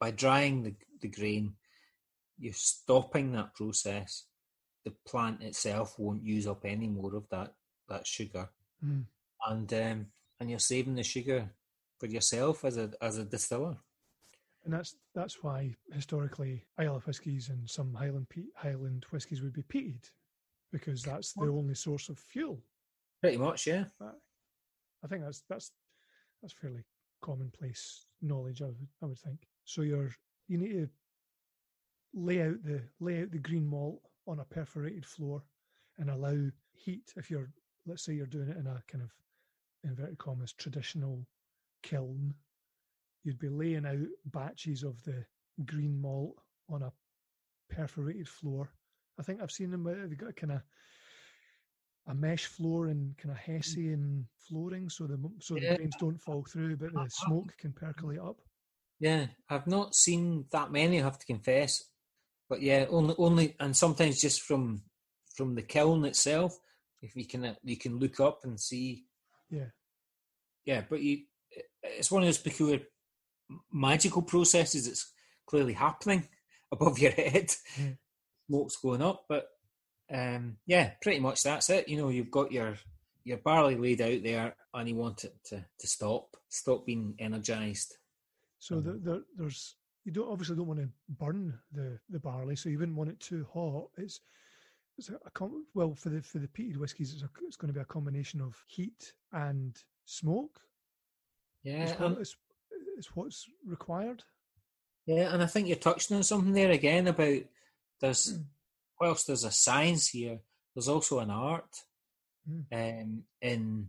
[0.00, 1.54] by drying the, the grain,
[2.38, 4.24] you're stopping that process.
[4.84, 7.54] The plant itself won't use up any more of that
[7.88, 8.48] that sugar,
[8.84, 9.04] Mm.
[9.48, 10.06] and um,
[10.38, 11.50] and you're saving the sugar
[11.98, 13.76] for yourself as a as a distiller.
[14.66, 19.52] And that's that's why historically Isle of whiskies and some Highland pe- Highland whiskies would
[19.52, 20.10] be peated
[20.72, 22.58] because that's the only source of fuel.
[23.22, 23.84] Pretty much, yeah.
[24.02, 25.70] I think that's that's
[26.42, 26.84] that's fairly
[27.22, 28.60] commonplace knowledge.
[28.60, 29.46] I would I would think.
[29.64, 30.10] So you're
[30.48, 30.88] you need to
[32.12, 35.42] lay out the lay out the green malt on a perforated floor
[35.98, 36.36] and allow
[36.72, 37.12] heat.
[37.16, 37.50] If you're
[37.86, 39.12] let's say you're doing it in a kind of
[39.84, 41.24] inverted commas traditional
[41.84, 42.34] kiln,
[43.26, 43.96] you'd be laying out
[44.26, 45.24] batches of the
[45.64, 46.36] green malt
[46.70, 46.92] on a
[47.68, 48.70] perforated floor.
[49.18, 49.84] I think I've seen them.
[49.84, 50.62] They've got a kind of
[52.06, 53.56] a mesh floor and kind of mm.
[53.56, 55.70] hessian flooring, so the so Yeah.
[55.70, 58.40] the grains don't fall through, but the smoke can percolate up.
[59.00, 61.00] Yeah, I've not seen that many.
[61.00, 61.82] I have to confess,
[62.48, 64.84] but yeah, only only, and sometimes just from
[65.34, 66.56] from the kiln itself.
[67.02, 69.04] If you can, you can look up and see.
[69.50, 69.70] Yeah,
[70.64, 71.24] Yeah, but you,
[71.82, 72.80] it's one of those peculiar
[73.72, 75.12] magical processes that's
[75.46, 76.28] clearly happening
[76.72, 77.50] above your head.
[77.78, 77.90] Yeah.
[78.48, 79.48] Smoke's going up, but
[80.12, 81.88] um, yeah, pretty much that's it.
[81.88, 82.76] You know, you've got your
[83.24, 87.96] your barley laid out there, and you want it to to stop, stop being energised.
[88.60, 89.74] so the, the, there's
[90.04, 93.18] you don't obviously don't want to burn the the barley, so you wouldn't want it
[93.18, 93.88] too hot.
[93.96, 94.20] It's
[94.96, 97.68] it's a, a com- well for the for the peated whiskies, it's, a, it's going
[97.68, 100.60] to be a combination of heat and smoke.
[101.64, 102.36] Yeah, It's, um, it's,
[102.96, 104.22] it's what's required.
[105.06, 107.42] Yeah, and I think you're touching on something there again about
[108.00, 108.38] there's
[109.00, 110.40] whilst there's a science here,
[110.74, 111.84] there's also an art
[112.48, 112.64] Mm.
[113.02, 113.88] um, in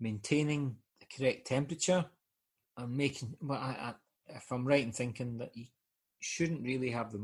[0.00, 2.04] maintaining the correct temperature
[2.76, 3.36] and making.
[3.40, 3.94] Well, I, I,
[4.36, 5.66] if I'm right in thinking that you
[6.20, 7.20] shouldn't really have the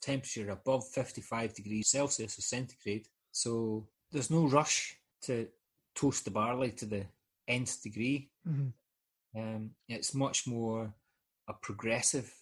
[0.00, 5.46] temperature above 55 degrees Celsius or centigrade, so there's no rush to
[5.94, 7.06] toast the barley to the
[7.46, 8.28] nth degree.
[8.44, 8.70] hmm
[9.36, 10.94] Um, it's much more
[11.48, 12.32] a progressive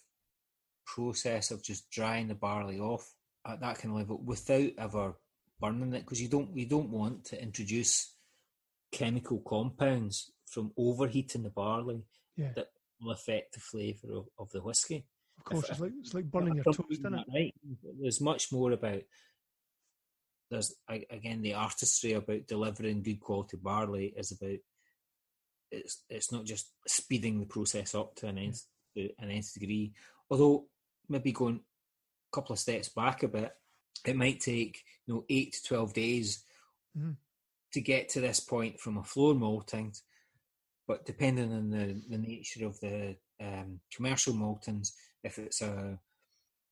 [0.86, 3.14] process of just drying the barley off
[3.46, 5.14] at that kind of level without ever
[5.60, 8.14] burning it because you don't you don't want to introduce
[8.92, 12.02] chemical compounds from overheating the barley
[12.36, 12.68] Yeah, that
[13.00, 15.06] will affect the flavour of, of the whiskey.
[15.38, 15.64] of course.
[15.64, 17.26] if- It's like it's like burning your toast, isn't it?
[17.32, 17.54] Right.
[18.00, 19.02] There's much more about
[20.50, 24.58] there's again the artistry about delivering good quality barley is about
[25.70, 28.62] it's it's not just speeding the process up to an nth
[28.96, 29.92] to an nth degree.
[30.30, 30.66] Although
[31.08, 33.52] maybe going a couple of steps back a bit,
[34.06, 36.44] it might take you know eight to twelve days
[36.98, 37.16] Mhm.
[37.72, 39.94] to get to this point from a floor malting.
[40.88, 44.88] But depending on the, the nature of the um, commercial maltings,
[45.22, 45.98] if it's a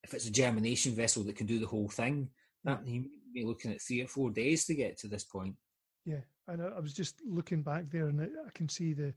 [0.03, 2.29] if it's a germination vessel that can do the whole thing,
[2.65, 5.55] that you may be looking at three or four days to get to this point.
[6.05, 9.13] Yeah, and I, I was just looking back there, and I, I can see the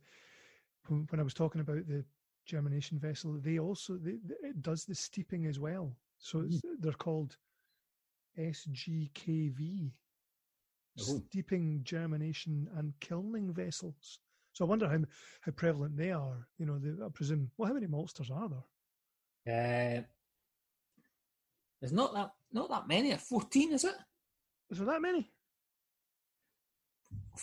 [0.88, 2.04] when, I was talking about the
[2.46, 5.96] germination vessel, they also they, it does the steeping as well.
[6.18, 7.36] So it's, they're called
[8.38, 9.92] SGKV,
[10.98, 11.22] Oh.
[11.30, 14.18] steeping, germination, and kilning vessels.
[14.52, 14.98] So I wonder how
[15.40, 16.46] how prevalent they are.
[16.58, 17.50] You know, the, I presume.
[17.56, 18.50] Well, how many maltsters are
[19.46, 19.98] there?
[19.98, 20.02] Uh,
[21.80, 23.16] there's not that not that many.
[23.16, 23.94] Fourteen is it?
[24.70, 25.30] Is there that many?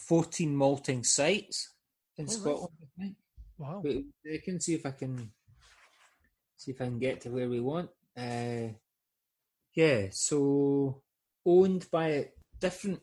[0.07, 1.73] Fourteen malting sites
[2.17, 2.39] in Oh, right.
[2.39, 2.77] Scotland.
[2.81, 3.15] I think.
[3.57, 3.81] Wow.
[3.83, 3.95] But
[4.33, 5.31] I can see if I can
[6.57, 7.89] see if I can get to where we want.
[8.17, 8.73] Uh,
[9.73, 11.01] yeah, so
[11.45, 13.01] owned by different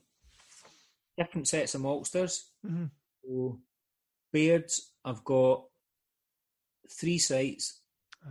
[1.17, 2.51] different sets of maltsters.
[2.65, 2.91] Mhm.
[3.23, 3.61] So
[4.33, 5.65] Bairds, I've got
[6.91, 7.81] three sites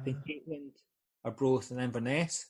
[0.05, 0.73] in Ah, Caitland,
[1.23, 2.45] Arbroath, and Inverness.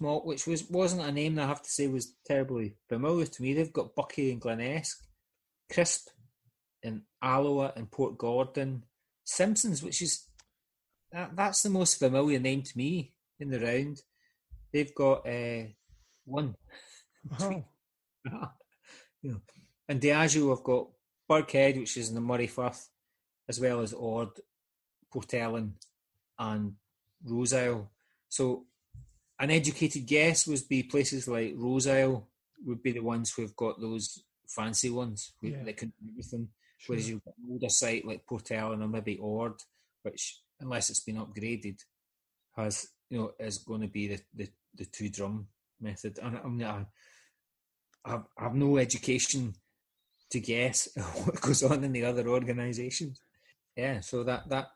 [0.00, 3.42] Malt, which was wasn't a name that I have to say was terribly familiar to
[3.42, 3.54] me.
[3.54, 4.94] They've got Buckie and Glenesk,
[5.72, 6.08] Crisp
[6.82, 8.84] in Alloa and Port Gordon,
[9.24, 10.26] Simpsons, which is
[11.12, 14.00] that, that's the most familiar name to me in the round.
[14.72, 15.64] They've got uh,
[16.24, 16.54] one,
[17.40, 17.64] wow.
[19.22, 19.40] you know,
[19.88, 20.88] and Diageo have got
[21.30, 22.88] Burghead, which is in the Moray Firth,
[23.48, 24.28] as well as Ord,
[25.12, 25.74] Port Ellen,
[26.38, 26.74] and
[27.26, 27.88] Roseisle.
[28.28, 28.66] So,
[29.40, 32.26] an educated guess would be places like Roseisle
[32.66, 35.62] would be the ones who've got those fancy ones Yeah.
[35.64, 36.48] that can do everything.
[36.78, 36.94] Sure.
[36.94, 39.54] Whereas you've got an older site like Port Ellen or maybe Ord,
[40.02, 41.78] which unless it's been upgraded,
[42.56, 45.48] has you know is going to be the the, the two drum
[45.80, 46.18] method.
[46.22, 46.86] And I'm not.
[48.04, 49.54] I've, I've no education
[50.30, 50.88] to guess
[51.24, 53.20] what goes on in the other organisations.
[53.76, 54.68] Yeah, so that that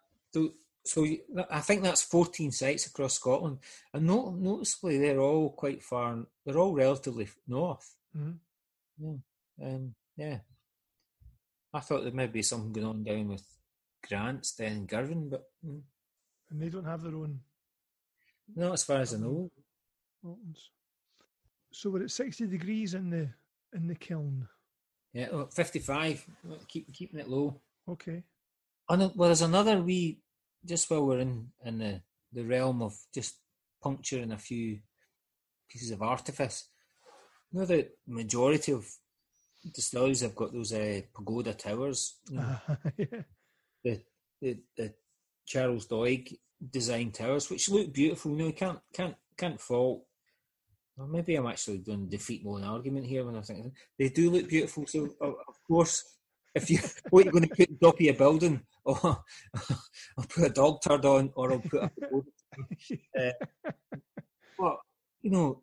[0.84, 1.06] so,
[1.50, 3.58] I think that's 14 sites across Scotland,
[3.92, 6.26] and not, noticeably they're all quite far.
[6.44, 7.94] They're all relatively north.
[8.16, 8.38] Mhm.
[8.98, 10.38] Yeah, um, yeah.
[11.72, 13.46] I thought there might be something going on down with
[14.06, 15.80] Grants, then Girvan, but mm,
[16.50, 17.40] And they don't have their own
[18.54, 19.50] not as far as I know.
[21.72, 23.28] So we're at sixty degrees in the
[23.74, 24.46] in the kiln.
[25.12, 26.26] Yeah, oh, 55.
[26.68, 27.60] Keep keeping it low.
[27.86, 28.22] Okay.
[28.88, 30.18] And well, there's another wee,
[30.64, 32.00] just while we're in, in the,
[32.32, 33.36] the realm of just
[33.82, 34.78] puncturing a few
[35.70, 36.68] pieces of artifice.
[37.50, 38.86] You know, the majority of
[39.74, 42.16] distilleries have got those uh, pagoda towers.
[42.28, 43.22] You know, Uh, yeah.
[43.84, 44.00] the,
[44.40, 44.94] the the
[45.46, 46.38] Charles Doig
[46.70, 48.32] design towers, which look beautiful.
[48.32, 50.04] You know, you can't can't can't fault.
[50.96, 54.30] Well, maybe I'm actually doing defeat my own argument here when I'm thinking they do
[54.30, 54.86] look beautiful.
[54.86, 56.02] So of of course,
[56.54, 56.78] if you
[57.10, 59.22] what you're going to put on top of your building, oh,
[60.18, 62.26] I'll put a dog turd on, or I'll put a pagoda
[63.18, 63.70] uh,
[64.58, 64.78] But
[65.22, 65.62] you know,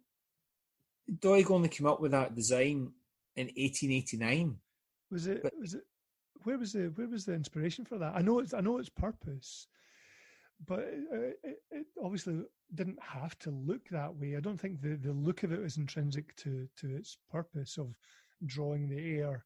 [1.11, 2.91] Doig only came up with that design
[3.35, 4.57] in 1889.
[5.11, 5.43] Was it?
[5.43, 5.83] But- Was it?
[6.43, 8.15] Where was the Where was the inspiration for that?
[8.15, 9.67] I know it's I know its purpose,
[10.65, 12.41] but it, it, it obviously
[12.75, 14.37] didn't have to look that way.
[14.37, 17.93] I don't think the, the look of it was intrinsic to to its purpose of
[18.45, 19.43] drawing the air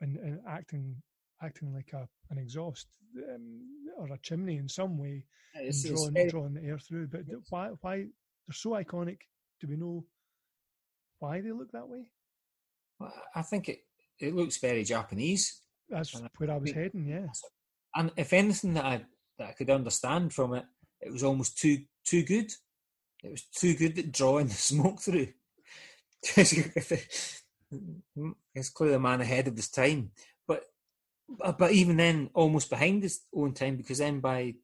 [0.00, 0.96] and, and acting
[1.42, 2.86] acting like a an exhaust
[3.34, 3.60] um,
[3.98, 5.24] or a chimney in some way
[5.54, 7.08] and It's, it's drawing drawing the air through.
[7.08, 9.18] But why why they're so iconic?
[9.60, 10.04] Do we know
[11.18, 12.10] why they look that way?
[13.34, 13.80] I think it,
[14.18, 15.60] it looks very Japanese.
[15.88, 17.06] That's And I where I was think- heading.
[17.06, 17.26] Yeah.
[17.94, 19.04] And if anything that I
[19.38, 20.64] that I could understand from it,
[21.00, 22.50] it was almost too too good.
[23.22, 25.28] It was too good at drawing the smoke through.
[28.54, 30.10] it's clearly a man ahead of his time,
[31.38, 34.54] but even then, almost behind his own time because then by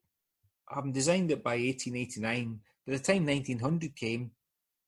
[0.68, 4.30] having designed it by 1889, by the time 1900 came,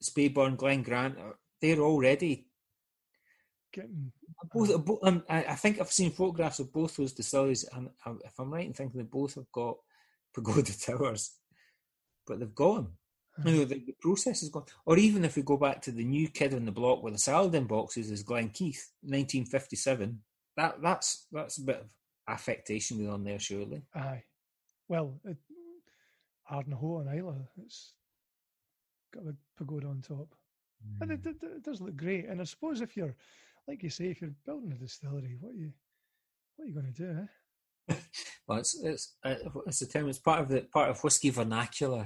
[0.03, 2.47] Speyburn, Glen Grant, uh, they're already
[3.73, 4.13] Getting
[4.53, 7.89] both, bo- um, I, think I've seen photographs of both those distilleries, and
[8.25, 9.77] if I'm right in thinking they both have got
[10.35, 11.33] pagoda towers,
[12.27, 12.89] but they've gone.
[13.45, 14.65] You know, the, the process is gone.
[14.85, 17.19] Or even if we go back to the new kid on the block with the
[17.19, 20.21] Saladin boxes, is Glen Keith, 1957.
[20.57, 21.87] That that's that's a bit of
[22.29, 23.83] affectation going on there, surely.
[23.95, 24.23] Aye.
[24.89, 25.37] Well, it,
[26.51, 27.93] Ardnahoe and Islay, it's
[29.15, 30.35] got a pagoda on top.
[31.01, 32.27] And it, it, it does look great.
[32.27, 33.15] And I suppose if you're,
[33.69, 35.73] like you say, if you're building a distillery, what you
[36.57, 37.29] what are you going to do?
[37.91, 37.95] Eh?
[38.47, 39.37] Well, it's it's uh,
[39.67, 40.09] it's a term.
[40.09, 42.05] It's part of the part of whiskey vernacular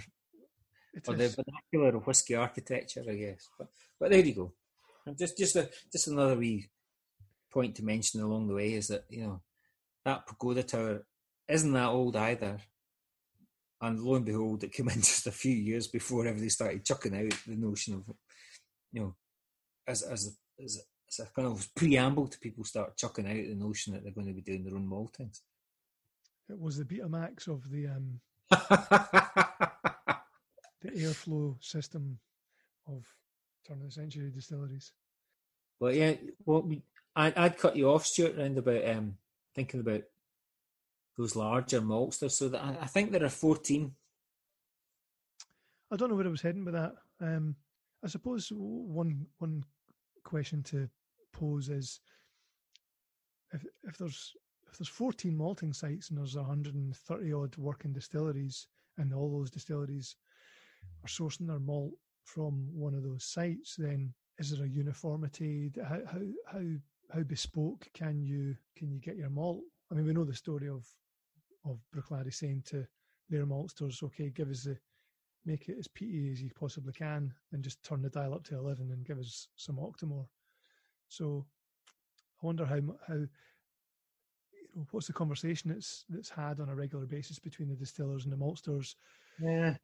[0.93, 3.49] It or the vernacular of whiskey architecture, I guess.
[3.59, 3.69] But
[3.99, 4.53] but there you go.
[5.07, 6.69] And just just a just another wee
[7.55, 9.41] point to mention along the way is that you know
[10.05, 11.07] that pagoda tower
[11.49, 12.59] isn't that old either.
[13.81, 17.15] And lo and behold, it came in just a few years before everybody started chucking
[17.15, 18.03] out the notion of,
[18.93, 19.15] you know,
[19.87, 23.93] as as as, as a kind of preamble to people start chucking out the notion
[23.93, 25.41] that they're going to be doing their own maltings.
[26.49, 28.21] It was the Betamax of the um,
[30.83, 32.19] the airflow system
[32.87, 33.05] of
[33.67, 34.93] turn of the century distilleries.
[35.81, 36.15] But yeah,
[36.45, 36.83] what we
[37.17, 39.17] I, I'd cut you off, Stuart, round about um,
[39.55, 40.03] thinking about
[41.17, 42.33] those larger maltsters.
[42.33, 43.93] So that I, I think there are fourteen.
[45.93, 46.95] I don't know where I was heading with that.
[47.21, 47.57] Um,
[48.05, 49.65] I suppose one one
[50.25, 50.89] question to
[51.33, 52.01] pose is
[53.53, 54.33] if if there's
[54.71, 58.67] if there's 14 malting sites and there's 130 odd working distilleries
[58.99, 60.17] and all those distilleries
[61.05, 61.93] are sourcing their malt
[62.25, 65.71] from one of those sites, then is there a uniformity?
[65.81, 66.21] How how
[66.53, 66.65] how
[67.13, 69.63] how bespoke can you can you get your malt?
[69.91, 70.87] I mean, we know the story of
[71.65, 72.87] of Bruichladdich saying to
[73.29, 74.79] their maltsters, "Okay, give us the
[75.47, 78.57] make it as peaty as you possibly can, and just turn the dial up to
[78.57, 80.29] eleven and give us some Octomore."
[81.09, 81.47] So,
[82.43, 83.29] I wonder how how you
[84.75, 88.33] know what's the conversation that's that's had on a regular basis between the distillers and
[88.33, 88.97] the maltsters
[89.39, 89.77] Yeah,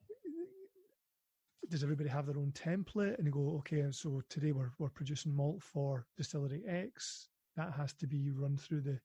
[1.71, 3.17] does everybody have their own template?
[3.17, 7.29] And you go okay so today we're, we're producing malt for distillery x.
[7.57, 8.99] That has to be run through the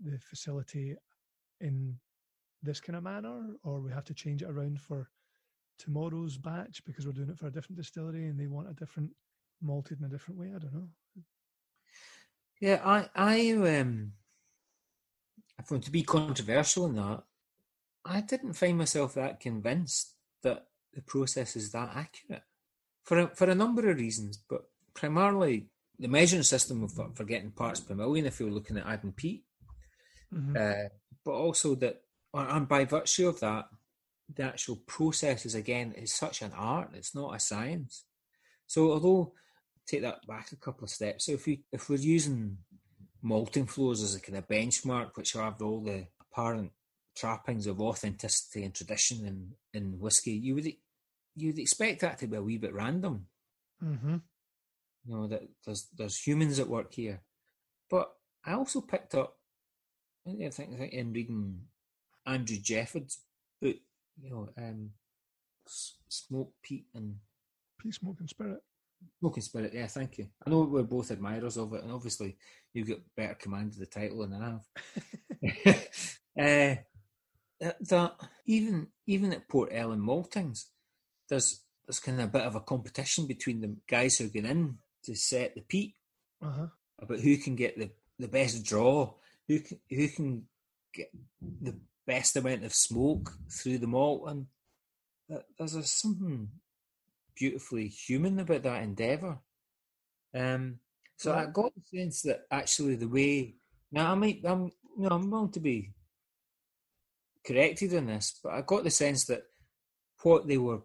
[0.00, 0.96] the facility
[1.60, 1.94] in
[2.62, 5.08] this kind of manner or we have to change it around for
[5.78, 9.10] tomorrow's batch because we're doing it for a different distillery and they want a different
[9.62, 10.48] malted in a different way?
[10.48, 10.88] I don't know.
[12.60, 12.80] Yeah.
[12.84, 14.12] I I um,
[15.70, 17.22] I'm to be controversial in that,
[18.04, 22.42] I didn't find myself that convinced that the process is that accurate
[23.02, 24.62] for a, for a number of reasons, but
[24.94, 25.66] primarily
[25.98, 28.26] the measuring system of for, for getting parts per million.
[28.26, 29.44] If you're looking at adding peat,
[30.32, 30.56] Mhm.
[30.56, 30.88] uh,
[31.24, 32.02] but also that,
[32.32, 33.68] and by virtue of that,
[34.34, 36.90] the actual process is again is such an art.
[36.94, 38.04] It's not a science.
[38.66, 39.34] So although
[39.86, 42.58] take that back a couple of steps, so if we if we're using
[43.22, 46.72] malting flows as a kind of benchmark, which have all the apparent
[47.14, 50.72] trappings of authenticity and tradition in in whiskey, you would
[51.34, 53.26] you'd expect that to be a wee bit random.
[53.82, 54.16] mm-hmm.
[55.06, 57.20] You know that there's there's humans at work here,
[57.90, 58.10] but
[58.44, 59.36] I also picked up.
[60.26, 61.60] I think I think in reading
[62.26, 63.20] Andrew Jefford's
[63.60, 63.76] book,
[64.18, 64.90] you know, um,
[65.66, 67.16] smoke, peat, and
[67.78, 68.62] peace smoke and spirit
[69.20, 70.28] Smoking Spirit, yeah, thank you.
[70.46, 72.36] I know we're both admirers of it, and obviously
[72.72, 75.88] you've got better command of the title than I have.
[77.60, 78.12] uh, that
[78.46, 80.64] even even at Port Ellen Maltings,
[81.28, 84.46] there's there's kind of a bit of a competition between the guys who are going
[84.46, 85.94] in to set the peak
[86.42, 86.66] Uh-huh.
[86.98, 89.12] about who can get the, the best draw,
[89.48, 90.46] who can, who can
[90.94, 91.10] get
[91.60, 91.74] the
[92.06, 94.46] best amount of smoke through the malt, and
[95.58, 96.48] there's a, something
[97.34, 99.38] beautifully human about that endeavour.
[100.34, 100.78] Um,
[101.16, 103.54] so I got the sense that actually the way
[103.92, 104.64] now I might I'm
[104.98, 105.92] you know I'm willing to be
[107.46, 109.42] corrected in this, but I got the sense that
[110.22, 110.80] what they were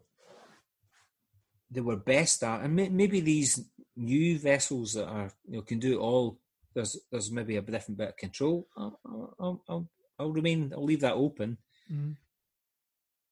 [1.72, 3.64] they were best at, and may, maybe these
[3.96, 6.40] new vessels that are you know can do it all.
[6.74, 8.68] There's there's maybe a different bit of control.
[8.78, 9.90] I'll I'll, I'll,
[10.20, 10.72] I'll remain.
[10.74, 11.58] I'll leave that open.
[11.92, 12.16] Mm.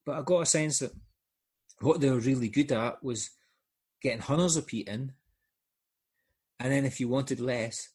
[0.05, 0.91] But I got a sense that
[1.81, 3.31] what they were really good at was
[4.01, 5.13] getting hunters of peat in,
[6.59, 7.89] and then if you wanted less,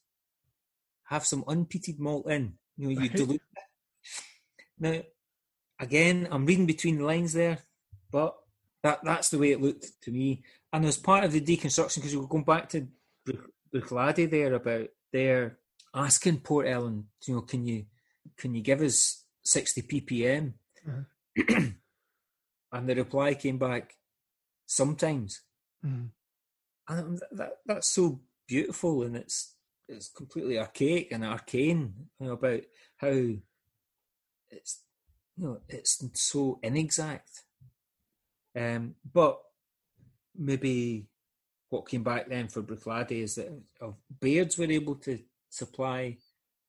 [1.05, 2.53] have some unpeated malt in.
[2.77, 3.15] You know, you Right.
[3.15, 3.41] dilute.
[3.55, 3.63] it.
[4.79, 5.01] Now,
[5.79, 7.59] again, I'm reading between the lines there,
[8.11, 8.35] but
[8.83, 10.43] that that's the way it looked to me.
[10.71, 12.87] And as part of the deconstruction, because we're going back to
[13.73, 15.57] Bruichladdich there about their
[15.93, 17.85] asking Port Ellen, you know, can you
[18.37, 20.53] can you give us 60 ppm?
[22.71, 23.95] and the reply came back,
[24.65, 25.41] sometimes.
[25.85, 26.09] Mm.
[26.89, 29.55] And that, that's so beautiful and it's
[29.87, 32.61] it's completely archaic and arcane you know, about
[32.97, 33.07] how
[34.49, 34.81] it's
[35.37, 37.43] you know it's so inexact.
[38.55, 39.39] Um, but
[40.35, 41.07] maybe
[41.69, 43.51] what came back then for Bruichladdich is that
[43.81, 45.19] of Bairds were able to
[45.49, 46.17] supply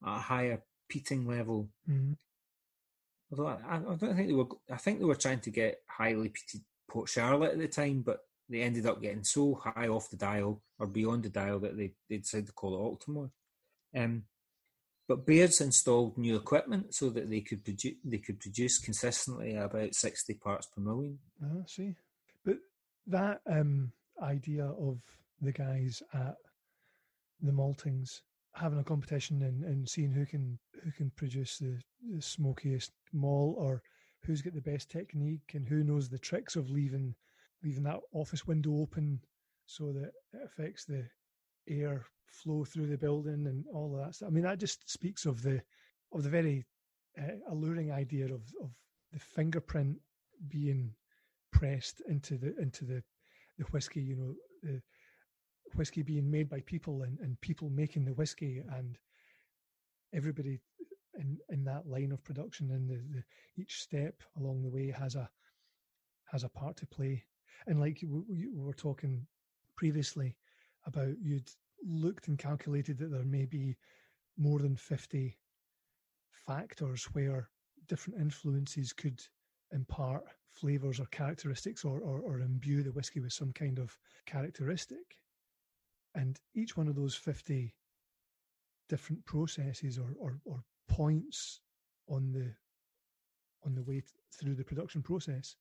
[0.05, 1.69] a higher peating level.
[1.89, 2.17] Mm.
[3.31, 4.47] Although I, I don't think they were.
[4.71, 8.21] I think they were trying to get highly peated Port Charlotte at the time, but
[8.49, 11.93] they ended up getting so high off the dial or beyond the dial that they,
[12.09, 13.31] they decided to call it Octomore.
[13.97, 14.25] Um,
[15.07, 19.95] but Bairds installed new equipment so that they could produce they could produce consistently about
[19.95, 21.19] sixty parts per million.
[21.43, 21.95] Ah, see,
[22.45, 22.57] but
[23.07, 24.99] that um, idea of
[25.41, 26.37] the guys at
[27.43, 28.21] the maltings
[28.55, 31.79] having a competition and, and seeing who can who can produce the,
[32.15, 33.83] the smokiest malt or
[34.23, 37.15] who's got the best technique and who knows the tricks of leaving
[37.63, 39.21] leaving that office window open
[39.67, 41.05] so that it affects the
[41.69, 44.27] air flow through the building and all of that.
[44.27, 45.63] I mean, that just speaks of the
[46.13, 46.65] of the very
[47.19, 48.71] uh, alluring idea of of
[49.13, 49.97] the fingerprint
[50.49, 50.95] being
[51.53, 53.03] pressed into the into the
[53.59, 54.01] the whiskey.
[54.01, 54.83] You know, the
[55.75, 58.99] whiskey being made by people and, and people making the whiskey and
[60.13, 60.61] everybody
[61.19, 63.23] in in that line of production and the, the
[63.57, 65.29] each step along the way has a
[66.27, 67.25] has a part to play.
[67.67, 69.27] And like we, we were talking
[69.77, 70.37] previously
[70.87, 71.49] about, you'd
[71.87, 73.77] looked and calculated that there may be
[74.37, 75.39] more than fifty
[76.47, 77.49] factors where
[77.89, 79.23] different influences could
[79.73, 83.97] impart flavors or characteristics or, or, or imbue the whiskey with some kind of
[84.27, 85.19] characteristic.
[86.15, 87.75] And each one of those 50
[88.89, 91.61] different processes or, or, or points
[92.09, 92.53] on the
[93.67, 94.05] on the way th-
[94.39, 95.57] through the production process,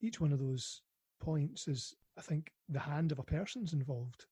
[0.00, 0.80] each one of those
[1.20, 4.24] points is, I think, the hand of a person's involved.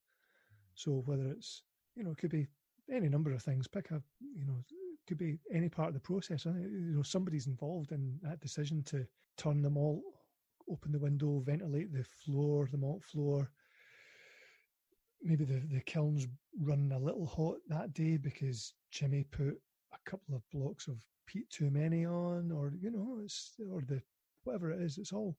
[0.77, 1.62] So whether it's,
[1.97, 2.47] you know, it could be
[2.93, 3.66] any number of things.
[3.66, 4.62] Pick a, you know,
[5.09, 6.44] could be any part of the process.
[6.44, 10.03] Think, You know, somebody's involved in that decision to turn the malt,
[10.70, 13.51] open the window, ventilate the floor, the malt floor.
[15.23, 16.27] Maybe the, the kiln's
[16.61, 19.59] running a little hot that day because Jimmy put
[19.93, 24.03] a couple of blocks of peat too many on, or you know, it's or the
[24.44, 24.98] whatever it is.
[24.98, 25.36] It's all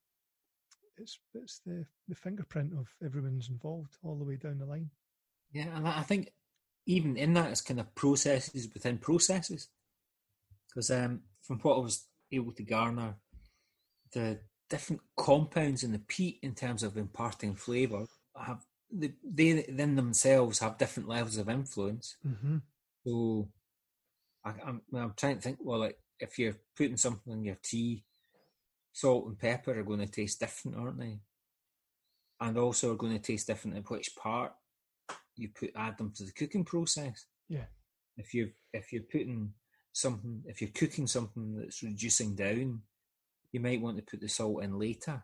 [0.97, 4.89] it's it's the the fingerprint of everyone's involved all the way down the line.
[5.51, 6.31] Yeah, and I think
[6.85, 9.67] even in that, it's kind of processes within processes.
[10.67, 13.15] Because um, from what I was able to garner,
[14.13, 18.05] the different compounds in the peat in terms of imparting flavour
[18.39, 22.15] have they, they then themselves have different levels of influence.
[22.25, 22.57] Mm-hmm.
[23.05, 23.49] So
[24.45, 25.57] I, I'm I'm trying to think.
[25.61, 28.03] Well, like if you're putting something in your tea,
[28.93, 31.19] salt and pepper are going to taste different, aren't they?
[32.39, 34.53] And also are going to taste different in which part
[35.37, 37.25] you put add them to the cooking process.
[37.47, 37.65] Yeah.
[38.17, 39.53] If you if you're putting
[39.93, 42.81] something, if you're cooking something that's reducing down,
[43.51, 45.23] you might want to put the salt in later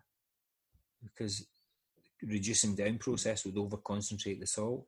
[1.03, 1.45] because
[2.21, 4.85] reducing down process would over concentrate the salt.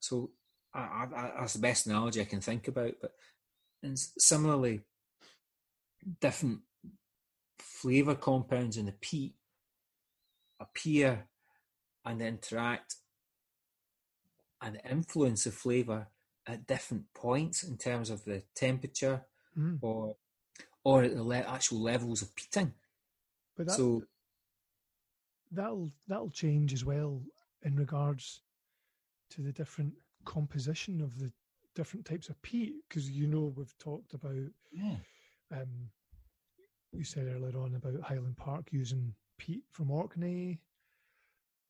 [0.00, 0.30] So
[0.74, 2.94] I, I, that's the best analogy I can think about.
[3.00, 3.12] But
[3.82, 4.80] and similarly,
[6.20, 6.60] different
[7.58, 9.34] flavour compounds in the peat
[10.60, 11.26] appear
[12.04, 12.96] and interact
[14.62, 16.08] and the influence the flavour
[16.46, 19.22] at different points in terms of the temperature
[19.56, 19.78] Mm.
[19.82, 20.16] or
[20.84, 22.72] or at the le- actual levels of peating.
[23.56, 24.04] But that, so
[25.50, 27.22] that'll that'll change as well
[27.62, 28.42] in regards
[29.30, 29.94] to the different
[30.24, 31.32] composition of the
[31.74, 34.34] different types of peat because you know we've talked about
[34.72, 34.96] yeah,
[35.52, 35.90] um
[36.92, 40.60] you said earlier on about Highland Park using peat from Orkney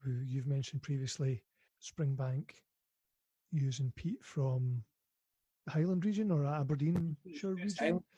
[0.02, 1.42] who you've mentioned previously
[1.82, 2.50] Springbank
[3.52, 4.82] using peat from
[5.66, 8.08] the Highland region or Aberdeenshire region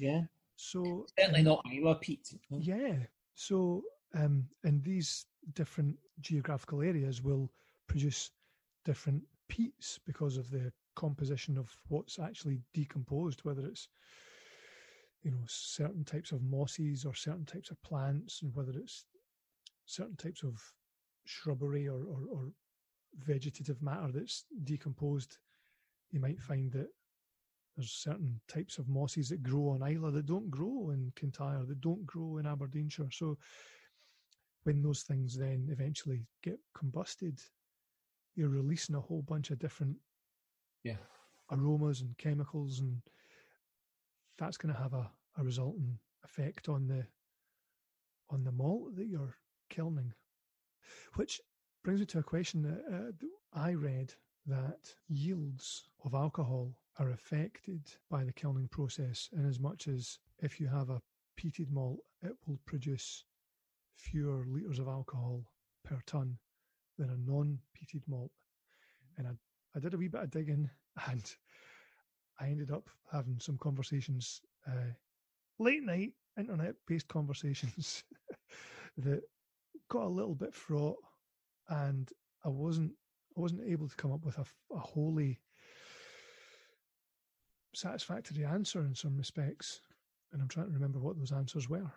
[0.00, 0.22] yeah,
[0.56, 2.34] so certainly um, not Islay peat.
[2.50, 2.96] yeah.
[3.34, 3.82] So,
[4.14, 7.50] um, and these different geographical areas will
[7.86, 8.30] produce
[8.84, 13.88] different peats because of the composition of what's actually decomposed, whether it's
[15.22, 19.04] you know certain types of mosses or certain types of plants, and whether it's
[19.86, 20.60] certain types of
[21.24, 22.52] shrubbery or, or, or
[23.18, 25.38] vegetative matter that's decomposed.
[26.10, 26.88] You might find that
[27.76, 31.80] there's certain types of mosses that grow on Islay that don't grow in Kintyre, that
[31.80, 33.10] don't grow in Aberdeenshire.
[33.10, 33.38] So
[34.64, 37.40] when those things then eventually get combusted,
[38.34, 39.96] you're releasing a whole bunch of different
[40.84, 40.96] Yeah,
[41.50, 43.00] aromas and chemicals, and
[44.38, 47.06] that's going to have a, a resulting effect on the
[48.30, 49.36] on the malt that you're
[49.70, 50.12] kilning.
[51.14, 51.40] Which
[51.84, 54.14] brings me to a question that uh, I read
[54.46, 60.58] that yields of alcohol are affected by the kilning process in as much as if
[60.58, 61.00] you have a
[61.38, 63.24] peated malt, it will produce
[63.96, 65.44] fewer litres of alcohol
[65.84, 66.38] per ton
[66.98, 68.30] than a non-peated malt.
[69.18, 69.32] And I,
[69.76, 70.70] I did a wee bit of digging
[71.10, 71.34] and
[72.40, 74.92] I ended up having some conversations, uh,
[75.58, 78.04] late night internet-based conversations
[78.96, 79.22] that
[79.90, 80.96] got a little bit fraught,
[81.68, 82.10] and
[82.44, 82.92] I wasn't
[83.36, 85.40] I wasn't able to come up with a, a wholly
[87.74, 89.80] satisfactory answer in some respects,
[90.32, 91.90] and I'm trying to remember what those answers were.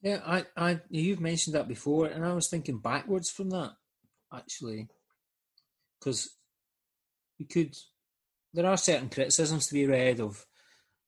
[0.00, 0.20] yeah.
[0.24, 3.72] I, I, you've mentioned that before, and I was thinking backwards from that
[4.32, 4.88] actually,
[5.98, 6.36] because
[7.38, 7.74] we could.
[8.52, 10.46] There are certain criticisms to be read of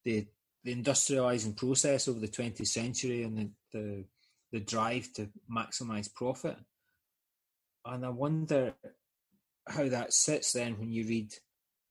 [0.04, 0.26] the
[0.64, 4.04] the industrializing process over the 20th century and the, the
[4.52, 6.56] the drive to maximize profit.
[7.84, 8.74] And I wonder
[9.68, 11.32] how that sits then when you read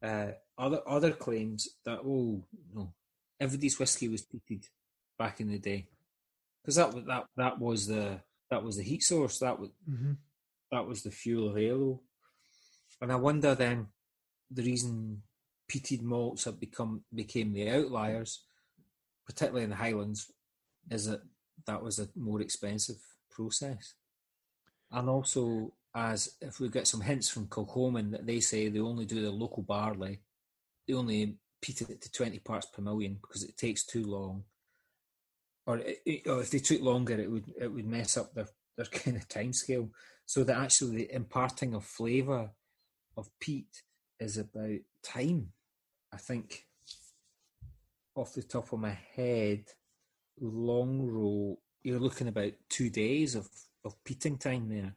[0.04, 2.94] uh, other other claims that oh no,
[3.40, 4.66] everybody's whiskey was peated
[5.18, 5.88] back in the day
[6.62, 10.14] because that was that that was the that was the heat source that was Mm-hmm.
[10.72, 12.04] that was the fuel available.
[13.02, 13.88] And I wonder then
[14.52, 15.22] the reason
[15.70, 18.44] peated malts have become became the outliers,
[19.26, 20.32] particularly in the Highlands,
[20.90, 21.22] is that
[21.68, 22.98] that was a more expensive
[23.32, 23.96] process.
[24.92, 29.06] And also, as if we get some hints from Kilchoman that they say they only
[29.06, 30.20] do the local barley,
[30.88, 34.44] they only peat it to 20 parts per million because it takes too long.
[35.66, 38.86] Or, it- or if they took longer, it would it would mess up their, their
[38.92, 39.90] kind of time scale.
[40.26, 42.52] So that actually the imparting of flavour
[43.18, 43.84] of peat
[44.20, 45.52] is about time.
[46.14, 46.66] I think
[48.16, 49.66] off the top of my head,
[50.42, 53.48] Longrow, you're looking about two days of,
[53.84, 54.96] of peating time there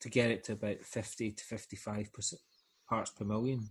[0.00, 2.40] to get it to about 50 to 55 percent
[2.88, 3.68] parts per million.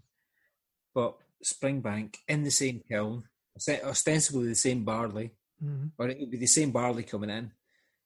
[0.93, 3.23] But Springbank in the same kiln,
[3.83, 5.31] ostensibly the same barley,
[5.63, 5.85] Mm-hmm.
[5.97, 7.45] or it would be the same barley coming in.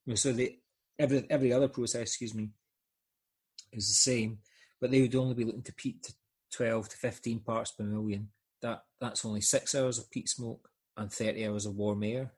[0.05, 0.55] You know, so the
[0.99, 2.49] every every other process, excuse me,
[3.73, 4.38] is the same,
[4.80, 6.13] but they would only be looking to peat to
[6.53, 8.30] twelve to fifteen parts per million.
[8.61, 12.31] That that's only six hours of peat smoke and thirty hours of warm air.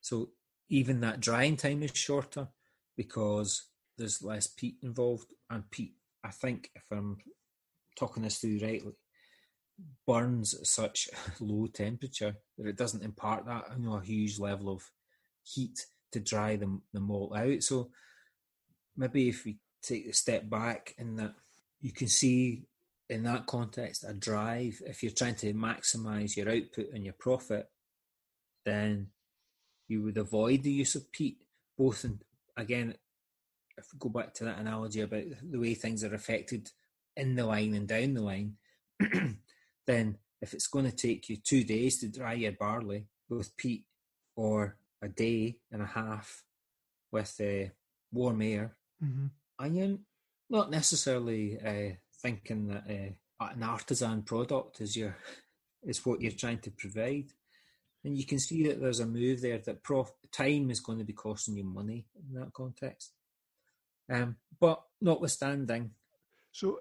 [0.00, 0.30] So
[0.68, 2.48] even that drying time is shorter
[2.96, 3.66] because
[3.98, 5.94] there's less peat involved, and peat.
[6.24, 7.18] I think if I'm
[7.98, 8.92] talking this through rightly,
[10.06, 11.08] burns at such
[11.40, 14.82] low temperature that it doesn't impart that you know a huge level of
[15.42, 17.62] heat to dry the, the malt out.
[17.62, 17.90] So
[18.96, 21.34] maybe if we take a step back in that
[21.80, 22.64] you can see
[23.08, 27.68] in that context a drive if you're trying to maximize your output and your profit
[28.64, 29.08] then
[29.90, 31.38] you would avoid the use of peat
[31.76, 32.18] both in
[32.56, 32.94] again
[33.76, 36.70] if we go back to that analogy about the way things are affected
[37.16, 38.54] in the line and down the line
[39.86, 43.84] then if it's going to take you two days to dry your barley with peat
[44.36, 46.44] or a day and a half
[47.12, 47.68] with uh,
[48.12, 49.26] warm air, Mm-hmm.
[49.64, 49.98] and you're
[50.50, 55.16] not necessarily uh, thinking that uh, an artisan product is your
[55.82, 57.32] is what you're trying to provide,
[58.04, 61.04] and you can see that there's a move there that prof- time is going to
[61.04, 63.12] be costing you money in that context.
[64.10, 65.90] Um, but notwithstanding,
[66.52, 66.80] So,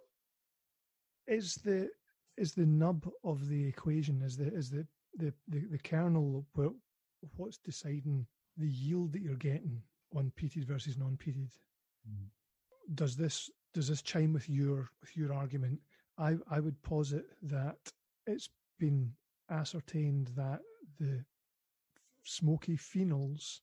[1.27, 1.89] is the
[2.37, 4.87] is the nub of the equation is the is the
[5.17, 6.69] the the, the kernel where
[7.35, 8.25] what's deciding
[8.57, 9.81] the yield that you're getting
[10.15, 11.51] on peated versus non-peated?
[12.95, 15.79] Does this does this chime with your with your argument?
[16.17, 17.77] I I would posit that
[18.25, 19.11] it's been
[19.49, 20.61] ascertained that
[20.99, 21.23] the
[22.23, 23.61] smoky phenols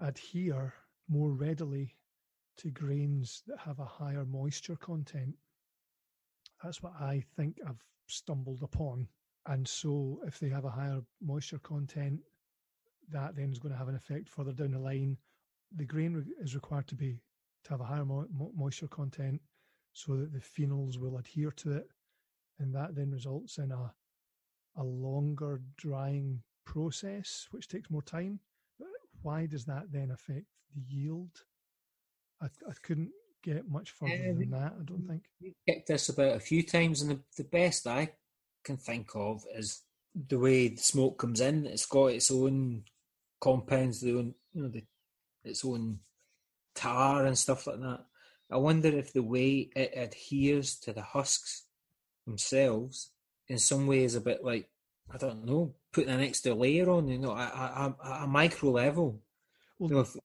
[0.00, 0.72] adhere
[1.08, 1.96] more readily
[2.56, 5.34] to grains that have a higher moisture content.
[6.62, 9.08] That's what I think I've stumbled upon.
[9.46, 12.20] And so, if they have a higher moisture content,
[13.10, 15.18] that then is going to have an effect further down the line.
[15.76, 17.20] The grain is required to be
[17.64, 19.40] to have a higher mo- moisture content,
[19.92, 21.88] so that the phenols will adhere to it,
[22.58, 23.92] and that then results in a
[24.76, 28.40] a longer drying process, which takes more time.
[28.78, 28.88] But
[29.22, 31.30] why does that then affect the yield?
[32.40, 33.10] I, I couldn't
[33.42, 34.72] get much further Yeah, than um, that.
[34.80, 35.22] I don't think.
[35.40, 38.10] we've kicked this about a few times, and the, the best I
[38.64, 39.82] can think of is
[40.14, 41.66] the way the smoke comes in.
[41.66, 42.84] It's got its own
[43.40, 44.84] compounds, the own, you know, the,
[45.44, 46.00] its own
[46.74, 48.04] tar and stuff like that.
[48.50, 51.64] I wonder if the way it adheres to the husks
[52.26, 53.10] themselves,
[53.48, 54.68] in some ways a bit like
[55.12, 57.08] I don't know, putting an extra layer on.
[57.08, 59.20] You know, a, a, a micro level.
[59.78, 60.16] Well, You know, if,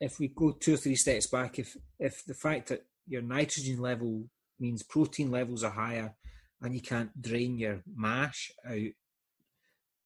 [0.00, 3.80] if we go two or three steps back, if if the fact that your nitrogen
[3.80, 4.24] level
[4.58, 6.14] means protein levels are higher
[6.60, 8.92] and you can't drain your mash out,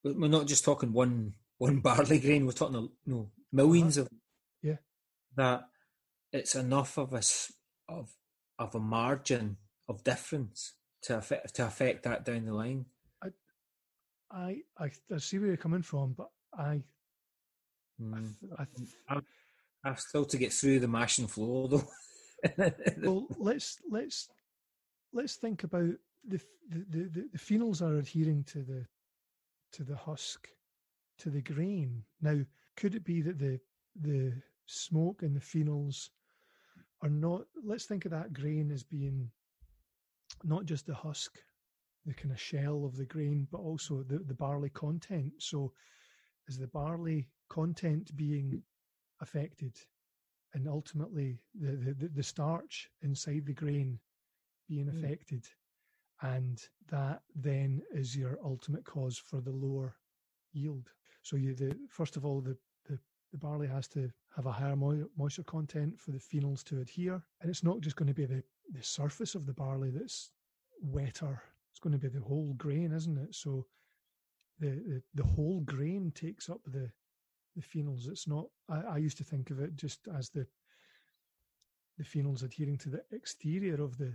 [0.03, 2.47] but we're not just talking one one barley grain.
[2.47, 4.09] We're talking you know, 1000000s of
[4.63, 4.77] Yeah.
[5.37, 5.69] that.
[6.33, 7.53] It's enough of us
[7.89, 8.11] of
[8.59, 10.73] of a margin of difference
[11.07, 12.87] to affect to affect that down the line.
[14.31, 16.83] I, I I see where you're coming from, but I I,
[18.03, 18.35] Mm.
[18.41, 18.65] th- I
[19.15, 19.25] th-
[19.85, 21.89] I've still to get through the mash and flow though.
[23.03, 24.29] well let's let's
[25.15, 25.95] let's think about
[26.29, 28.85] the, the the the the phenols are adhering to the
[29.73, 30.49] to the husk
[31.19, 32.39] to the grain now
[32.77, 33.59] could it be that the
[34.03, 34.33] the
[34.67, 36.11] smoke and the phenols
[37.03, 39.31] are not let's think of that grain as being
[40.45, 41.39] not just the husk
[42.07, 45.33] the kind of shell of the grain but also the, the barley content.
[45.39, 45.73] So
[46.49, 48.63] is the barley content being
[49.21, 49.77] affected?
[50.55, 53.99] And ultimately the, the, the- starch inside the grain
[54.69, 54.91] being Mm.
[54.91, 55.45] affected.
[56.23, 59.97] And that then is your ultimate cause for the lower
[60.53, 60.89] yield.
[61.23, 62.57] So you the first of all the
[62.89, 62.99] the,
[63.33, 67.23] the barley has to have a higher mo- moisture content for the phenols to adhere.
[67.41, 68.43] And it's not just going to be the
[68.73, 70.31] the surface of the barley that's
[70.81, 73.35] wetter it's going to be the whole grain isn't it?
[73.35, 73.67] So
[74.59, 76.91] the the, the whole grain takes up the
[77.55, 78.09] the phenols.
[78.09, 80.47] It's not I, I used to think of it just as the
[81.99, 84.13] the phenols adhering to the exterior of the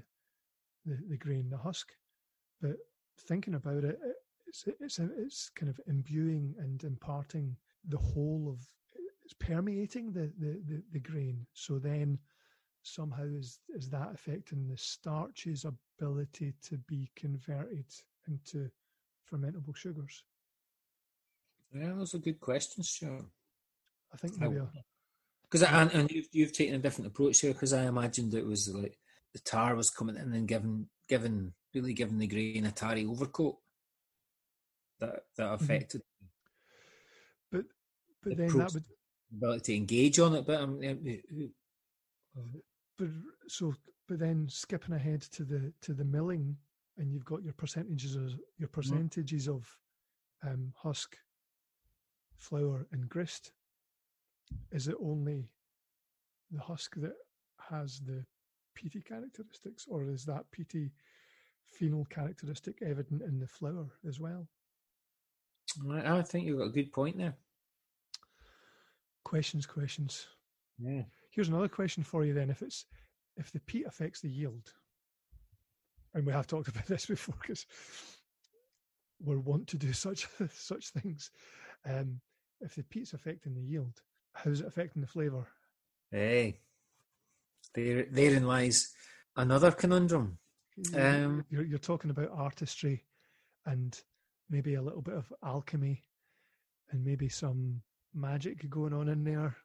[0.86, 1.92] the, the grain the husk.
[2.62, 2.78] But
[3.20, 4.16] thinking about it it-
[4.48, 7.56] it's it's it's kind of imbuing and imparting
[7.88, 8.60] the whole of
[9.24, 11.46] it's permeating the the the, the grain.
[11.54, 12.20] So then
[12.84, 17.86] somehow is is that affecting the starch's ability to be converted
[18.28, 18.70] into
[19.32, 20.24] fermentable sugars
[21.74, 23.26] yeah, those are good questions, sure.
[24.14, 24.68] i think a,
[25.44, 28.74] Because and, and you've you've taken a different approach here because I imagined it was
[28.74, 28.98] like
[29.34, 33.58] the tar was coming in and giving giving really given the grain a tarry overcoat
[35.00, 36.02] that that affected
[37.52, 37.64] but
[38.22, 38.84] but the then that would
[39.32, 40.46] ability to engage on it.
[40.46, 40.82] But um,
[43.02, 43.10] but
[43.48, 43.74] so
[44.08, 46.56] but then skipping ahead to the to the milling
[46.98, 49.66] and you've got your percentages of your percentages of
[50.44, 51.18] um, husk
[52.36, 53.54] flour and grist
[54.72, 55.50] is it only
[56.52, 57.16] the husk that
[57.70, 58.24] has the
[58.76, 60.92] peaty characteristics or is that peaty
[61.66, 64.48] phenol characteristic evident in the flour as well
[65.90, 67.36] I I think you've got a good point there.
[69.24, 70.28] questions questions
[70.78, 71.04] Yeah.
[71.32, 72.50] Here's another question for you then.
[72.50, 72.86] If it's
[73.38, 74.74] if the peat affects the yield,
[76.14, 77.66] and we have talked about this before because
[79.20, 81.32] we're wont to do such such things.
[81.86, 82.20] Um,
[82.60, 84.02] if the peat's affecting the yield,
[84.34, 85.48] how's it affecting the flavour?
[86.12, 86.60] Hey,
[87.74, 88.94] there therein lies
[89.36, 90.38] another conundrum.
[90.96, 93.06] Um, you're, you're talking about artistry
[93.66, 94.00] and
[94.50, 96.02] maybe a little bit of alchemy
[96.92, 97.82] and maybe some
[98.14, 99.56] magic going on in there.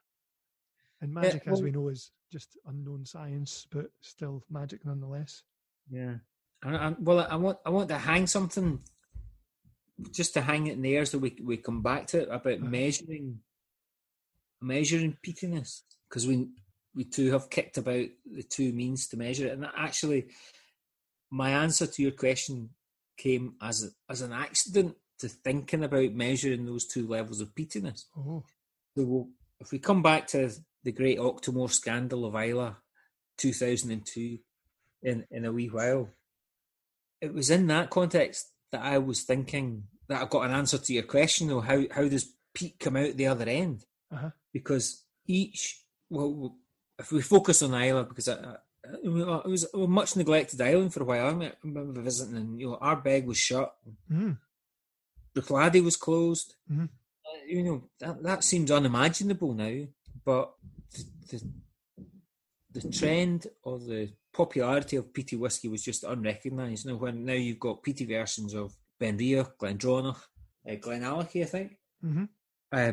[1.00, 5.42] And magic, as well- we know, is just unknown science, but still magic nonetheless.
[5.90, 6.16] Yeah.
[6.64, 8.80] I, I, well, I want I want to hang something,
[10.10, 12.54] just to hang it in the air, so we we come back to it about
[12.60, 12.68] Uh-huh.
[12.68, 13.40] measuring,
[14.60, 16.48] measuring peatiness, because we
[16.94, 20.28] we too have kicked about the two means to measure it, and actually,
[21.30, 22.70] my answer to your question
[23.18, 28.04] came as as an accident to thinking about measuring those two levels of peatiness.
[28.16, 28.44] Oh.
[28.96, 29.28] So we'll,
[29.60, 30.50] if we come back to
[30.86, 32.70] the great Octomore scandal of Islay
[33.38, 34.38] 2002,
[35.02, 36.08] in, in a wee while,
[37.20, 40.92] it was in that context that I was thinking that I got an answer to
[40.92, 41.60] your question, though.
[41.60, 43.84] How, how does peat come out the other end?
[44.12, 44.30] Uh-huh.
[44.52, 46.56] Because each, well,
[46.98, 48.56] if we focus on Islay, because I, I,
[49.02, 51.26] it was a much neglected island for a while.
[51.26, 53.74] I remember visiting, and you know, Ardbeg was shut.
[54.08, 54.38] Mm.
[55.34, 56.54] Bruichladdich was closed.
[56.72, 56.86] Uh,
[57.44, 59.86] you know that that seems unimaginable now,
[60.24, 60.54] but
[61.30, 61.42] the,
[62.72, 66.86] the trend or the popularity of peaty whiskey was just unrecognised.
[66.86, 70.20] Now, when now you've got peaty versions of Benriach, Glendronach,
[70.68, 72.24] uh, Glenallachie, I think, hmm
[72.72, 72.92] uh,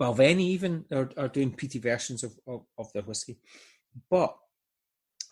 [0.00, 3.38] Balvenie even are, are doing peaty versions of, of, of their whiskey.
[4.10, 4.36] But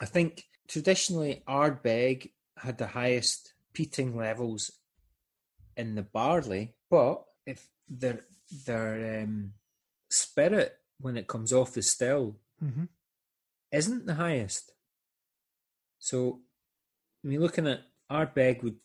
[0.01, 4.71] I think traditionally Ardbeg had the highest peating levels
[5.77, 8.21] in the barley, but if their
[8.67, 9.53] their um,
[10.11, 12.85] spirit when it comes off the still hmm
[13.73, 14.73] isn't the highest.
[16.01, 16.41] So
[17.25, 18.77] I you're looking at Ardbeg would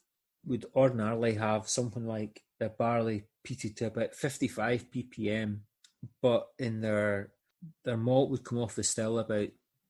[0.46, 5.60] would ordinarily have something like the barley peated to about 55 ppm,
[6.22, 7.32] but in their
[7.84, 9.50] their malt would come off the still about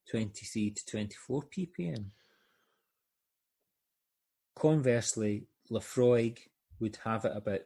[0.10, 2.06] 23 to 24 ppm.
[4.56, 6.38] Conversely, Laphroaig
[6.80, 7.62] would have it about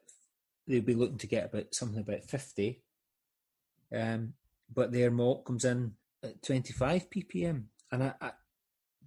[0.68, 2.82] they'd be looking to get about something about 50,
[3.96, 4.34] um,
[4.74, 5.94] but their malt comes in
[6.24, 8.32] at 25 ppm, and I, I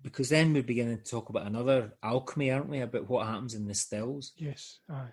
[0.02, 2.80] because then we're beginning to talk about another alchemy, aren't we?
[2.80, 4.32] About what happens in the stills.
[4.36, 4.80] Yes.
[4.90, 5.06] Aye.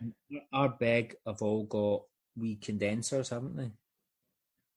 [0.52, 2.02] Ardbeg have all got
[2.36, 3.72] wee condensers, haven't they?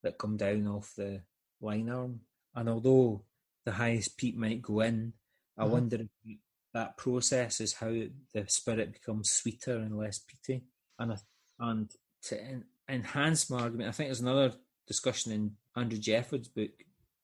[0.02, 1.22] That come down off the
[1.62, 2.20] lyne arm.
[2.54, 3.24] And although
[3.64, 5.14] the highest peat might go in,
[5.56, 5.70] I Mhm.
[5.70, 6.38] wonder if
[6.74, 7.90] that process is how
[8.34, 10.64] the spirit becomes sweeter and less peaty.
[10.98, 11.16] And I,
[11.58, 11.90] and
[12.24, 16.70] to en- enhance my argument, I think there's another discussion in Andrew Jefford's book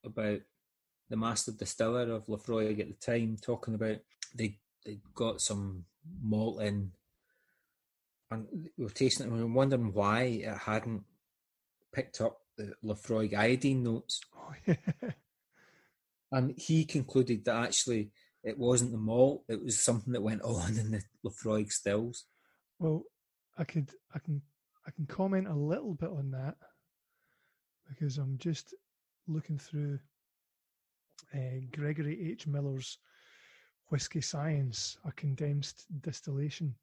[0.05, 0.41] about
[1.11, 3.99] the master distiller of Laphroaig at the time, talking about
[4.35, 5.85] they they got some
[6.23, 6.93] malt in
[8.31, 8.47] and
[8.77, 11.03] we were tasting it and we were wondering why it hadn't
[11.93, 14.21] picked up the Laphroaig iodine notes.
[14.37, 15.11] Oh, yeah.
[16.31, 18.11] And he concluded that actually
[18.45, 22.25] it wasn't the malt, it was something that went on in the Laphroaig stills.
[22.79, 23.05] Well,
[23.57, 24.43] I could, I can,
[24.87, 26.57] I can comment a little bit on that
[27.89, 28.75] because I'm just
[29.27, 29.99] looking through
[31.35, 32.47] uh, Gregory H.
[32.47, 32.99] Miller's
[33.91, 36.75] Whiskey Science, a condensed distillation,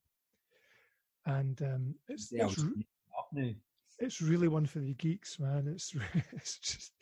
[1.25, 2.69] and um, it's Yeah, it's, was r-
[3.17, 3.51] up now.
[3.99, 5.67] it's really one for the geeks, man.
[5.67, 5.95] It's
[6.33, 6.93] it's just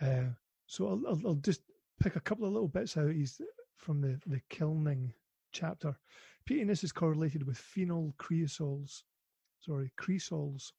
[0.00, 0.30] uh,
[0.66, 1.62] so I'll, I'll I'll just
[2.00, 3.10] pick a couple of little bits out.
[3.12, 3.40] He's
[3.76, 5.12] from the the kilning
[5.52, 5.96] chapter.
[6.48, 9.04] Peatiness is correlated with phenol creosols,
[9.60, 10.72] sorry, creosols,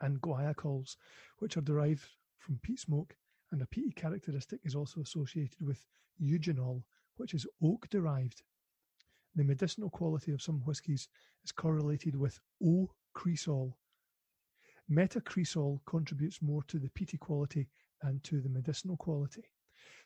[0.00, 0.96] and guaiacols,
[1.38, 2.04] which are derived
[2.38, 3.16] from peat smoke.
[3.52, 5.86] And a peaty characteristic is also associated with
[6.20, 6.82] eugenol,
[7.16, 8.42] which is oak derived.
[9.34, 11.08] The medicinal quality of some whiskies
[11.44, 13.74] is correlated with O cresol,
[14.90, 17.68] Metacresol contributes more to the peaty quality
[18.02, 19.42] than to the medicinal quality.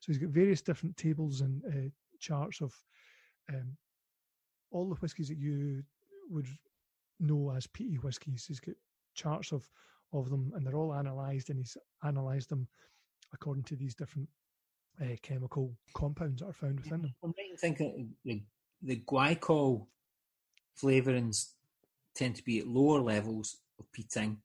[0.00, 2.74] So he's got various different tables and uh, charts of
[3.50, 3.76] um,
[4.70, 5.82] all the whiskies that you
[6.30, 6.46] would
[7.18, 8.46] know as peaty whiskies.
[8.46, 8.76] He's got
[9.14, 9.68] charts of
[10.12, 12.66] of them, and they're all analysed, and he's analysed them
[13.32, 14.28] according to these different
[15.00, 17.14] uh, chemical compounds that are found within them.
[17.22, 18.42] I'm right in thinking the,
[18.82, 19.86] the glycol
[20.80, 21.52] flavourings
[22.14, 24.38] tend to be at lower levels of peating,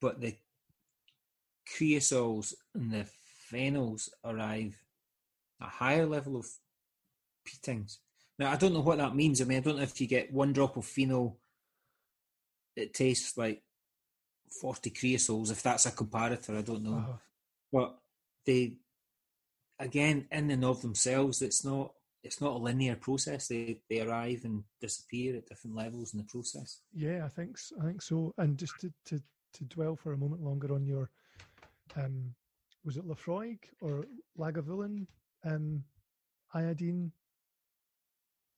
[0.00, 0.34] but the
[1.76, 3.06] creosols and the
[3.50, 4.82] phenols arrive
[5.60, 6.46] at a higher level of
[7.44, 7.98] peatings.
[8.38, 9.40] Now, I don't know what that means.
[9.40, 11.38] I mean, I don't know if you get one drop of phenol,
[12.76, 13.62] it tastes like
[14.60, 17.16] 40 creosols, if that's a comparator, I don't know Uh,
[17.72, 17.98] but
[18.44, 18.76] they
[19.78, 21.92] again in and of themselves it's not
[22.22, 26.24] it's not a linear process they they arrive and disappear at different levels in the
[26.24, 28.32] process Yeah, I think I think so.
[28.38, 29.20] And just to, to,
[29.54, 31.10] to dwell for a moment longer on your,
[31.96, 32.34] um,
[32.84, 34.06] was it Laphroaig or
[34.38, 35.06] Lagavulin
[35.44, 35.82] um,
[36.54, 37.12] iodine?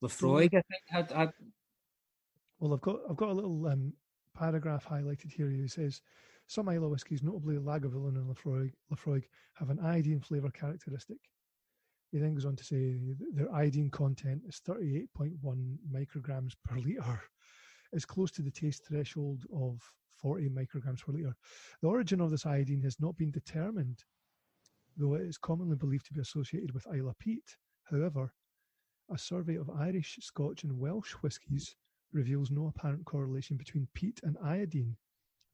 [0.03, 1.33] Laphroaig i think had, had
[2.59, 3.93] Well, I've got I've got a little um,
[4.35, 5.49] paragraph highlighted here.
[5.49, 6.01] He says
[6.47, 11.17] some Islay whiskies, notably Lagavulin and Laphroaig, Laphroaig, have an iodine flavour characteristic.
[12.11, 12.95] He then goes on to say
[13.33, 17.21] their iodine content is 38.1 micrograms per litre.
[17.91, 19.81] It's close to the taste threshold of
[20.17, 21.35] 40 micrograms per litre.
[21.81, 24.03] The origin of this iodine has not been determined,
[24.97, 27.57] though it is commonly believed to be associated with Islay peat.
[27.83, 28.33] However,
[29.11, 31.75] a survey of Irish, Scotch, and Welsh whiskies
[32.11, 34.95] reveals no apparent correlation between peat and iodine.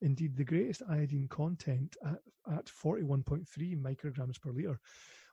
[0.01, 2.19] Indeed, the greatest iodine content at,
[2.51, 3.45] at 41.3
[3.79, 4.79] micrograms per litre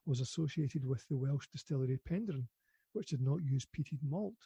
[0.07, 2.47] was associated with the Welsh distillery Penderyn,
[2.93, 4.36] which did not use peated malt.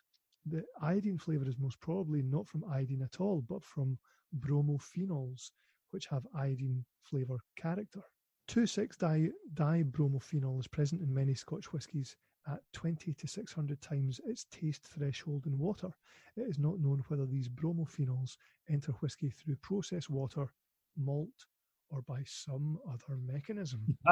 [0.47, 3.99] The iodine flavour is most probably not from iodine at all, but from
[4.41, 5.51] bromophenols,
[5.91, 8.03] which have iodine flavour character.
[8.49, 12.17] 2,6-dibromophenols is present in many Scotch whiskies
[12.49, 15.91] at 20 to 600 times its taste threshold in water.
[16.37, 18.37] It is not known whether these bromophenols
[18.69, 20.53] enter whisky through processed water,
[20.97, 21.47] malt,
[21.91, 23.97] or by some other mechanism.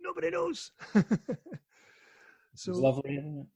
[0.00, 0.70] Nobody knows.
[0.94, 1.02] so
[2.54, 3.46] it's lovely, isn't it?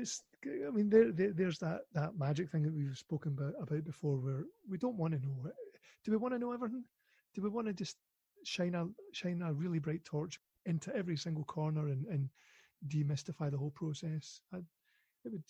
[0.00, 0.22] It's.
[0.44, 4.16] I mean, there, there, there's that that magic thing that we've spoken about, about before,
[4.16, 5.50] where we don't want to know.
[6.04, 6.84] Do we want to know everything?
[7.34, 7.96] Do we want to just
[8.44, 12.28] shine a shine a really bright torch into every single corner and, and
[12.86, 14.40] demystify the whole process?
[14.52, 14.64] I'd,
[15.24, 15.44] it would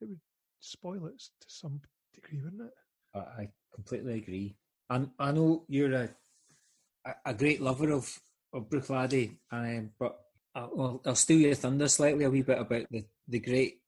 [0.00, 0.20] it would
[0.60, 1.80] spoil it to some
[2.14, 3.18] degree, wouldn't it?
[3.18, 4.56] I completely agree.
[4.90, 6.08] And I know you're a
[7.24, 8.18] a great lover of
[8.52, 10.16] of Bruichladdich, um, but
[10.54, 13.80] I'll, I'll steal your thunder slightly a wee bit about the, the great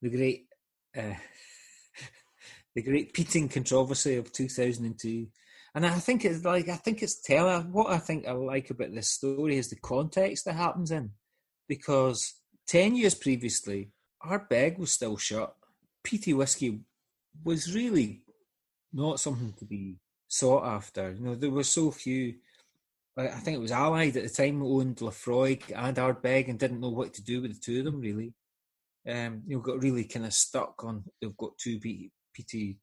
[0.00, 0.46] the great
[0.96, 1.14] uh,
[2.74, 5.26] the great peating controversy of 2002
[5.74, 8.92] and i think it's like i think it's telling what i think i like about
[8.92, 11.10] this story is the context that happens in.
[11.68, 12.34] Because
[12.66, 13.90] 10 years previously
[14.24, 15.54] Ardbeg was still shut.
[16.04, 16.80] Peaty whiskey
[17.44, 18.22] was really
[18.92, 19.96] not something to be
[20.28, 21.12] sought after.
[21.12, 22.34] You know there were so few
[23.16, 26.90] I think it was Allied at the time owned Laphroaig and Ardbeg and didn't know
[26.90, 28.32] what to do with the two of them really.
[29.08, 32.78] Um, you know, got really kind of stuck on they've got two peaty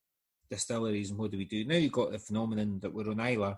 [0.49, 1.65] distilleries and what do we do?
[1.65, 3.55] Now you've got the phenomenon that we're on Islay,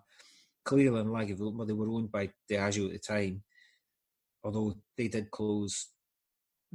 [0.66, 3.44] Caol Ila, and Lagavulin, well, they were owned by Diageo at the time,
[4.44, 5.90] although they did close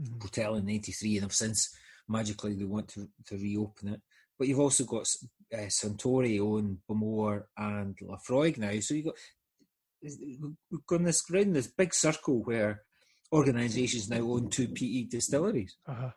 [0.00, 0.18] mm-hmm.
[0.18, 1.76] Port Ellen 93 and have since
[2.08, 4.00] magically they want to, to reopen it.
[4.38, 5.06] But you've also got
[5.52, 8.78] uh, Suntory own Bowmore and Laphroaig now.
[8.80, 9.14] So you've got,
[10.02, 12.82] we've gone this round this big circle where
[13.32, 15.76] organisations now own two PE distilleries.
[15.86, 16.10] Uh-huh.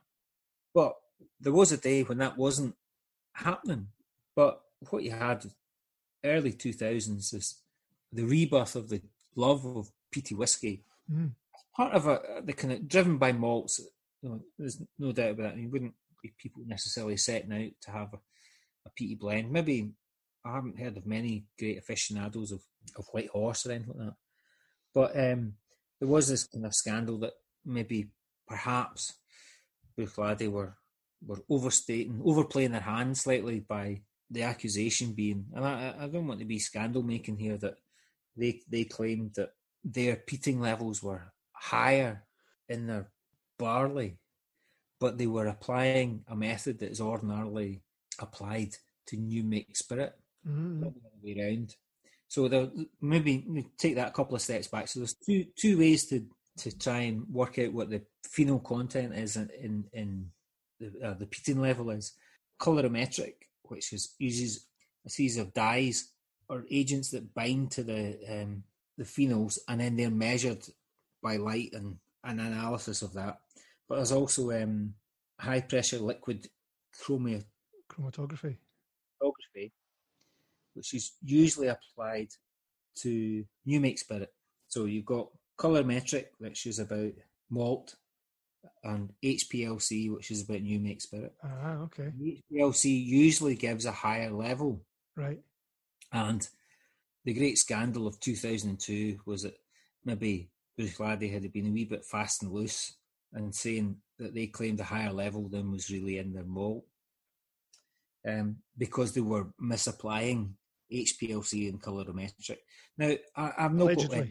[0.74, 0.94] But
[1.40, 2.76] there was a day when that wasn't
[3.38, 3.88] happening.
[4.36, 5.46] But what you had
[6.24, 7.62] early 2000s is
[8.12, 9.02] the rebirth of the
[9.36, 10.84] love of peaty whiskey.
[11.12, 11.32] Mm.
[11.76, 13.80] Part of a, the kind of driven by malts,
[14.22, 15.54] you know, there's no doubt about that.
[15.54, 18.18] I mean, wouldn't be people necessarily setting out to have a,
[18.86, 19.52] a peaty blend.
[19.52, 19.92] Maybe
[20.44, 22.62] I haven't heard of many great aficionados of,
[22.98, 24.16] of White Horse or anything like that.
[24.94, 25.54] But um,
[26.00, 27.34] there was this kind of scandal that
[27.66, 28.08] maybe
[28.48, 29.14] perhaps
[29.98, 30.76] Bruichladdich were
[31.26, 36.40] were overstating, overplaying their hand slightly by the accusation being, and I, I don't want
[36.40, 37.76] to be scandal making here, that
[38.36, 39.52] they they claimed that
[39.84, 42.24] their peating levels were higher
[42.70, 43.10] in their
[43.58, 44.20] barley,
[45.00, 47.82] but they were applying a method that is ordinarily
[48.20, 48.76] applied
[49.08, 50.14] to new make spirit,
[50.48, 50.82] mm.
[50.82, 51.76] not the other way around.
[52.28, 52.68] So there,
[53.02, 54.88] maybe take that a couple of steps back.
[54.88, 56.26] So there's two two ways to
[56.58, 60.32] to try and work out what the phenol content is in in, in
[60.80, 62.14] the, uh, the peating level is.
[62.60, 64.66] Colorimetric, which is uses
[65.06, 66.12] a series of dyes
[66.50, 68.64] or agents that bind to the um,
[68.98, 70.66] the phenols, and then they're measured
[71.22, 73.40] by light and an analysis of that.
[73.88, 74.94] But there's also um,
[75.40, 76.50] high pressure liquid
[77.00, 77.46] chroma-
[77.90, 78.58] chromatography.
[79.22, 79.72] Chromatography,
[80.74, 82.30] which is usually applied
[82.96, 84.34] to new make spirit.
[84.68, 87.14] So you've got colorimetric, which is about
[87.50, 87.96] malt,
[88.84, 91.34] and HPLC, which is about new make spirit.
[91.44, 92.12] Ah, okay.
[92.22, 94.82] HPLC usually gives a higher level.
[95.16, 95.40] Right.
[96.12, 96.48] And
[97.26, 99.58] the great scandal of 2002 was that
[100.06, 102.94] maybe Bruichladdich had been a wee bit fast and loose
[103.34, 106.86] and saying that they claimed a higher level than was really in their malt.
[108.28, 110.56] Um, because they were misapplying
[110.92, 112.58] HPLC and colorimetric.
[112.98, 114.18] Now, I, I've not allegedly.
[114.18, 114.28] Got,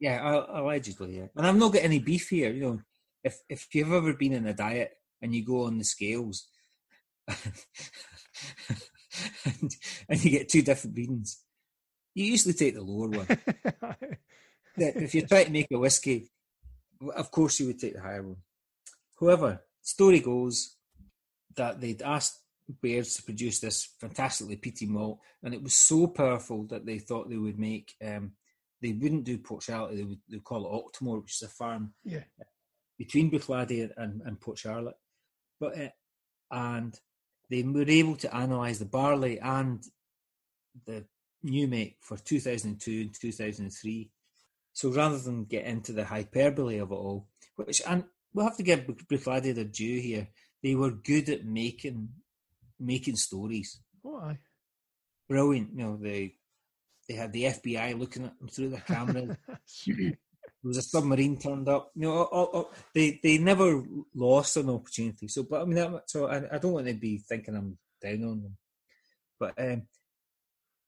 [0.00, 2.50] yeah, allegedly, yeah, and I've not got any beef here.
[2.50, 2.80] You know,
[3.24, 6.48] if if you've ever been in a diet and you go on the scales,
[7.28, 7.36] and,
[10.08, 11.42] and you get two different readings,
[12.14, 13.26] you usually take the lower one.
[14.76, 16.30] if you're trying to make a whiskey,
[17.14, 18.36] of course you would take the higher one.
[19.18, 20.76] However, story goes
[21.56, 22.38] that they'd asked
[22.80, 27.28] Bairds to produce this fantastically peaty malt, and it was so powerful that they thought
[27.28, 27.92] they would make.
[28.04, 28.32] Um,
[28.80, 31.92] they wouldn't do Port Charlotte; they would they call it Octomore, which is a farm
[32.04, 32.20] yeah.
[33.04, 34.94] Between Bruichladdich and, and Port Charlotte.
[35.58, 35.88] But uh,
[36.52, 36.94] and
[37.50, 39.82] they were able to analyse the barley and
[40.86, 41.04] the
[41.42, 44.10] new make for 2002 and 2003,
[44.72, 47.26] So rather than get into the hyperbole of it all,
[47.56, 50.28] which and we'll have to give Bruichladdich their due here,
[50.62, 52.10] they were good at making
[52.78, 53.80] making stories.
[54.06, 54.38] Aye.
[55.28, 55.70] Brilliant.
[55.74, 56.36] You know, they
[57.08, 59.36] they had the FBI looking at them through the camera.
[60.62, 61.90] there was a submarine turned up.
[61.94, 63.82] You know, all, all, they they never
[64.14, 65.26] lost an opportunity.
[65.28, 68.24] So, but I mean, that, so I, I don't want to be thinking I'm down
[68.24, 68.56] on them.
[69.40, 69.82] But um,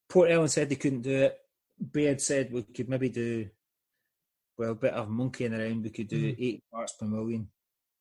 [0.08, 1.38] Port Ellen said they couldn't do it.
[1.92, 3.48] Baird said we could maybe do
[4.56, 5.82] well a bit of monkeying around.
[5.82, 6.36] We could do mm.
[6.38, 7.48] eight parts per million,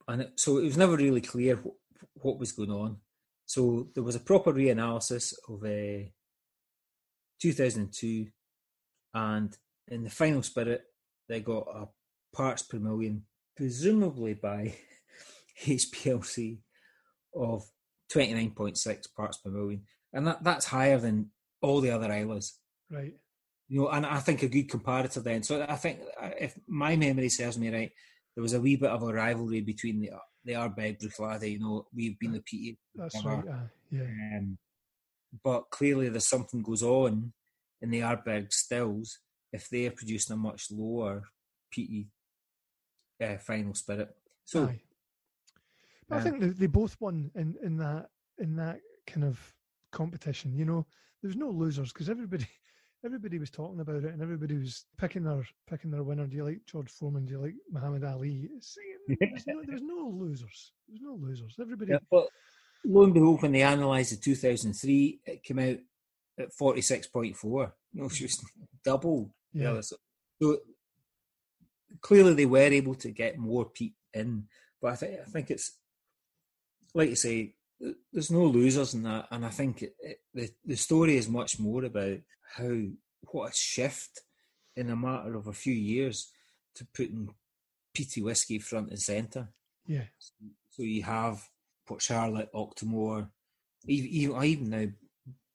[0.08, 1.74] and it, so it was never really clear what,
[2.14, 2.98] what was going on.
[3.48, 6.08] So there was a proper reanalysis of uh,
[7.42, 8.28] 2002,
[9.16, 10.84] and in the final spirit,
[11.34, 11.88] they got a
[12.36, 13.24] parts per million,
[13.58, 14.76] presumably by
[15.64, 16.60] HPLC,
[17.36, 17.64] of
[18.14, 19.82] 29.6 parts per million,
[20.14, 21.32] and that, that's higher than
[21.62, 22.60] all the other Islays.
[22.92, 23.14] Right.
[23.68, 25.42] You know, and I think a good comparator then.
[25.42, 27.92] So I think uh, if my memory serves me right,
[28.36, 30.12] there was a wee bit of a rivalry between the
[30.46, 31.54] the Ardbeg Bruichladdich.
[31.54, 32.78] You know, we've been the PT.
[32.94, 33.44] That's right.
[33.48, 34.38] Uh, yeah.
[34.38, 34.58] Um,
[35.44, 37.34] but clearly, there's something goes on
[37.82, 39.18] in the Ardbeg stills
[39.54, 41.24] if they are producing a much lower
[41.72, 42.08] PT
[43.24, 44.10] uh, final spirit.
[44.44, 44.82] So, Aye.
[46.10, 48.10] But I think they, they both won in, in that
[48.40, 49.40] in that kind of
[49.92, 50.54] competition.
[50.58, 50.86] You know,
[51.22, 52.48] there's no losers because everybody
[53.06, 56.28] everybody was talking about it and everybody was picking their picking their winner.
[56.28, 57.26] Do you like George Foreman?
[57.26, 58.50] Do you like Muhammad Ali?
[59.08, 60.74] There's no, there's no losers.
[60.88, 61.56] There's no losers.
[61.60, 61.92] Everybody.
[61.92, 62.28] Yeah, but
[62.86, 65.78] lo and behold, when they analysed the 2003, it came out
[66.40, 67.72] at 46.4.
[67.94, 68.44] You know, she was
[68.86, 69.34] double.
[69.54, 69.82] Yeah.
[69.82, 69.96] So,
[70.42, 70.58] so
[72.02, 74.46] clearly they were able to get more peat in,
[74.82, 75.78] but I think I think it's
[76.94, 77.56] like you say,
[78.12, 81.60] there's no losers in that, and I think it, it, the the story is much
[81.60, 82.20] more about
[82.56, 82.80] how
[83.32, 84.22] what a shift
[84.76, 86.32] in a matter of a few years
[86.76, 87.34] to putting
[87.94, 89.50] peaty whiskey front and centre.
[89.86, 90.06] Yeah.
[90.72, 91.48] So you have
[91.86, 93.30] Port Charlotte, Octomore,
[93.86, 94.88] even, even now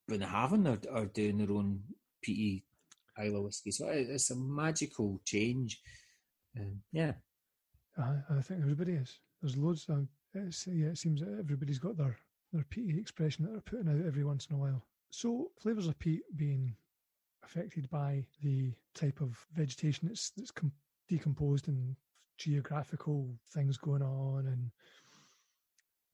[0.09, 1.83] Bunnahabhain are, are doing their own
[2.21, 2.63] peaty
[3.27, 3.71] Whiskey.
[3.71, 5.81] So it's a magical change.
[6.57, 7.13] Um, yeah.
[7.97, 9.19] I, I think everybody is.
[9.41, 9.87] There's loads.
[9.89, 12.17] Of, yeah, it seems that everybody's got their
[12.53, 14.83] their peaty expression that they're putting out every once in a while.
[15.11, 16.75] So flavors of peat being
[17.43, 20.71] affected by the type of vegetation that's that's com-
[21.07, 21.95] decomposed and
[22.37, 24.71] geographical things going on and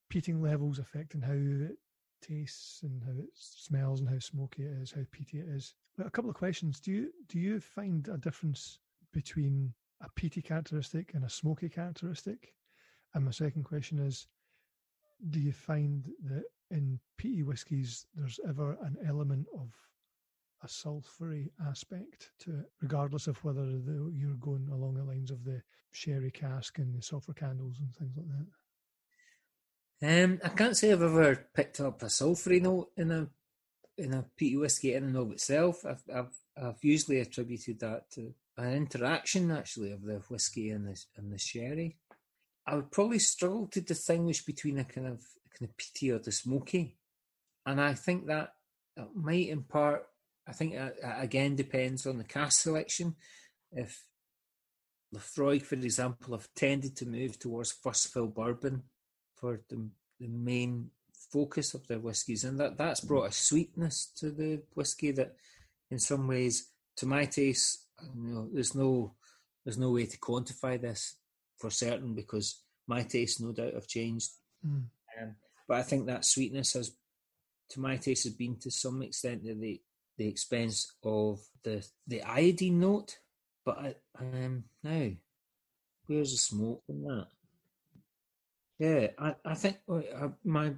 [0.09, 1.77] peating levels affecting how it
[2.21, 5.73] tastes and how it smells and how smoky it is, how peaty it is.
[6.03, 6.79] A couple of questions.
[6.79, 8.79] Do you do you find a difference
[9.13, 12.53] between a peaty characteristic and a smoky characteristic?
[13.13, 14.27] And my second question is,
[15.29, 19.69] do you find that in peaty whiskies there's ever an element of
[20.63, 25.43] a sulphury aspect to it, regardless of whether the, you're going along the lines of
[25.43, 25.61] the
[25.91, 30.23] sherry cask and the sulphur candles and things like that?
[30.23, 33.29] Um, I can't say I've ever picked up a sulphury note in a
[33.97, 35.85] in a peaty whiskey in and of itself.
[35.85, 41.01] I've, I've I've usually attributed that to an interaction actually of the whiskey and the
[41.17, 41.97] and the sherry.
[42.67, 46.19] I would probably struggle to distinguish between a kind of a kind of peaty or
[46.19, 46.97] the smoky,
[47.65, 48.53] and I think that
[49.13, 50.07] might in part
[50.47, 53.15] I think it, again depends on the cask selection.
[53.71, 54.05] If
[55.13, 58.83] Laphroaig, for example, have tended to move towards first fill bourbon
[59.35, 59.89] for the,
[60.19, 60.91] the main
[61.35, 65.35] focus of their whiskies, and that that's brought a sweetness to the whiskey that,
[65.91, 66.55] in some ways,
[66.95, 69.15] to my taste, you know, there's no
[69.63, 71.17] there's no way to quantify this
[71.57, 74.31] for certain because my taste, no doubt, have changed.
[74.65, 74.85] Mm.
[75.17, 75.35] Um,
[75.67, 76.91] but I think that sweetness has,
[77.71, 79.81] to my taste, has been to some extent at the
[80.17, 83.17] the expense of the the iodine note.
[83.65, 85.09] But I, um, now,
[86.07, 87.27] where's the smoke in that?
[88.77, 90.73] Yeah, I, I think uh, my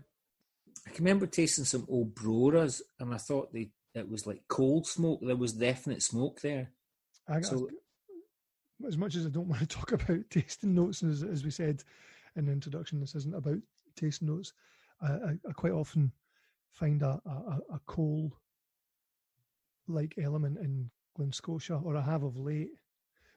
[0.87, 4.87] I can remember tasting some old Broras, and I thought they it was like cold
[4.87, 5.19] smoke.
[5.21, 6.71] There was definite smoke there.
[7.27, 7.67] I, so,
[8.87, 11.83] as much as I don't want to talk about tasting notes, as, as we said
[12.35, 13.57] in the introduction, this isn't about
[13.95, 14.53] tasting notes.
[15.01, 16.11] I, I, I quite often
[16.71, 18.31] find a, a, a coal
[19.87, 22.71] like element in Glen Scotia, or I have of late.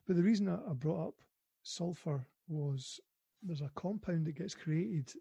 [0.06, 1.14] But the reason I brought up
[1.62, 3.00] sulphur was
[3.42, 5.12] there's a compound that gets created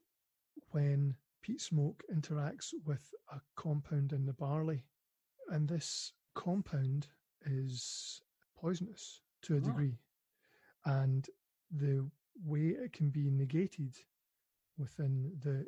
[0.72, 4.84] when peat smoke interacts with a compound in the barley.
[5.50, 7.08] And this compound
[7.46, 8.22] is
[8.58, 9.62] poisonous to a oh.
[9.62, 9.98] degree.
[10.86, 11.28] And
[11.72, 12.10] the
[12.46, 13.96] way it can be negated
[14.78, 15.66] within the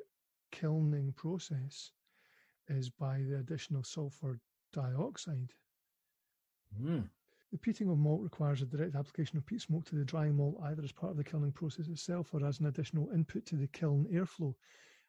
[0.51, 1.91] kilning process
[2.67, 4.39] is by the additional sulfur
[4.73, 5.53] dioxide.
[6.81, 7.09] Mm.
[7.51, 10.57] The peating of malt requires a direct application of peat smoke to the drying malt,
[10.63, 13.67] either as part of the kilning process itself or as an additional input to the
[13.67, 14.55] kiln airflow,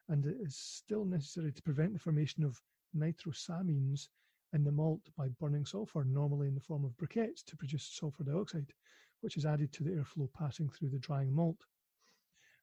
[0.09, 2.61] and it is still necessary to prevent the formation of
[2.97, 4.09] nitrosamines
[4.53, 8.25] in the malt by burning sulfur, normally in the form of briquettes, to produce sulfur
[8.25, 8.73] dioxide,
[9.21, 11.57] which is added to the airflow passing through the drying malt.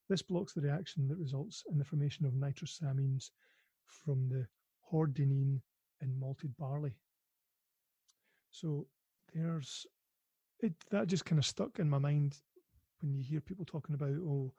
[0.07, 3.31] This blocks the reaction that results in the formation of nitrosamines
[3.85, 4.45] from the
[4.91, 5.61] hordenine
[6.01, 6.93] in malted barley.
[8.51, 8.87] So
[9.33, 9.85] there's
[10.59, 12.37] it that just kind of stuck in my mind
[13.01, 14.51] when you hear people talking about oh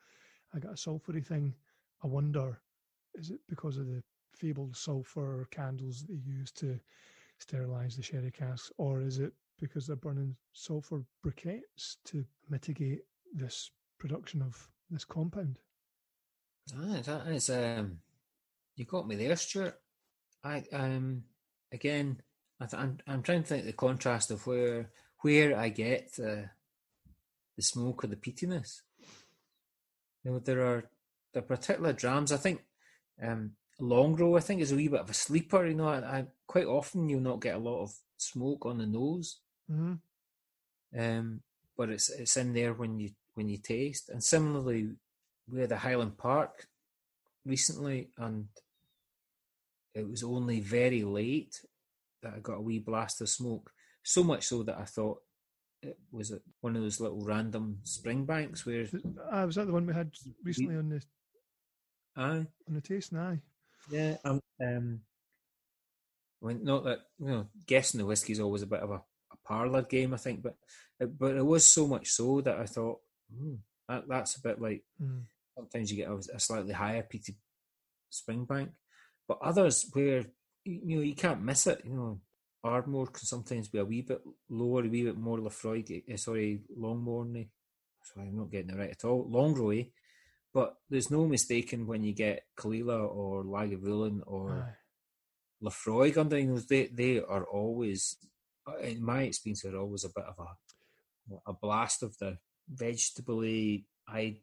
[0.55, 1.55] i got a sulfury thing
[2.03, 2.59] i wonder
[3.15, 4.03] is it because of the
[4.35, 6.79] fabled sulfur candles they use to
[7.39, 13.01] sterilize the sherry casks or is it because they're burning sulfur briquettes to mitigate
[13.35, 15.59] this production of this compound
[16.77, 17.99] ah, that is um
[18.77, 19.81] you got me there stuart
[20.45, 21.23] i um
[21.73, 22.21] again
[22.61, 24.91] I th- I'm I'm trying to think the contrast of where
[25.23, 26.51] where I get the
[27.57, 28.83] the smoke or the peatiness.
[30.23, 30.85] You know, there are
[31.33, 32.33] there are particular drams.
[32.33, 32.63] I think
[33.23, 35.67] um, Longrow, I think, is a wee bit of a sleeper.
[35.67, 38.87] You know, I, I quite often you'll not get a lot of smoke on the
[38.87, 39.41] nose,
[39.71, 39.95] mm-hmm.
[40.99, 41.41] um,
[41.77, 44.11] but it's it's in there when you when you taste.
[44.11, 44.91] And similarly,
[45.49, 46.67] we had a Highland Park
[47.47, 48.49] recently, and
[49.95, 51.61] it was only very late
[52.23, 53.71] that I got a wee blast of smoke.
[54.03, 55.19] So much so that I thought
[55.83, 58.87] it was one of those little random Springbanks where.
[59.33, 60.11] Ah, was that the one we had
[60.45, 61.03] recently on the.
[62.17, 62.47] Aye.
[62.69, 63.41] On the taste, aye.
[63.91, 65.01] Yeah, um, um,
[66.41, 68.95] when not that you know, guessing the whiskey is always a bit of a,
[69.33, 70.57] a parlour game, I think, but
[70.99, 73.01] it, but it was so much so that I thought
[73.35, 73.55] hmm,
[73.89, 75.23] that that's a bit like mm.
[75.57, 77.37] sometimes you get a, a slightly higher peated
[78.13, 78.71] Springbank,
[79.27, 80.25] but others where
[80.65, 81.83] you know, you can't miss it.
[81.85, 82.21] You know,
[82.65, 86.13] Ardmore can sometimes be a wee bit lower, a wee bit more Laphroaig.
[86.13, 87.49] Uh, sorry, Longmorny.
[88.03, 89.29] Sorry, I'm not getting it right at all.
[89.29, 89.91] Longroy.
[90.53, 94.75] But there's no mistaking when you get Caol Ila or Lagavulin or Aye.
[95.63, 98.17] Laphroaig under they they are always,
[98.83, 104.39] in my experience, they're always a bit of a a blast of the vegetable I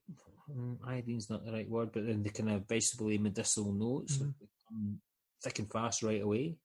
[0.50, 4.94] mm, iodine's not the right word, but then the kind of vegetable medicinal notes mm-hmm
[5.42, 6.58] thick and fast right away.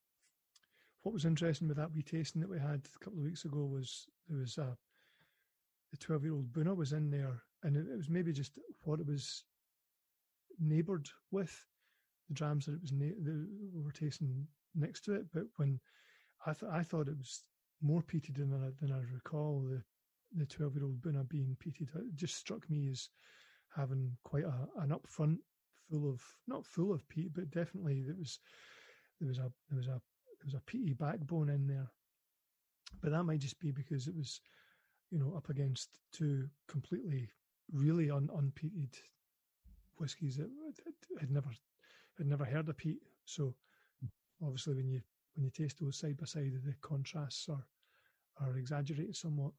[1.03, 3.65] What was interesting with that wee tasting that we had a couple of weeks ago
[3.65, 4.77] was there was a
[5.91, 8.53] the twelve year old Buna was in there, and it, it, was maybe just
[8.83, 9.45] what it was
[10.59, 11.67] neighboured with
[12.29, 15.27] the drams that it was na- that we were tasting next to it.
[15.33, 15.81] But when
[16.47, 17.45] I thought I thought it was
[17.81, 19.83] more peated than I, than I recall the
[20.35, 21.95] the twelve year old Buna being peated.
[21.95, 23.09] It just struck me as
[23.77, 25.39] having quite a, an upfront
[25.91, 28.39] full of not full of peat, but definitely there was
[29.21, 30.01] there was a there was a
[30.43, 31.91] there was a peaty backbone in there.
[33.01, 34.41] But that might just be because it was,
[35.11, 37.29] you know, up against two completely
[37.73, 38.95] really un, unpeated
[39.97, 40.51] whiskies that
[41.21, 41.51] had never
[42.19, 42.99] had never heard of peat.
[43.25, 43.55] So
[44.43, 45.01] obviously when you
[45.35, 47.67] when you taste those side by side, the contrasts are
[48.41, 49.53] are exaggerated somewhat.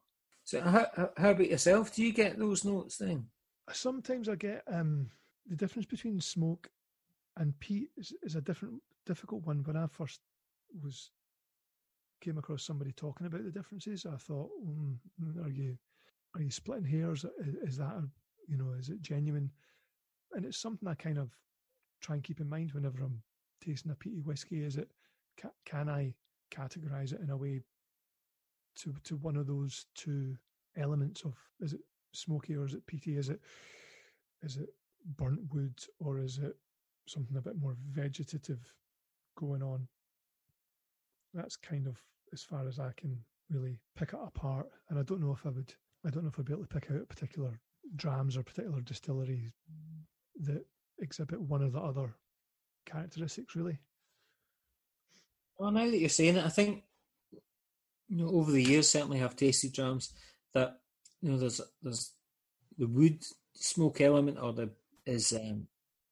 [0.44, 0.88] So how,
[1.18, 1.96] how about yourself?
[1.96, 3.28] Do you get those notes then?
[3.72, 5.10] Sometimes I get um
[5.48, 6.70] the difference between smoke
[7.38, 8.76] and peat is, is a different
[9.06, 9.64] difficult one.
[9.64, 10.20] When I first
[10.84, 11.12] was
[12.22, 14.98] came across somebody talking about the differences, I thought, mm,
[15.46, 15.78] are you
[16.36, 17.26] are you splitting hairs?
[17.64, 18.04] Is, that a,
[18.48, 19.52] you know is it genuine?
[20.34, 21.30] And it's something I kind of
[22.02, 23.22] try and keep in mind whenever I'm
[23.64, 24.64] tasting a peaty whiskey.
[24.64, 24.90] Is it
[25.38, 26.14] can, can I
[26.52, 27.62] categorize it in a way
[28.78, 30.36] to to one of those two
[30.76, 31.82] elements of is it
[32.14, 33.18] smoky or is it peaty?
[33.18, 33.42] Is it
[34.42, 34.70] is it
[35.18, 36.56] burnt wood or is it
[37.08, 38.60] something a bit more vegetative
[39.36, 39.88] going on?
[41.34, 41.98] That's kind of
[42.32, 43.18] as far as I can
[43.50, 44.68] really pick it apart.
[44.90, 45.74] And I don't know if I would,
[46.06, 47.60] I don't know if I'd be able to pick out particular
[47.96, 49.52] drams or particular distilleries
[50.42, 50.66] that
[51.00, 52.14] exhibit one or the other
[52.86, 53.80] characteristics, really.
[55.58, 56.84] Well, now that you're saying it, I think
[58.10, 60.14] you know over the years certainly I've tasted drams
[60.54, 60.80] that
[61.22, 62.12] you know there's there's
[62.78, 63.24] the wood
[63.56, 64.70] smoke element or the
[65.06, 65.68] is um,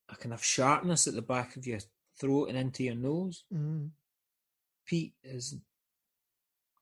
[0.09, 1.79] a kind of sharpness at the back of your
[2.19, 3.45] throat and into your nose.
[3.53, 3.89] Mm.
[4.85, 5.55] Peat is,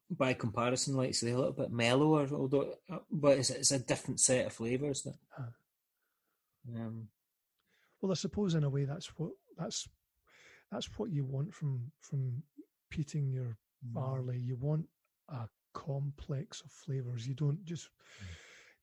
[0.09, 4.19] by comparison, like say, a little bit mellower, although, uh, but it's, it's a different
[4.19, 5.03] set of flavors.
[5.03, 5.15] That,
[6.75, 7.07] um,
[8.01, 9.87] well, I suppose in a way that's what that's
[10.71, 12.41] that's what you want from from
[12.89, 13.93] peating your mm.
[13.93, 14.39] barley.
[14.39, 14.85] You want
[15.29, 17.27] a complex of flavors.
[17.27, 17.85] You don't just.
[17.85, 18.27] Mm.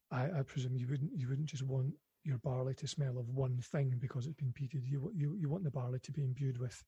[0.08, 1.92] I, I presume you wouldn't you wouldn't just want
[2.22, 4.82] your barley to smell of one thing because it's been peated.
[4.84, 6.84] You you you want the barley to be imbued with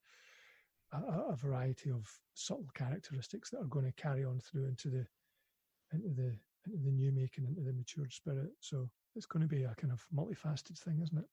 [0.92, 5.06] a, a variety of subtle characteristics that are going to carry on through into the
[5.92, 6.34] into the
[6.66, 8.50] into the new making, into the matured spirit.
[8.60, 11.24] So it's going to be a kind of multifaceted thing, isn't it?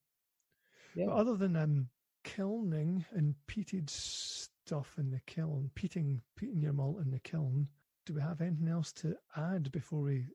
[0.94, 1.06] Yeah.
[1.06, 1.88] But other than um,
[2.24, 7.68] kilning and peated stuff in the kiln, peating peating your malt in the kiln,
[8.06, 10.26] do we have anything else to add before we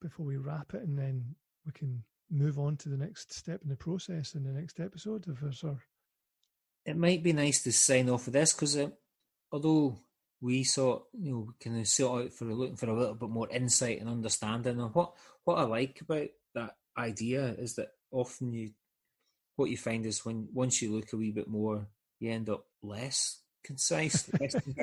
[0.00, 1.34] before we wrap it and then
[1.64, 5.26] we can move on to the next step in the process in the next episode
[5.28, 5.78] of us or
[6.86, 8.88] It might be nice to sign off with this because uh,
[9.52, 9.98] although
[10.40, 13.48] we sort you know kind of sort out for looking for a little bit more
[13.50, 15.12] insight and understanding and what
[15.44, 18.70] what I like about that idea is that often you
[19.56, 21.86] what you find is when once you look a wee bit more
[22.20, 24.30] you end up less concise.
[24.40, 24.78] less and,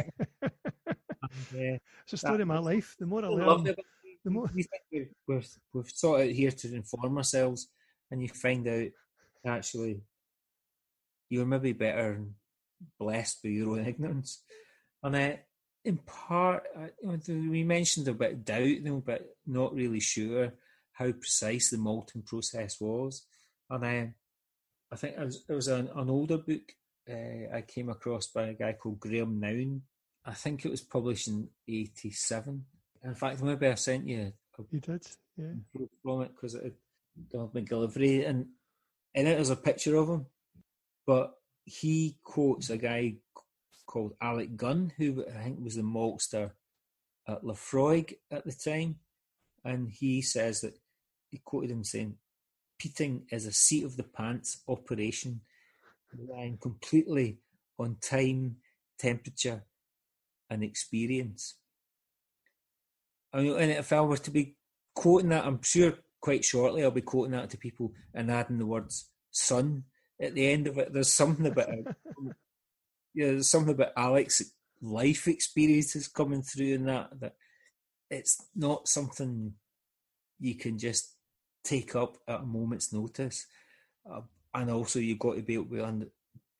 [0.46, 2.96] uh, it's a story of my life.
[3.00, 3.80] The more I learn, love it.
[4.24, 4.68] the more we
[5.28, 5.42] we're,
[5.74, 7.70] we've sought out here to inform ourselves,
[8.12, 8.88] and you find out
[9.46, 10.02] actually
[11.34, 12.24] you're maybe better
[13.00, 14.44] blessed by your own ignorance.
[15.02, 15.32] And uh,
[15.84, 16.64] in part,
[17.02, 20.54] you know, the- we mentioned about doubt, you know, but not really sure
[20.94, 23.26] how precise the malting process was.
[23.70, 24.12] And uh,
[24.92, 26.72] I think it was, it was an, an older book
[27.10, 29.82] uh, I came across by a guy called Graham Nown.
[30.26, 32.64] I think it was published in 87.
[33.04, 35.06] In fact, maybe I sent you a you did,
[35.36, 35.48] yeah.
[36.02, 38.46] from it because it had done McGillivray, and
[39.16, 40.26] in it there's a picture of him.
[41.06, 41.34] But
[41.66, 43.16] he quotes a guy
[43.86, 46.52] called Alec Gunn, who I think was the maltster
[47.28, 49.00] at Laphroaig at the time,
[49.64, 50.80] and he says that
[51.30, 52.18] he quoted him saying,
[52.78, 55.42] "Peating is a seat of the pants operation,
[56.12, 57.40] relying completely
[57.78, 58.58] on time,
[58.98, 59.66] temperature,
[60.50, 61.56] and experience."
[63.32, 64.58] And if I were to be
[64.94, 68.66] quoting that, I'm sure quite shortly I'll be quoting that to people and adding the
[68.66, 69.86] words "son"
[70.22, 70.94] at the end of it.
[70.94, 71.70] There's something about
[73.14, 77.36] yeah, there's something about Alex's life experiences coming through in that that
[78.10, 79.54] it's not something
[80.40, 81.16] you can just
[81.64, 83.48] take up at a moment's notice,
[84.12, 84.22] uh,
[84.54, 86.08] and also you've got to be able to, under,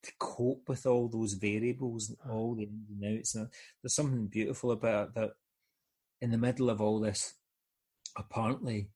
[0.04, 3.36] to cope with all those variables and all the ins and outs.
[3.36, 3.50] And
[3.82, 5.32] there's something beautiful about it that
[6.22, 7.34] in the middle of all this
[8.16, 8.90] apparently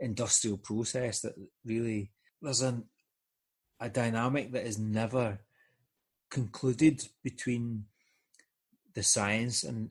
[0.00, 1.34] industrial process that
[1.64, 2.10] really
[2.42, 2.84] there's an
[3.80, 5.38] a dynamic that is never
[6.30, 7.84] concluded between
[8.94, 9.90] the science and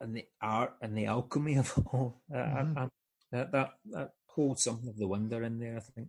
[0.00, 2.22] and the art and the alchemy of it all.
[2.32, 2.76] Uh, Mhm.
[2.78, 2.88] I- I-
[3.30, 5.76] that that that holds something of the wonder in there.
[5.76, 6.08] I think.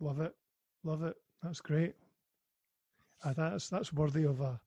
[0.00, 0.34] Love it,
[0.82, 1.16] love it.
[1.42, 1.94] That's great.
[3.22, 4.60] Uh, that's that's worthy of a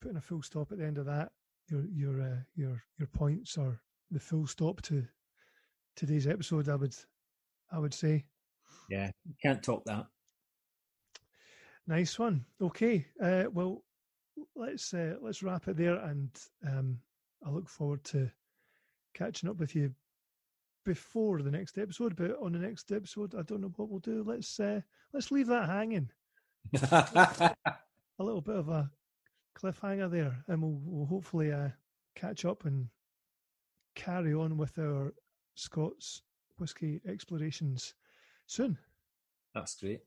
[0.00, 1.32] putting a full stop at the end of that.
[1.68, 5.06] Your your uh, your your points are the full stop to
[5.96, 6.68] today's episode.
[6.68, 6.94] I would
[7.70, 8.24] I would say.
[8.88, 10.06] Yeah, you can't top that.
[11.86, 12.44] Nice one.
[12.60, 13.06] Okay.
[13.22, 13.82] Uh, well,
[14.56, 16.30] let's uh, let's wrap it there, and
[16.66, 16.98] um,
[17.44, 18.30] I look forward to
[19.14, 19.92] catching up with you
[20.84, 22.16] before the next episode.
[22.16, 24.24] But on the next episode, I don't know what we'll do.
[24.26, 24.80] Let's uh,
[25.12, 26.10] let's leave that hanging.
[26.82, 28.88] A little bit of a
[29.58, 31.68] cliffhanger there, and we'll, we'll hopefully uh,
[32.14, 32.86] catch up and
[33.96, 35.12] carry on with our
[35.56, 36.22] Scots
[36.58, 37.94] whiskey explorations
[38.46, 38.78] soon.
[39.52, 40.00] That's great.